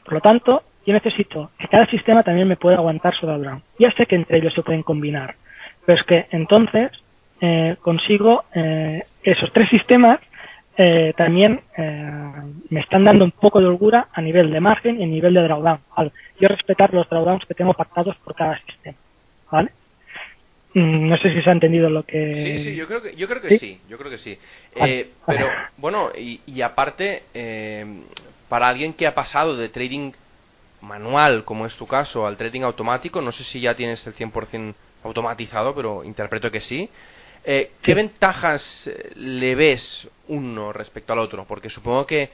[0.05, 3.63] Por lo tanto, yo necesito que cada sistema también me pueda aguantar su drawdown.
[3.79, 5.35] Ya sé que entre ellos se pueden combinar,
[5.85, 6.91] pero es que entonces
[7.41, 10.21] eh, consigo eh, esos tres sistemas
[10.77, 11.61] eh, también
[12.71, 15.43] me están dando un poco de holgura a nivel de margen y a nivel de
[15.43, 15.81] drawdown.
[15.95, 18.97] Al yo respetar los drawdowns que tengo pactados por cada sistema.
[19.51, 19.71] ¿Vale?
[20.75, 22.59] Mm, no sé si se ha entendido lo que.
[22.59, 24.39] Sí, sí, yo creo que, yo creo que sí, yo creo que sí.
[24.77, 27.85] Eh, pero, bueno, y, aparte, eh,
[28.49, 30.13] para alguien que ha pasado de trading
[30.83, 34.75] manual, como es tu caso, al trading automático, no sé si ya tienes el 100%
[35.05, 36.89] automatizado, pero interpreto que sí.
[37.45, 41.45] Eh, ¿Qué ventajas le ves uno respecto al otro?
[41.45, 42.31] Porque supongo que,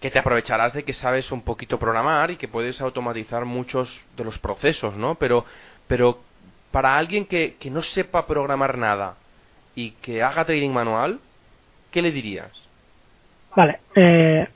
[0.00, 4.24] que te aprovecharás de que sabes un poquito programar y que puedes automatizar muchos de
[4.24, 5.16] los procesos, ¿no?
[5.16, 5.44] Pero,
[5.88, 6.20] pero
[6.70, 9.16] para alguien que, que no sepa programar nada
[9.74, 11.18] y que haga trading manual,
[11.90, 12.50] ¿qué le dirías?
[13.56, 14.48] Vale, eh,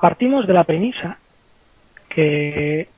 [0.00, 1.18] partimos de la premisa
[2.18, 2.88] que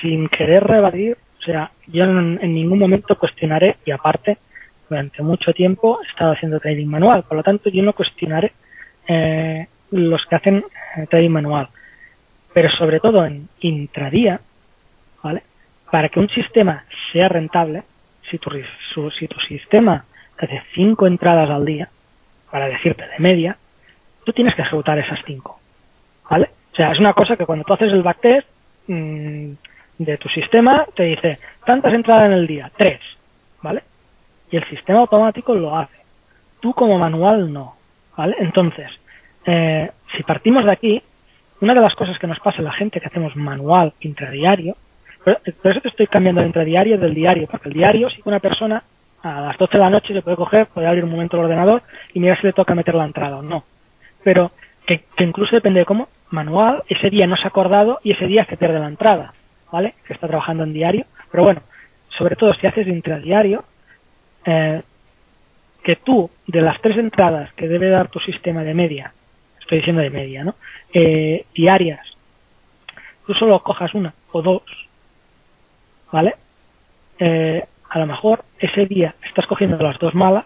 [0.00, 4.38] sin querer rebatir, o sea, yo en, ningún momento cuestionaré, y aparte,
[4.90, 8.50] durante mucho tiempo he estado haciendo trading manual, por lo tanto yo no cuestionaré
[9.06, 10.64] eh, los que hacen
[10.96, 11.68] eh, trading manual,
[12.52, 14.40] pero sobre todo en intradía,
[15.22, 15.44] ¿vale?
[15.92, 17.84] para que un sistema sea rentable,
[18.28, 18.50] si tu,
[19.20, 20.04] si tu sistema
[20.36, 21.88] hace cinco entradas al día,
[22.50, 23.56] para decirte de media,
[24.24, 25.60] tú tienes que ejecutar esas cinco.
[26.28, 26.50] ¿Vale?
[26.78, 28.48] Sea, es una cosa que cuando tú haces el backtest
[28.86, 29.52] mmm,
[29.98, 33.00] de tu sistema, te dice, tantas entradas en el día, tres.
[33.60, 33.82] ¿Vale?
[34.50, 35.98] Y el sistema automático lo hace.
[36.60, 37.74] Tú como manual no.
[38.16, 38.34] ¿Vale?
[38.38, 38.90] Entonces,
[39.44, 41.02] eh, si partimos de aquí,
[41.60, 44.74] una de las cosas que nos pasa a la gente que hacemos manual intradiario
[45.24, 45.40] por,
[45.72, 48.82] eso te estoy cambiando el diario del diario, porque el diario, si una persona
[49.22, 51.82] a las 12 de la noche se puede coger, puede abrir un momento el ordenador
[52.14, 53.64] y mirar si le toca meter la entrada o no.
[54.22, 54.52] Pero
[54.86, 58.44] que, incluso depende de cómo, manual, ese día no se ha acordado y ese día
[58.46, 59.32] se pierde la entrada,
[59.72, 59.94] ¿vale?
[60.06, 61.06] Que está trabajando en diario.
[61.30, 61.62] Pero bueno,
[62.16, 63.64] sobre todo si haces intradiario,
[64.44, 64.82] eh,
[65.82, 69.12] que tú, de las tres entradas que debe dar tu sistema de media,
[69.60, 70.54] estoy diciendo de media, ¿no?
[70.92, 72.06] Eh, diarias,
[73.26, 74.62] tú solo cojas una o dos
[76.12, 76.34] ¿vale?
[77.18, 80.44] Eh, a lo mejor ese día estás cogiendo las dos malas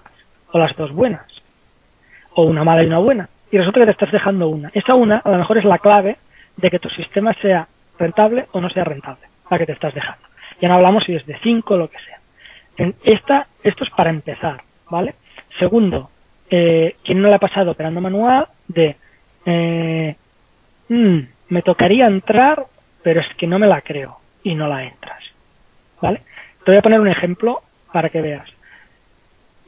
[0.53, 1.27] o las dos buenas,
[2.35, 4.71] o una mala y una buena, y resulta que te estás dejando una.
[4.75, 6.17] Esa una a lo mejor es la clave
[6.57, 7.69] de que tu sistema sea
[7.99, 10.27] rentable o no sea rentable la que te estás dejando.
[10.61, 12.19] Ya no hablamos si es de 5 o lo que sea.
[13.05, 15.15] esta, esto es para empezar, ¿vale?
[15.59, 16.11] Segundo,
[16.51, 18.97] eh, ¿quién no le ha pasado operando manual de
[19.45, 20.17] eh,
[20.89, 21.19] mm,
[21.51, 22.65] me tocaría entrar,
[23.03, 25.23] pero es que no me la creo y no la entras,
[26.01, 26.23] ¿vale?
[26.65, 27.61] Te voy a poner un ejemplo
[27.93, 28.49] para que veas.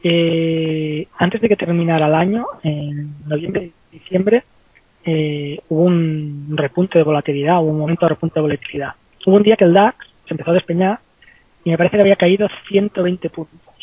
[0.07, 4.43] Eh, antes de que terminara el año, en noviembre y diciembre,
[5.03, 8.93] eh, hubo un repunte de volatilidad, hubo un momento de repunte de volatilidad.
[9.25, 10.99] Hubo un día que el DAX se empezó a despeñar
[11.63, 13.73] y me parece que había caído 120 puntos.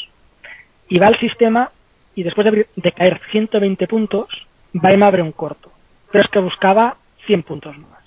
[0.89, 1.73] Y va al sistema
[2.15, 2.47] y después
[2.77, 4.29] de, caer 120 puntos,
[4.73, 5.73] va y me abre un corto.
[6.13, 8.01] Pero es que buscaba 100 puntos más.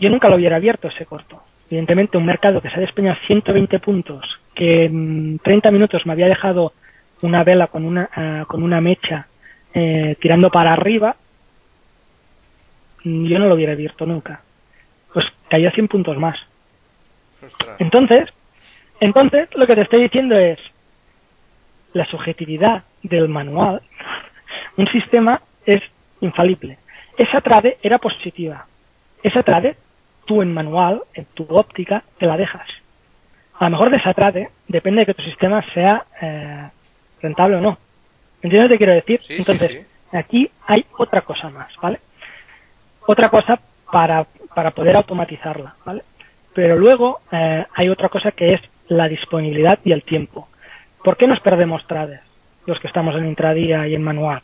[0.00, 1.40] Yo nunca lo hubiera abierto ese corto.
[1.74, 4.24] Evidentemente, un mercado que se ha despeñado 120 puntos,
[4.54, 6.72] que en 30 minutos me había dejado
[7.20, 9.26] una vela con una, ah, con una mecha
[9.74, 11.16] eh, tirando para arriba,
[13.02, 14.42] yo no lo hubiera abierto nunca.
[15.12, 16.38] Pues cayó 100 puntos más.
[17.80, 18.28] Entonces,
[19.00, 20.60] entonces lo que te estoy diciendo es
[21.92, 23.82] la subjetividad del manual.
[24.76, 25.82] Un sistema es
[26.20, 26.78] infalible.
[27.18, 28.64] Esa trade era positiva.
[29.24, 29.76] Esa trade,
[30.24, 32.68] tú en manual, en tu óptica, te la dejas.
[33.58, 36.68] A lo mejor de esa trade depende de que tu sistema sea eh,
[37.22, 37.78] rentable o no.
[38.42, 39.20] ¿Entiendes lo que quiero decir?
[39.28, 42.00] Entonces, aquí hay otra cosa más, ¿vale?
[43.06, 43.58] otra cosa
[43.90, 46.02] para, para poder automatizarla, ¿vale?
[46.54, 50.48] Pero luego eh, hay otra cosa que es la disponibilidad y el tiempo.
[51.02, 52.20] ¿Por qué nos perdemos trades
[52.66, 54.42] los que estamos en intradía y en manual?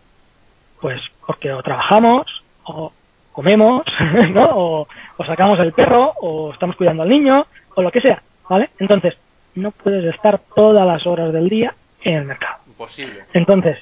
[0.81, 2.27] Pues porque o trabajamos,
[2.65, 2.93] o
[3.41, 3.87] comemos,
[4.35, 4.51] ¿no?
[4.53, 8.69] O, o sacamos el perro, o estamos cuidando al niño, o lo que sea, ¿vale?
[8.79, 9.15] Entonces,
[9.55, 12.59] no puedes estar todas las horas del día en el mercado.
[12.67, 13.25] Imposible.
[13.33, 13.79] Entonces,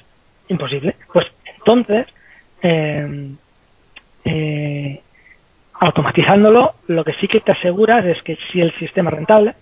[0.47, 0.95] imposible.
[1.11, 1.27] Pues
[1.57, 2.07] entonces,
[2.61, 3.31] eh,
[4.23, 5.01] eh,
[5.73, 9.55] automatizándolo, lo que sí que te aseguras es que si el sistema es rentable,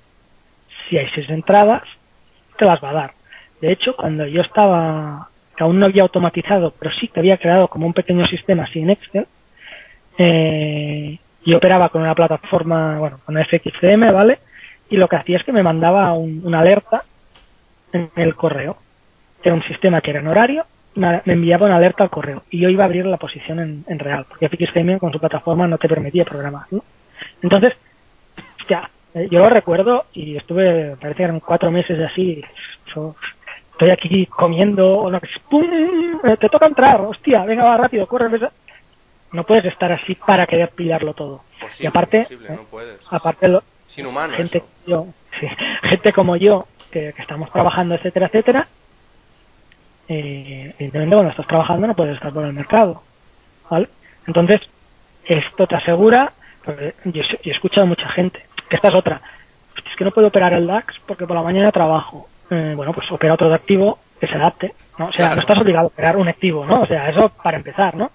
[0.88, 1.82] si hay seis entradas,
[2.56, 3.12] te las va a dar.
[3.62, 7.68] De hecho, cuando yo estaba, que aún no había automatizado, pero sí que había creado
[7.68, 9.26] como un pequeño sistema así en Excel,
[10.18, 14.40] eh, yo operaba con una plataforma, bueno, con FXCM, ¿vale?
[14.90, 17.04] Y lo que hacía es que me mandaba un, una alerta
[17.94, 18.78] en el correo.
[19.44, 20.66] Era un sistema que era en horario
[20.98, 24.26] me enviaba una alerta al correo y yo iba a abrir la posición en, real,
[24.28, 26.66] porque FXCM con su plataforma no te permitía programar.
[26.72, 26.84] ¿no?
[27.44, 27.74] Entonces,
[28.68, 32.44] ya, eh, yo lo recuerdo y estuve, parece que eran cuatro meses así,
[32.88, 35.12] estoy aquí comiendo,
[35.50, 35.64] ¡pum!
[36.24, 38.50] Eh, te toca entrar, hostia, venga, va rápido, corre,
[39.32, 41.44] no puedes estar así para querer pillarlo todo.
[41.80, 43.00] y aparte, no puedes.
[43.10, 45.08] aparte lo, Sin humano, gente, yo,
[45.84, 48.68] gente como yo, que, que estamos trabajando, etcétera, etcétera,
[50.10, 53.04] eh, evidentemente cuando estás trabajando no puedes estar por el mercado.
[53.70, 53.90] ¿vale?
[54.26, 54.62] Entonces,
[55.26, 56.32] esto te asegura,
[57.06, 59.22] yo, he escuchado a mucha gente, que esta es otra,
[59.76, 62.28] es que no puedo operar el DAX porque por la mañana trabajo.
[62.50, 65.08] Eh, bueno, pues opera otro activo que se adapte, ¿no?
[65.08, 66.82] O sea, no estás obligado a operar un activo, ¿no?
[66.82, 68.12] O sea, eso para empezar, ¿no?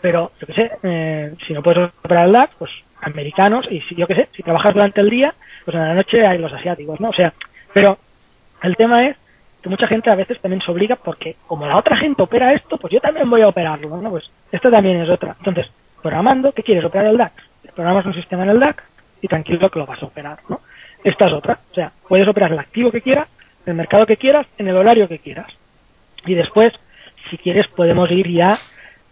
[0.00, 2.70] Pero, yo qué sé, eh, si no puedes operar el DAX, pues
[3.02, 5.34] americanos, y si, yo qué sé, si trabajas durante el día,
[5.64, 7.10] pues en la noche hay los asiáticos, ¿no?
[7.10, 7.32] O sea,
[7.72, 7.98] pero
[8.62, 9.16] el tema es
[9.62, 12.78] que mucha gente a veces también se obliga porque como la otra gente opera esto,
[12.78, 14.10] pues yo también voy a operarlo, ¿no?
[14.10, 15.34] Pues esto también es otra.
[15.38, 15.66] Entonces,
[16.02, 16.84] programando, ¿qué quieres?
[16.84, 17.34] Operar el DAX.
[17.74, 18.82] Programas un sistema en el DAX
[19.20, 20.60] y tranquilo que lo vas a operar, ¿no?
[21.04, 21.58] Esta es otra.
[21.70, 23.28] O sea, puedes operar el activo que quieras,
[23.66, 25.48] el mercado que quieras, en el horario que quieras.
[26.26, 26.72] Y después,
[27.30, 28.58] si quieres, podemos ir ya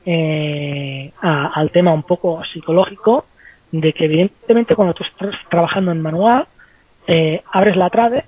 [0.06, 3.26] eh, al tema un poco psicológico
[3.72, 6.46] de que evidentemente cuando tú estás trabajando en manual,
[7.06, 8.24] eh, abres la trade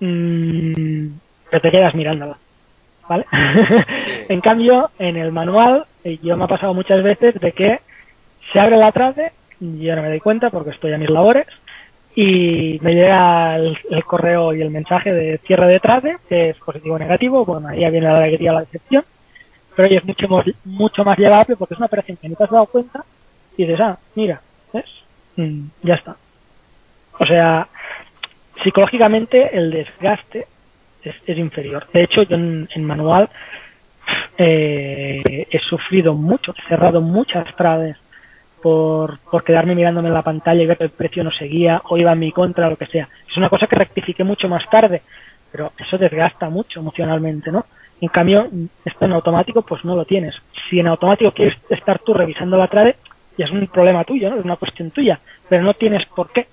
[0.00, 1.06] mmm,
[1.50, 2.36] pero te quedas mirándola.
[3.08, 3.26] ¿Vale?
[4.28, 7.80] en cambio, en el manual, eh, yo me ha pasado muchas veces de que
[8.52, 11.46] se abre la trade, yo no me doy cuenta porque estoy a mis labores,
[12.14, 16.96] y me llega el, correo y el mensaje de cierre de trade, que es positivo
[16.96, 19.04] o negativo, bueno, ahí viene la alegría la decepción,
[19.74, 20.26] pero hoy es mucho,
[20.64, 23.04] mucho más llevable porque es una operación que no te has dado cuenta
[23.56, 24.40] y dices, ah, mira,
[24.72, 24.86] ¿ves?
[25.36, 26.16] Mm, ya está.
[27.18, 27.68] O sea,
[28.62, 30.46] psicológicamente el desgaste
[31.02, 31.86] es, inferior.
[31.92, 33.28] De hecho, yo en, manual
[34.38, 37.96] eh, he sufrido mucho, he cerrado muchas trades
[38.62, 41.96] por, por quedarme mirándome en la pantalla y ver que el precio no seguía o
[41.96, 43.08] iba en mi contra, lo que sea.
[43.28, 45.02] Es una cosa que rectifiqué mucho más tarde,
[45.50, 47.64] pero eso desgasta mucho emocionalmente, ¿no?
[48.00, 48.48] En cambio,
[48.84, 50.34] esto en automático, pues no lo tienes.
[50.68, 52.96] Si en automático quieres estar tú revisando la trade,
[53.36, 54.36] ya es un problema tuyo, ¿no?
[54.38, 56.46] Es una cuestión tuya, pero no tienes por qué.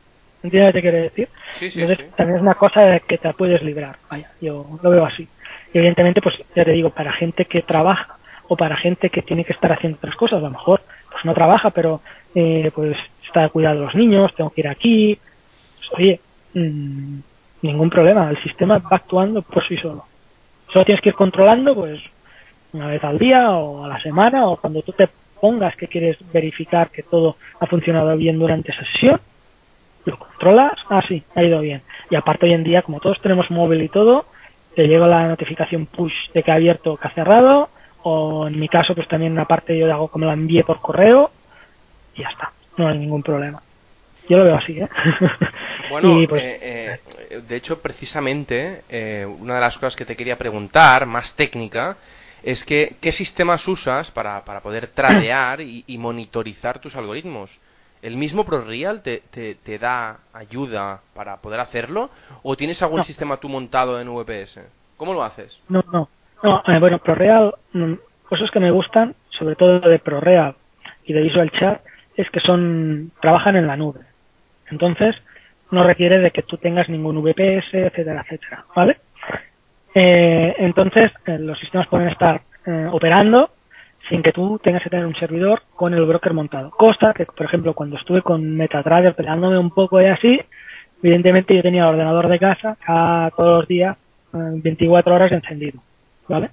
[0.43, 1.29] ¿Entiendes lo que quiere decir?
[1.59, 3.97] Entonces, también es una cosa que te puedes librar.
[4.09, 5.27] Vaya, yo lo veo así.
[5.73, 8.17] Y evidentemente, pues ya te digo, para gente que trabaja
[8.47, 11.33] o para gente que tiene que estar haciendo otras cosas, a lo mejor pues no
[11.33, 12.01] trabaja, pero
[12.35, 12.95] eh, pues
[13.25, 15.19] está a cuidar de los niños, tengo que ir aquí.
[15.77, 16.19] Pues, oye,
[16.53, 17.19] mm,
[17.63, 20.05] ningún problema, el sistema va actuando por sí solo.
[20.71, 21.99] Solo tienes que ir controlando, pues,
[22.73, 26.17] una vez al día o a la semana o cuando tú te pongas que quieres
[26.31, 29.19] verificar que todo ha funcionado bien durante esa sesión,
[30.05, 31.81] lo controlas, ah sí, ha ido bien.
[32.09, 34.25] Y aparte hoy en día, como todos tenemos móvil y todo,
[34.75, 37.69] te llega la notificación push de que ha abierto o que ha cerrado,
[38.03, 41.31] o en mi caso pues también una parte yo hago como la envíe por correo
[42.15, 43.61] y ya está, no hay ningún problema.
[44.29, 44.89] Yo lo veo así, ¿eh?
[45.89, 46.99] Bueno, pues, eh,
[47.29, 51.97] eh, de hecho, precisamente, eh, una de las cosas que te quería preguntar, más técnica,
[52.43, 57.57] es que qué sistemas usas para, para poder tradear y, monitorizar tus algoritmos.
[58.01, 62.09] ¿El mismo ProReal te, te, da ayuda para poder hacerlo?
[62.43, 64.59] ¿O tienes algún sistema tú montado en VPS?
[64.97, 65.59] ¿Cómo lo haces?
[65.67, 66.09] No, no.
[66.43, 67.93] no eh, bueno, ProReal, mm,
[68.29, 70.55] cosas que me gustan, sobre todo de ProReal
[71.05, 71.81] y de Visual Chat,
[72.15, 74.06] es que son trabajan en la nube.
[74.69, 75.15] Entonces,
[75.71, 78.97] no requiere de que tú tengas ningún VPS, etcétera, etcétera, ¿vale?
[79.93, 83.49] Eh, entonces, eh, los sistemas pueden estar eh, operando
[84.09, 86.69] sin que tú tengas que tener un servidor con el broker montado.
[86.71, 90.39] Costa que, por ejemplo, cuando estuve con MetaTrader peleándome un poco y así,
[91.01, 93.97] evidentemente yo tenía ordenador de casa a todos los días
[94.31, 95.81] 24 horas encendido,
[96.27, 96.51] ¿vale?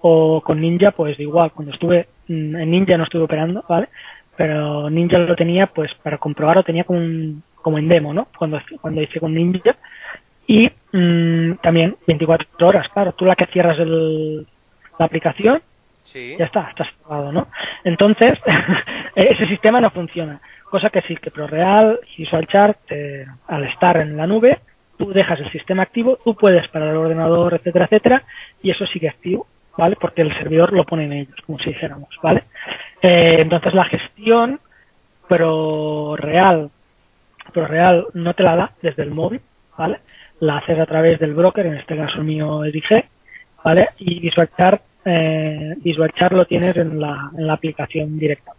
[0.00, 3.88] O con Ninja, pues igual, cuando estuve mm, en Ninja no estuve operando, ¿vale?
[4.38, 7.00] Pero Ninja lo tenía, pues para comprobarlo tenía como,
[7.56, 8.28] como en demo, ¿no?
[8.38, 9.76] Cuando, cuando hice con Ninja
[10.46, 14.46] y mm, también 24 horas, claro, tú la que cierras el,
[14.96, 15.60] la aplicación,
[16.14, 17.48] ya está, está cerrado, ¿no?
[17.82, 18.38] Entonces,
[19.16, 20.40] ese sistema no funciona.
[20.70, 24.60] Cosa que sí, que ProReal y VisualChart, eh, al estar en la nube,
[24.98, 28.22] tú dejas el sistema activo, tú puedes parar el ordenador, etcétera, etcétera,
[28.62, 29.96] y eso sigue activo, ¿vale?
[30.00, 32.44] Porque el servidor lo ponen ellos, como si dijéramos, ¿vale?
[33.02, 34.60] Eh, entonces la gestión
[35.28, 36.70] ProReal,
[37.52, 39.40] ProReal no te la da desde el móvil,
[39.76, 40.00] ¿vale?
[40.40, 43.04] la haces a través del broker, en este caso mío EDG,
[43.64, 43.88] ¿vale?
[43.98, 48.52] Y VisualChart, eh, VisualChart lo tienes en la, en la aplicación directa.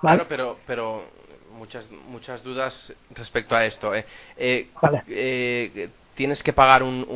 [0.00, 1.02] Claro, pero, pero
[1.58, 3.94] muchas, muchas dudas respecto a esto.
[3.94, 4.04] ¿eh?
[4.36, 4.68] Eh,
[5.08, 7.06] eh ¿Tienes que pagar un,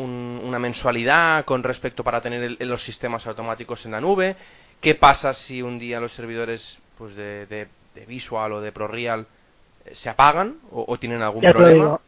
[0.43, 4.35] una mensualidad con respecto para tener los sistemas automáticos en la nube?
[4.85, 7.67] ¿Qué pasa si un día los servidores pues de, de,
[8.07, 9.27] Visual o de ProReal
[9.87, 11.99] eh, se apagan o, o tienen algún problema?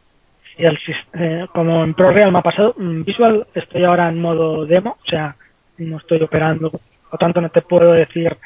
[0.59, 0.77] y el,
[1.13, 5.09] eh, como en ProReal me ha pasado, mm, Visual estoy ahora en modo demo, o
[5.09, 5.35] sea,
[5.79, 8.37] no estoy operando, por tanto no te puedo decir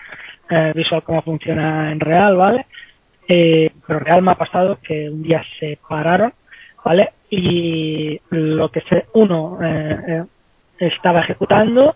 [0.49, 2.67] eh, Visual cómo funciona en real, ¿vale?
[3.27, 6.31] Eh, pero real me ha pasado que un día se pararon,
[6.85, 7.09] ¿vale?
[7.29, 10.23] Y lo que sé, uno eh, eh,
[10.79, 11.95] estaba ejecutando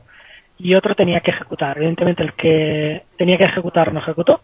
[0.58, 1.78] y otro tenía que ejecutar.
[1.78, 4.42] Evidentemente el que tenía que ejecutar no ejecutó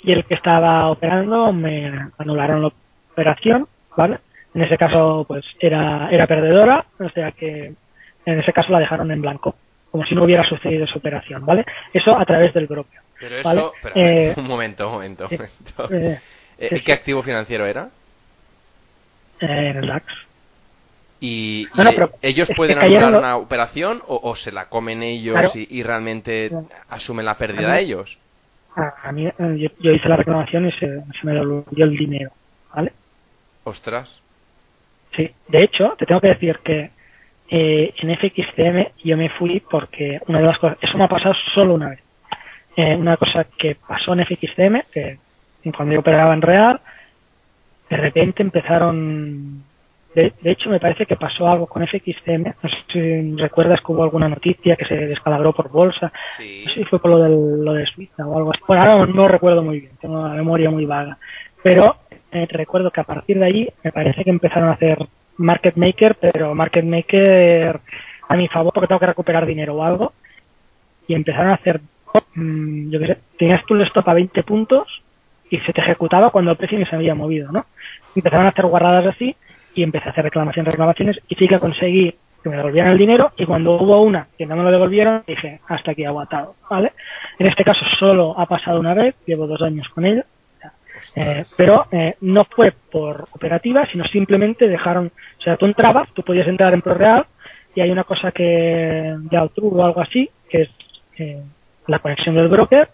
[0.00, 2.72] y el que estaba operando me anularon la
[3.12, 3.66] operación,
[3.96, 4.18] ¿vale?
[4.54, 7.72] En ese caso, pues era, era perdedora, o sea que
[8.24, 9.54] en ese caso la dejaron en blanco,
[9.90, 11.64] como si no hubiera sucedido esa operación, ¿vale?
[11.92, 13.00] Eso a través del broker.
[13.18, 15.28] Pero eso, eh, un momento, un momento.
[15.30, 15.94] Un momento.
[15.94, 16.18] Eh,
[16.58, 17.88] eh, ¿Qué activo financiero era?
[19.40, 20.04] el DAX.
[21.20, 21.66] ¿Y,
[22.22, 26.50] ellos pueden anular una operación o, se la comen ellos y, realmente
[26.88, 28.18] asumen la pérdida de ellos?
[28.76, 32.30] A, mí, yo, hice la reclamación y se, se me devolvió el dinero,
[32.72, 32.92] ¿vale?
[33.64, 34.20] Ostras.
[35.16, 36.90] Sí, de hecho, te tengo que decir que
[37.50, 41.34] eh, en FXCM yo me fui porque una de las cosas, eso me ha pasado
[41.54, 42.00] solo una vez.
[42.76, 45.18] Eh, una cosa que pasó en FXCM, que
[45.74, 46.80] cuando yo operaba en real,
[47.90, 49.64] de repente empezaron,
[50.22, 54.02] de, hecho me parece que pasó algo con FXCM, no sé si recuerdas que hubo
[54.02, 56.62] alguna noticia que se descalabró por bolsa, sí.
[56.64, 59.06] no sé si fue por lo, del, lo de Suiza o algo así, bueno, ahora
[59.06, 61.18] no, no recuerdo muy bien, tengo una memoria muy vaga,
[61.62, 61.96] pero
[62.30, 64.98] eh, recuerdo que a partir de allí me parece que empezaron a hacer
[65.38, 67.80] market maker, pero market maker
[68.28, 70.12] a mi favor porque tengo que recuperar dinero o algo.
[71.06, 71.80] Y empezaron a hacer,
[72.34, 75.02] mm, yo qué sé, tenías tú el stop a 20 puntos
[75.50, 77.64] y se te ejecutaba cuando el precio no se había movido, ¿no?
[78.14, 79.34] Empezaron a hacer guardadas así
[79.78, 83.32] y empecé a hacer reclamaciones, reclamaciones y sí que conseguí que me devolvieran el dinero
[83.36, 86.92] y cuando hubo una que no me lo devolvieron dije hasta aquí aguantado, ¿vale?
[87.38, 90.24] En este caso solo ha pasado una vez, llevo dos años con ello
[91.14, 96.22] eh, pero eh, no fue por operativa, sino simplemente dejaron, o sea, tú entrabas, tú
[96.22, 97.24] podías entrar en ProReal
[97.74, 100.70] y hay una cosa que ya o algo así, que es
[101.18, 101.42] eh,
[101.86, 102.88] la conexión del broker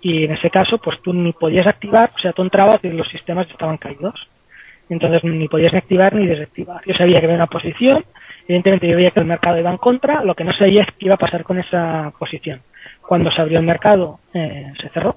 [0.00, 3.08] y en ese caso pues tú ni podías activar, o sea, tú entrabas y los
[3.08, 4.14] sistemas estaban caídos.
[4.88, 6.82] Entonces ni podías ni activar ni desactivar.
[6.86, 8.04] Yo sabía que había una posición,
[8.44, 11.06] evidentemente yo veía que el mercado iba en contra, lo que no sabía es qué
[11.06, 12.60] iba a pasar con esa posición.
[13.02, 15.16] Cuando se abrió el mercado se cerró,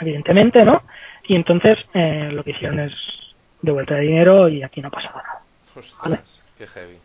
[0.00, 0.82] evidentemente, ¿no?
[1.24, 2.92] Y entonces eh, lo que hicieron es
[3.62, 5.42] devuelta de dinero y aquí no pasaba nada.
[6.58, 6.98] qué heavy.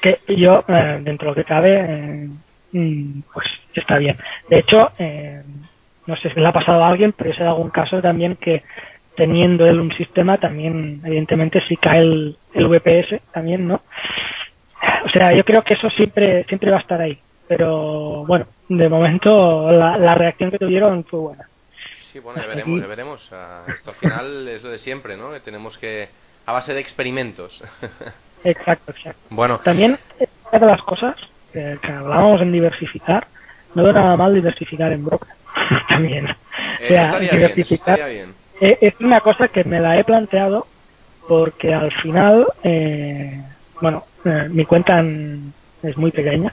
[0.00, 2.28] Que yo, eh, dentro de lo que cabe, eh,
[2.72, 4.16] mm, pues está bien.
[4.48, 5.42] De hecho, eh,
[6.06, 8.62] no sé si le ha pasado a alguien, pero he algún caso también que
[9.16, 13.82] teniendo él un sistema, también, evidentemente, si cae el, el VPS, también, ¿no?
[15.04, 17.18] O sea, yo creo que eso siempre, siempre va a estar ahí.
[17.48, 21.48] Pero bueno, de momento la, la reacción que tuvieron fue buena.
[22.12, 23.22] Sí, bueno, ya veremos, ya veremos.
[23.68, 25.32] Esto al final es lo de siempre, ¿no?
[25.32, 26.08] Que tenemos que,
[26.46, 27.62] a base de experimentos.
[28.44, 29.20] Exacto, exacto.
[29.30, 29.60] Bueno.
[29.60, 29.96] También,
[30.50, 31.14] una de las cosas
[31.52, 33.28] que, hablábamos en diversificar,
[33.72, 35.28] no veo nada mal diversificar en broker.
[35.88, 36.26] También.
[36.28, 38.10] o sea, diversificar.
[38.10, 40.66] Bien, eh, es una cosa que me la he planteado
[41.26, 43.42] porque al final, eh,
[43.80, 45.04] bueno, eh, mi cuenta
[45.82, 46.52] es muy pequeña,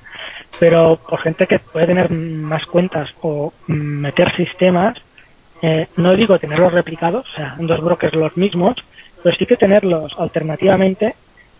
[0.60, 4.98] pero por gente que puede tener más cuentas o meter sistemas,
[5.98, 8.76] no digo tenerlos replicados, o sea, dos brokers los mismos,
[9.22, 11.16] pero sí que tenerlos alternativamente,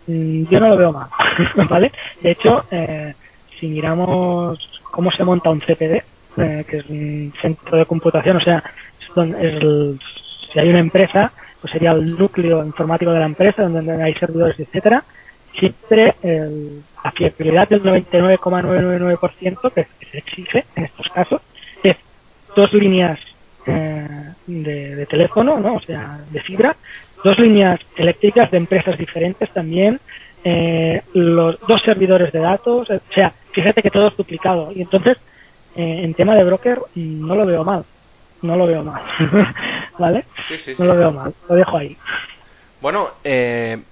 [0.06, 1.10] mm, yo no lo veo mal,
[1.68, 1.92] ¿vale?
[2.22, 2.64] De hecho,
[3.58, 4.58] si miramos
[4.90, 6.02] cómo se monta un CPD,
[6.34, 8.64] que es un centro de computación, o sea,
[8.98, 10.00] es el
[10.52, 14.58] si hay una empresa, pues sería el núcleo informático de la empresa, donde hay servidores,
[14.58, 15.04] etcétera,
[15.58, 16.14] siempre
[17.04, 21.40] la fiabilidad del 99,999% que se exige en estos casos
[21.82, 21.96] es
[22.54, 23.18] dos líneas
[23.66, 25.74] eh, de, teléfono, ¿no?
[25.74, 26.76] o sea, de fibra,
[27.22, 30.00] dos líneas eléctricas de empresas diferentes también,
[30.44, 34.72] eh, los dos servidores de datos, o sea, fíjate que todo es duplicado.
[34.74, 35.18] Y entonces,
[35.76, 37.84] eh, en tema de broker, no lo veo mal
[38.42, 39.02] no lo veo mal.
[39.98, 40.24] ¿Vale?
[40.78, 41.96] no lo veo mal, lo dejo ahí.
[42.80, 43.82] Bueno, eh,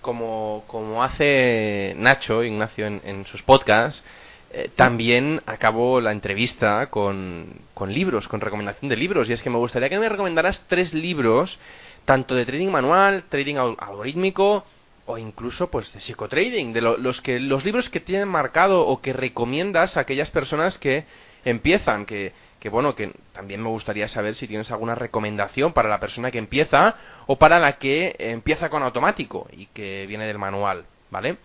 [0.00, 4.02] como, como hace Nacho, Ignacio, en, sus podcasts,
[4.50, 9.28] eh, también acabo la entrevista con, con libros, con recomendación de libros.
[9.28, 11.58] Y es que me gustaría que me recomendaras tres libros,
[12.04, 14.64] tanto de trading manual, trading algorítmico
[15.06, 19.12] o incluso pues de psicotrading, de los que los libros que tienen marcado o que
[19.12, 21.04] recomiendas a aquellas personas que
[21.44, 22.32] empiezan, que
[22.66, 26.38] que bueno, que también me gustaría saber si tienes alguna recomendación para la persona que
[26.38, 26.96] empieza
[27.28, 30.82] o para la que empieza con automático y que viene del manual,
[31.12, 31.36] ¿vale?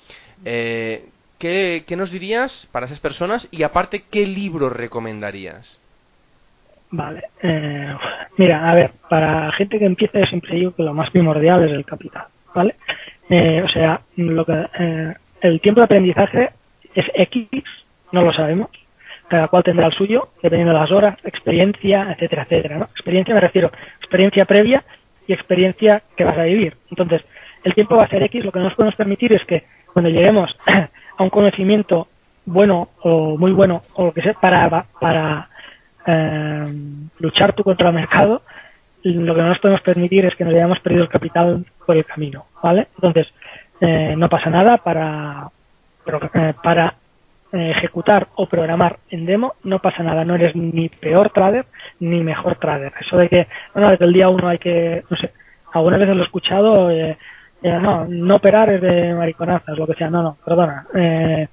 [0.46, 1.06] Eh,
[1.38, 5.80] ¿qué, nos dirías para esas personas y aparte qué libro recomendarías?
[6.90, 7.96] Vale, eh,
[8.38, 11.86] mira, a ver, para gente que empieza siempre digo que lo más primordial es el
[11.86, 12.26] capital,
[12.56, 12.78] ¿vale?
[13.30, 16.50] Eh, o sea, lo que el tiempo de aprendizaje
[16.96, 17.64] es X,
[18.12, 18.72] no lo sabemos,
[19.32, 22.78] cada cual tendrá el suyo, dependiendo de las horas, experiencia, etcétera, etcétera.
[22.80, 22.84] ¿no?
[22.92, 23.72] Experiencia me refiero,
[24.02, 24.84] experiencia previa
[25.26, 26.76] y experiencia que vas a vivir.
[26.90, 27.22] Entonces,
[27.64, 29.64] el tiempo va a ser X, lo que nos podemos permitir es que
[29.94, 30.54] cuando lleguemos
[31.18, 32.10] a un conocimiento
[32.46, 35.48] bueno o muy bueno o lo que sea para, para
[36.06, 36.66] eh,
[37.20, 38.42] luchar tú contra el mercado,
[39.04, 42.04] lo que no nos podemos permitir es que nos hayamos perdido el capital por el
[42.04, 42.90] camino, ¿vale?
[42.96, 43.28] Entonces,
[43.80, 45.48] eh, no pasa nada para,
[46.06, 46.96] eh, para
[47.54, 51.66] ejecutar o programar en demo, no pasa nada, no eres ni peor trader
[52.00, 52.94] ni mejor trader.
[53.00, 55.32] Eso de que, bueno, desde el día uno hay que, no sé,
[55.74, 57.18] algunas veces lo he escuchado, eh,
[57.64, 60.88] eh, no, no operar es de mariconazas, lo que sea, no, no, perdona.
[60.96, 61.48] Eh,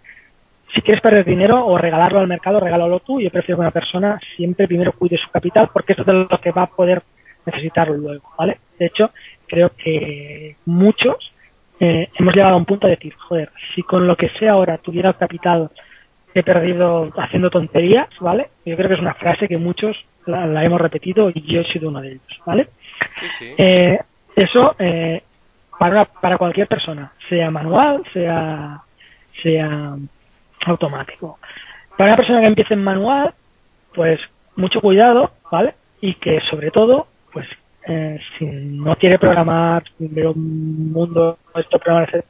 [0.74, 3.20] si quieres perder dinero o regalarlo al mercado, regálalo tú.
[3.20, 6.40] Yo prefiero que una persona siempre primero cuide su capital porque eso es de lo
[6.40, 7.02] que va a poder
[7.46, 8.58] necesitarlo luego, ¿vale?
[8.78, 9.10] De hecho,
[9.46, 11.32] creo que muchos
[11.80, 14.78] eh, hemos llegado a un punto de decir, joder, si con lo que sé ahora
[14.78, 15.70] tuviera el capital
[16.34, 18.48] he perdido haciendo tonterías, ¿vale?
[18.64, 19.96] Yo creo que es una frase que muchos
[20.26, 22.68] la, hemos repetido y yo he sido uno de ellos, ¿vale?
[23.56, 23.98] Eh,
[24.36, 25.22] eso eh,
[25.78, 28.82] para, para cualquier persona, sea manual, sea,
[29.42, 29.96] sea
[30.66, 31.38] automático.
[31.96, 33.34] Para una persona que empiece en manual,
[33.94, 34.20] pues
[34.56, 35.74] mucho cuidado, ¿vale?
[36.00, 37.46] Y que sobre todo, pues
[37.88, 42.24] eh, si no quiere programar, ver un mundo, esto programar,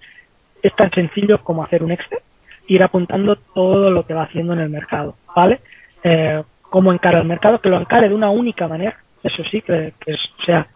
[0.63, 2.21] es tan sencillo como hacer un Excel
[2.69, 5.61] ir apuntando todo lo que va haciendo en el mercado, ¿vale?
[6.05, 9.95] Eh, cómo encara el mercado, que lo encare de una única manera, eso sí, que,
[10.07, 10.69] es, o sea,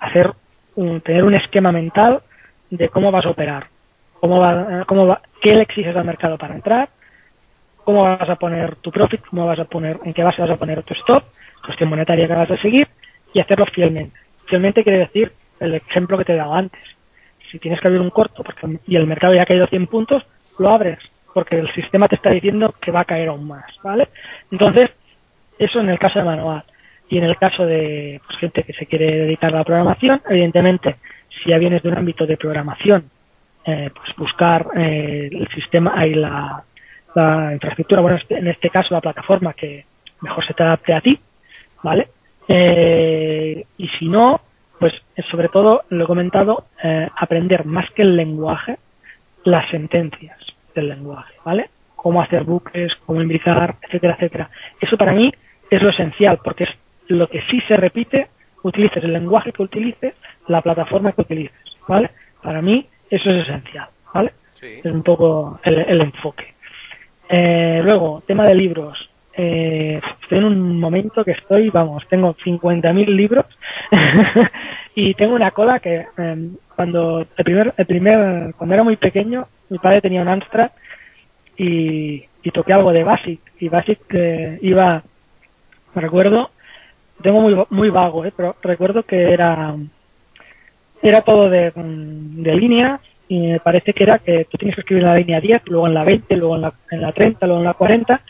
[0.00, 0.32] hacer
[0.74, 2.20] un, tener un esquema mental
[2.68, 3.68] de cómo vas a operar,
[4.20, 6.88] cómo va, cómo va, qué le exiges al mercado para entrar,
[7.84, 10.56] cómo vas a poner tu profit, cómo vas a poner, en qué base vas a
[10.56, 11.24] poner tu stop,
[11.64, 12.88] cuestión monetaria que vas a seguir
[13.32, 14.18] y hacerlo fielmente.
[14.46, 16.82] Fielmente quiere decir el ejemplo que te he dado antes.
[17.50, 18.44] Si tienes que abrir un corto
[18.86, 20.24] y el mercado ya ha caído 100 puntos,
[20.58, 20.98] lo abres
[21.36, 24.08] porque el sistema te está diciendo que va a caer aún más, ¿vale?
[24.50, 24.88] Entonces,
[25.58, 26.64] eso en el caso de manual.
[27.10, 30.96] Y en el caso de pues, gente que se quiere dedicar a la programación, evidentemente,
[31.28, 33.10] si ya vienes de un ámbito de programación,
[33.66, 36.64] eh, pues buscar eh, el sistema, hay la,
[37.52, 39.84] infraestructura, bueno, este, en este caso la plataforma que
[40.22, 41.20] mejor se te adapte a ti,
[41.82, 42.08] ¿vale?
[42.48, 44.40] Eh, y si no,
[44.80, 44.94] pues
[45.30, 48.78] sobre todo, lo he comentado, eh, aprender más que el lenguaje,
[49.44, 50.45] las sentencias
[50.76, 51.70] del lenguaje, ¿vale?
[51.96, 54.50] Cómo hacer buques, cómo imbricar, etcétera, etcétera.
[54.80, 55.32] Eso para mí
[55.70, 56.70] es lo esencial, porque es
[57.08, 58.28] lo que sí se repite,
[58.62, 60.14] utilices el lenguaje que utilices,
[60.46, 61.58] la plataforma que utilices,
[61.88, 62.10] ¿vale?
[62.42, 64.32] Para mí eso es esencial, ¿vale?
[64.60, 66.54] Es un poco el, enfoque.
[67.28, 69.10] Eh, luego, tema de libros.
[69.38, 73.44] Eh, estoy en un momento que estoy, vamos, tengo 50.000 libros
[74.94, 79.46] y tengo una cola que em, cuando el primer, el primer, cuando era muy pequeño,
[79.68, 80.70] mi padre tenía un Amstrad
[81.58, 85.02] y, toqué algo de Basic y Basic eh, iba,
[85.96, 86.50] recuerdo,
[87.20, 89.74] tengo muy, muy vago, eh, pero recuerdo que era
[91.02, 95.02] era todo de, de líneas y me parece que era que tú tienes que escribir
[95.02, 97.60] en la línea 10, luego en la 20, luego en la, en la 30, luego
[97.60, 98.20] en la 40,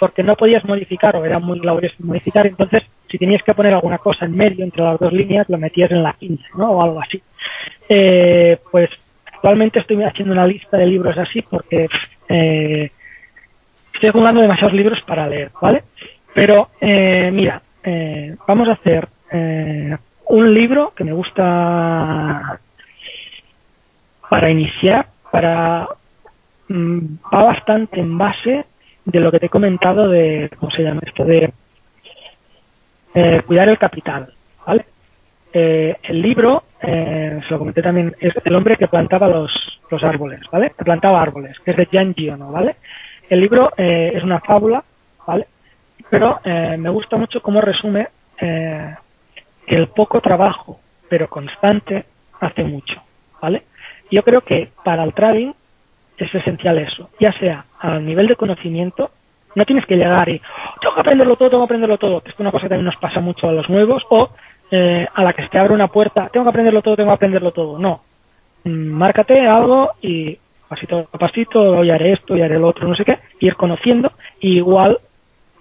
[0.00, 3.98] porque no podías modificar o era muy laborioso modificar, entonces si tenías que poner alguna
[3.98, 6.70] cosa en medio entre las dos líneas, lo metías en la 15, ¿no?
[6.70, 7.22] O algo así.
[7.86, 8.88] Eh, pues
[9.26, 11.86] actualmente estoy haciendo una lista de libros así porque
[12.30, 12.90] eh,
[13.92, 15.84] estoy acumulando demasiados libros para leer, ¿vale?
[16.32, 19.98] Pero eh, mira, eh, vamos a hacer eh,
[20.28, 22.58] un libro que me gusta
[24.30, 25.88] para iniciar, para
[26.68, 26.98] mm,
[27.34, 28.64] va bastante en base
[29.04, 31.52] de lo que te he comentado de cómo se llama esto de
[33.14, 34.32] eh, cuidar el capital,
[34.66, 34.84] ¿vale?
[35.52, 39.50] Eh, el libro, eh, se lo comenté también, es el hombre que plantaba los,
[39.90, 40.72] los árboles, ¿vale?
[40.76, 42.76] Que plantaba árboles, que es de Jan Giono, ¿vale?
[43.28, 44.84] El libro eh, es una fábula,
[45.26, 45.46] ¿vale?
[46.08, 48.08] Pero eh, me gusta mucho cómo resume
[48.40, 48.94] eh,
[49.66, 52.04] que el poco trabajo, pero constante,
[52.40, 53.00] hace mucho,
[53.40, 53.64] ¿vale?
[54.10, 55.52] Yo creo que para el trading
[56.24, 59.10] es esencial eso, ya sea a nivel de conocimiento,
[59.54, 60.40] no tienes que llegar y
[60.80, 62.96] tengo que aprenderlo todo, tengo que aprenderlo todo, que es una cosa que también nos
[62.96, 64.30] pasa mucho a los nuevos, o
[64.70, 67.14] eh, a la que se te abre una puerta, tengo que aprenderlo todo, tengo que
[67.14, 68.02] aprenderlo todo, no.
[68.64, 70.38] Mm, márcate algo y
[70.68, 74.12] pasito a pasito, hoy haré esto, hoy haré lo otro, no sé qué, ir conociendo,
[74.40, 74.98] y igual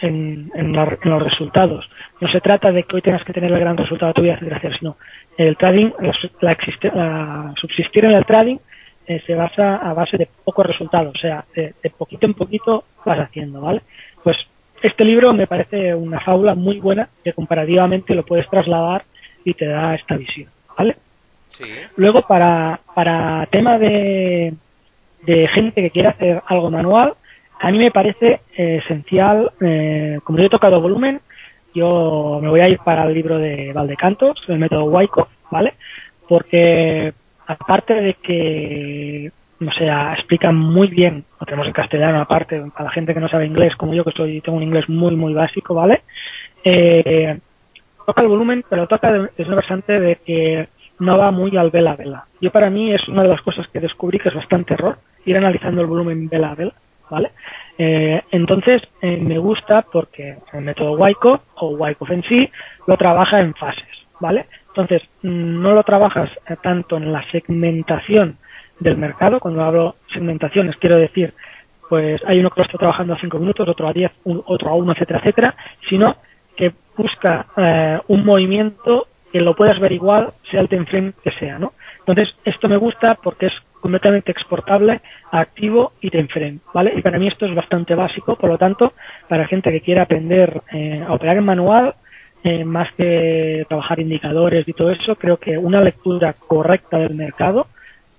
[0.01, 1.89] en, en, los resultados.
[2.21, 4.33] No se trata de que hoy tengas que tener el gran resultado de tu vida,
[4.35, 4.97] etcétera, sino
[5.37, 6.57] el trading, la,
[6.93, 8.57] la subsistir en el trading
[9.09, 12.83] eh, se basa a base de pocos resultados, o sea, de, de, poquito en poquito
[13.03, 13.81] vas haciendo, ¿vale?
[14.23, 14.37] Pues
[14.83, 19.03] este libro me parece una fábula muy buena que comparativamente lo puedes trasladar
[19.43, 20.95] y te da esta visión, ¿vale?
[21.57, 21.65] Sí.
[21.95, 24.53] Luego, para, para tema de,
[25.23, 27.15] de gente que quiere hacer algo manual,
[27.59, 31.19] a mí me parece eh, esencial, eh, como yo he tocado volumen,
[31.73, 35.73] yo me voy a ir para el libro de Valdecantos, el método Wyckoff, ¿vale?
[36.27, 37.11] Porque
[37.49, 42.91] aparte de que, no sé, explican muy bien, lo tenemos en castellano aparte, para la
[42.91, 45.73] gente que no sabe inglés, como yo que soy, tengo un inglés muy, muy básico,
[45.73, 46.03] ¿vale?
[46.63, 47.37] Eh,
[48.05, 50.69] toca el volumen, pero toca desde una versante de que
[50.99, 52.25] no va muy al vela a vela.
[52.39, 55.35] Yo para mí es una de las cosas que descubrí que es bastante error, ir
[55.35, 56.73] analizando el volumen vela a vela
[57.09, 57.31] ¿vale?
[57.77, 62.49] Eh, entonces, eh, me gusta porque el método Wyckoff o Wyckoff en sí
[62.85, 63.87] lo trabaja en fases,
[64.19, 64.47] ¿vale?
[64.67, 68.37] Entonces, mm, no lo trabajas eh, tanto en la segmentación
[68.79, 71.33] del mercado, cuando hablo segmentaciones quiero decir,
[71.89, 74.75] pues hay uno que lo está trabajando a 5 minutos, otro a 10, otro a
[74.75, 75.55] 1, etcétera, etcétera,
[75.89, 76.17] sino
[76.55, 81.31] que busca eh, un movimiento que lo puedas ver igual, sea el time frame que
[81.31, 81.73] sea, ¿no?
[81.99, 85.01] Entonces, esto me gusta porque es completamente exportable
[85.31, 86.93] a activo y time frame, ¿vale?
[86.95, 88.93] Y para mí esto es bastante básico, por lo tanto,
[89.27, 91.95] para gente que quiera aprender eh, a operar en manual,
[92.43, 97.67] eh, más que trabajar indicadores y todo eso, creo que una lectura correcta del mercado,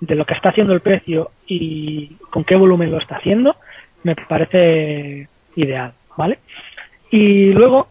[0.01, 3.57] de lo que está haciendo el precio y con qué volumen lo está haciendo,
[4.03, 6.39] me parece ideal, ¿vale?
[7.11, 7.89] Y luego,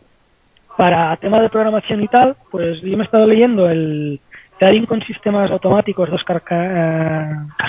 [0.77, 4.19] para tema de programación y tal, pues yo me he estado leyendo el
[4.59, 6.21] trading con sistemas automáticos 2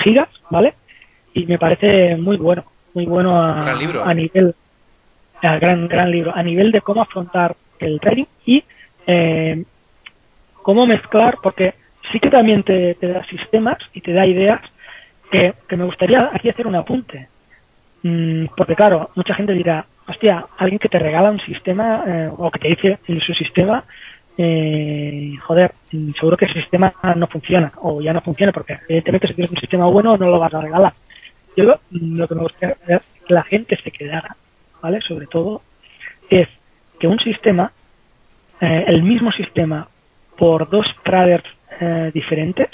[0.03, 0.75] gigas, ¿vale?
[1.33, 4.53] Y me parece muy bueno, muy bueno a, a nivel,
[5.41, 8.63] a gran, gran libro, a nivel de cómo afrontar el trading y
[9.07, 9.63] eh,
[10.61, 11.73] cómo mezclar, porque
[12.11, 14.61] sí que también te, da sistemas y te da ideas
[15.31, 17.27] que, que me gustaría aquí hacer un apunte.
[18.03, 22.49] Mm, porque claro, mucha gente dirá, hostia, alguien que te regala un sistema eh, o
[22.51, 23.83] que te dice su sistema
[24.37, 25.73] eh, joder,
[26.19, 29.59] seguro que el sistema no funciona o ya no funciona porque evidentemente si tienes un
[29.59, 30.93] sistema bueno no lo vas a regalar.
[31.55, 32.75] Yo lo, lo que me gustaría
[33.27, 34.35] que la gente se quedara,
[34.81, 35.01] ¿vale?
[35.01, 35.61] Sobre todo
[36.29, 36.47] es
[37.01, 37.71] que un sistema,
[38.61, 39.87] eh, el mismo sistema
[40.37, 41.43] por dos traders
[41.79, 42.69] eh, diferentes,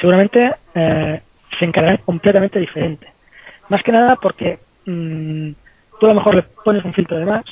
[0.00, 1.20] seguramente eh,
[1.56, 3.06] se encargarán completamente diferente.
[3.68, 5.50] Más que nada porque mmm,
[6.00, 7.44] tú a lo mejor le pones un filtro de más,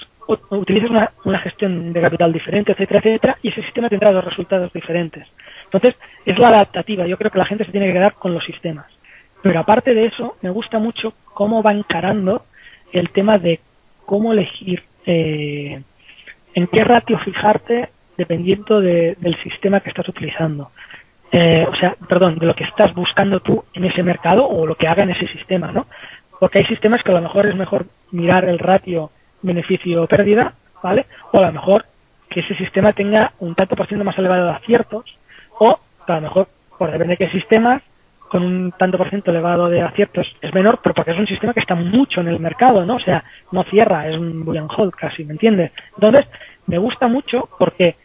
[0.50, 4.72] utilizas una, una gestión de capital diferente, etcétera, etcétera, y ese sistema tendrá dos resultados
[4.72, 5.24] diferentes.
[5.64, 5.94] Entonces,
[6.26, 7.06] es la adaptativa.
[7.06, 8.86] Yo creo que la gente se tiene que quedar con los sistemas.
[9.40, 12.44] Pero aparte de eso, me gusta mucho cómo va encarando
[12.92, 13.60] el tema de
[14.04, 15.82] cómo elegir, eh,
[16.54, 20.70] en qué ratio fijarte dependiendo de, del sistema que estás utilizando.
[21.30, 24.74] Eh, o sea, perdón, de lo que estás buscando tú en ese mercado o lo
[24.74, 25.86] que haga en ese sistema, ¿no?
[26.38, 29.10] Porque hay sistemas que a lo mejor es mejor mirar el ratio
[29.40, 31.06] beneficio-pérdida, ¿vale?
[31.32, 31.86] O a lo mejor
[32.28, 35.04] que ese sistema tenga un tanto por ciento más elevado de aciertos
[35.58, 36.48] o a lo mejor,
[36.78, 37.82] por depende de qué sistemas,
[38.32, 41.52] con un tanto por ciento elevado de aciertos es menor, pero porque es un sistema
[41.52, 42.96] que está mucho en el mercado, ¿no?
[42.96, 45.70] O sea, no cierra, es un buy and hold casi, ¿me entiendes?
[45.96, 46.24] Entonces,
[46.66, 47.96] me gusta mucho porque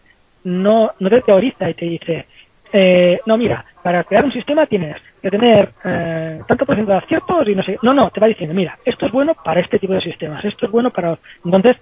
[0.44, 2.26] no, no te teoriza y te dice,
[2.74, 6.98] eh, no, mira, para crear un sistema tienes que tener eh, tanto por ciento de
[6.98, 9.80] aciertos y no sé, no, no, te va diciendo, mira, esto es bueno para este
[9.80, 11.18] tipo de sistemas, esto es bueno para...
[11.46, 11.78] Entonces,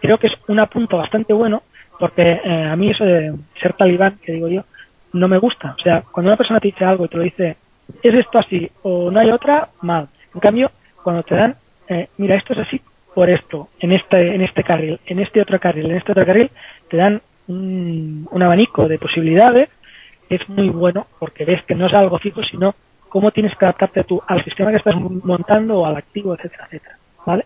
[0.00, 1.64] creo que es un apunto bastante bueno
[1.98, 4.64] porque eh, a mí eso de ser talibán, que digo yo,
[5.12, 5.76] no me gusta.
[5.78, 7.58] O sea, cuando una persona te dice algo y te lo dice,
[8.02, 10.08] es esto así o no hay otra, mal.
[10.34, 10.70] En cambio,
[11.02, 11.56] cuando te dan,
[11.88, 12.80] eh, mira, esto es así
[13.14, 16.50] por esto, en este, en este carril, en este otro carril, en este otro carril,
[16.88, 19.68] te dan un, un abanico de posibilidades
[20.30, 22.74] es muy bueno porque ves que no es algo fijo, sino
[23.08, 26.96] cómo tienes que adaptarte tú al sistema que estás montando o al activo, etcétera, etcétera.
[27.26, 27.44] ¿Vale?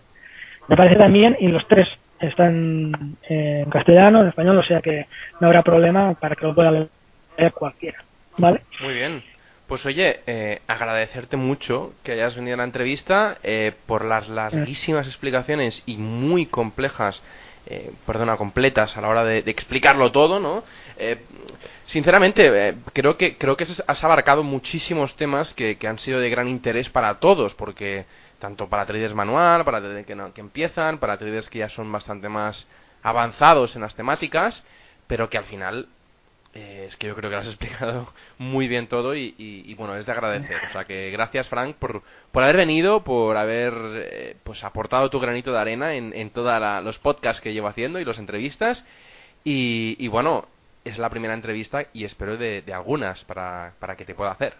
[0.69, 1.89] Me parece también, y los tres
[2.21, 5.07] están en castellano, en español, o sea que
[5.41, 7.99] no habrá problema para que lo pueda leer cualquiera.
[8.37, 8.61] ¿Vale?
[8.83, 9.23] Muy bien.
[9.67, 15.07] Pues oye, eh, agradecerte mucho que hayas venido a la entrevista eh, por las larguísimas
[15.07, 17.23] explicaciones y muy complejas,
[17.67, 20.65] eh, perdona, completas a la hora de, explicarlo todo, ¿no?
[21.87, 26.47] sinceramente, creo que creo que has abarcado muchísimos temas que, que, han sido de gran
[26.47, 28.05] interés para todos, porque
[28.39, 32.29] tanto para traders manual, para traders que, que empiezan, para traders que ya son bastante
[32.29, 32.69] más
[33.03, 34.63] avanzados en las temáticas,
[35.07, 35.89] pero que al final
[36.55, 38.09] eh, es que yo creo que lo has explicado
[38.39, 40.57] muy bien todo y, bueno, es de agradecer.
[40.69, 45.19] O sea que gracias Frank por, por haber venido, por haber eh, pues aportado tu
[45.19, 48.87] granito de arena en, en todos los podcasts que llevo haciendo y las entrevistas.
[49.47, 50.47] Y, bueno,
[50.85, 54.55] es la primera entrevista y espero de, algunas para, para que te pueda hacer.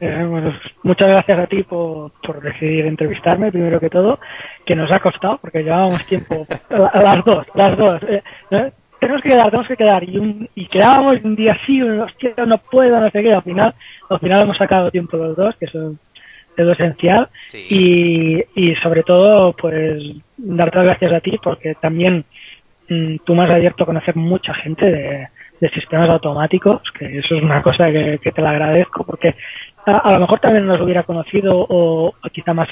[0.00, 0.52] Eh, bueno,
[0.82, 4.18] muchas gracias a ti por, por decidir entrevistarme, primero que todo,
[4.64, 8.02] que nos ha costado, porque llevábamos tiempo, las dos, las dos
[9.00, 10.08] tenemos que quedar, tenemos que quedar.
[10.08, 13.32] Y, un, y quedábamos un día sí, hostia, no puedo, no sé qué.
[13.32, 13.74] Al final,
[14.08, 15.94] al final hemos sacado tiempo los dos, que eso
[16.56, 17.28] es lo esencial.
[17.52, 20.02] Y, y sobre todo, pues,
[20.36, 22.24] darte las gracias a ti, porque también
[22.88, 25.28] mm, tú me has abierto a conocer mucha gente de,
[25.60, 29.34] de sistemas automáticos, que eso es una cosa que, que te la agradezco, porque
[29.86, 32.68] a, a, lo mejor también nos hubiera conocido o, o quizá más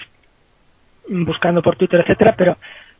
[1.09, 2.57] buscando por Twitter, etcétera, pero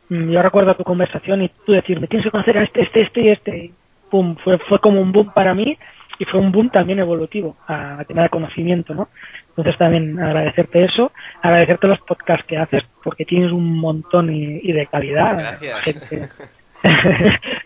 [0.09, 3.29] yo recuerdo tu conversación y tú decirme, tienes que conocer a este, este, este y
[3.29, 3.71] este.
[4.09, 5.77] pum, fue, fue como un boom para mí
[6.19, 9.09] y fue un boom también evolutivo a, tener conocimiento, ¿no?
[9.49, 11.11] Entonces también agradecerte eso,
[11.41, 15.37] agradecerte los podcasts que haces porque tienes un montón y, de calidad.
[15.37, 15.87] Gracias.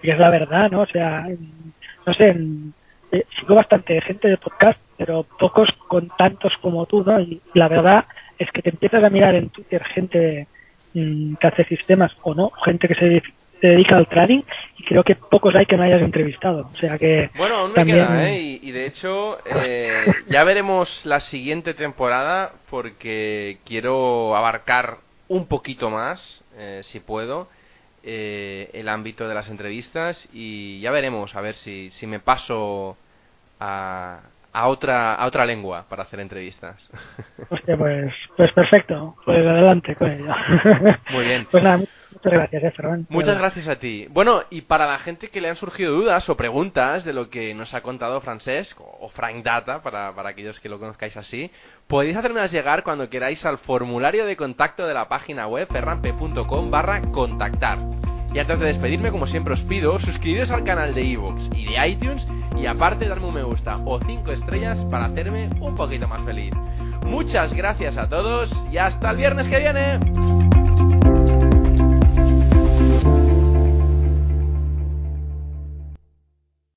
[0.04, 0.82] y es la verdad, ¿no?
[0.82, 1.28] O sea,
[2.06, 2.36] no sé,
[3.12, 7.20] eh, sigo bastante gente de podcast, pero pocos con tantos como tú, ¿no?
[7.20, 8.06] Y la verdad
[8.38, 10.57] es que te empiezas a mirar en Twitter gente de Mm,
[10.94, 13.22] que hace sistemas o no, gente que se,
[13.62, 14.44] dedica al trading
[14.78, 16.70] y creo que pocos hay que me hayas entrevistado.
[16.72, 17.32] O sea que.
[17.36, 18.60] Bueno, aún me queda, ¿eh?
[18.62, 24.98] Y, de hecho, eh, ya veremos la siguiente temporada porque quiero abarcar
[25.28, 27.50] un poquito más, eh, si puedo,
[28.04, 32.96] el ámbito de las entrevistas y ya veremos a ver si, si me paso
[33.60, 34.22] a,
[34.58, 36.76] a otra a otra lengua para hacer entrevistas.
[37.50, 39.16] Hostia, pues, pues perfecto.
[39.24, 40.34] Pues adelante con ello.
[41.12, 41.48] Muy bien.
[41.52, 44.08] Pues nada, muchas gracias, eh, Muchas gracias a ti.
[44.10, 47.54] Bueno, y para la gente que le han surgido dudas o preguntas de lo que
[47.54, 51.52] nos ha contado Francesc o Frank Data, para, para aquellos que lo conozcáis así,
[51.86, 57.02] podéis hacérmelas llegar cuando queráis al formulario de contacto de la página web ferrampe.com barra
[57.12, 57.97] contactar.
[58.34, 61.88] Y antes de despedirme, como siempre os pido, suscribiros al canal de Evox y de
[61.88, 62.28] iTunes
[62.58, 66.54] y aparte darme un me gusta o 5 estrellas para hacerme un poquito más feliz.
[67.06, 70.37] Muchas gracias a todos y hasta el viernes que viene.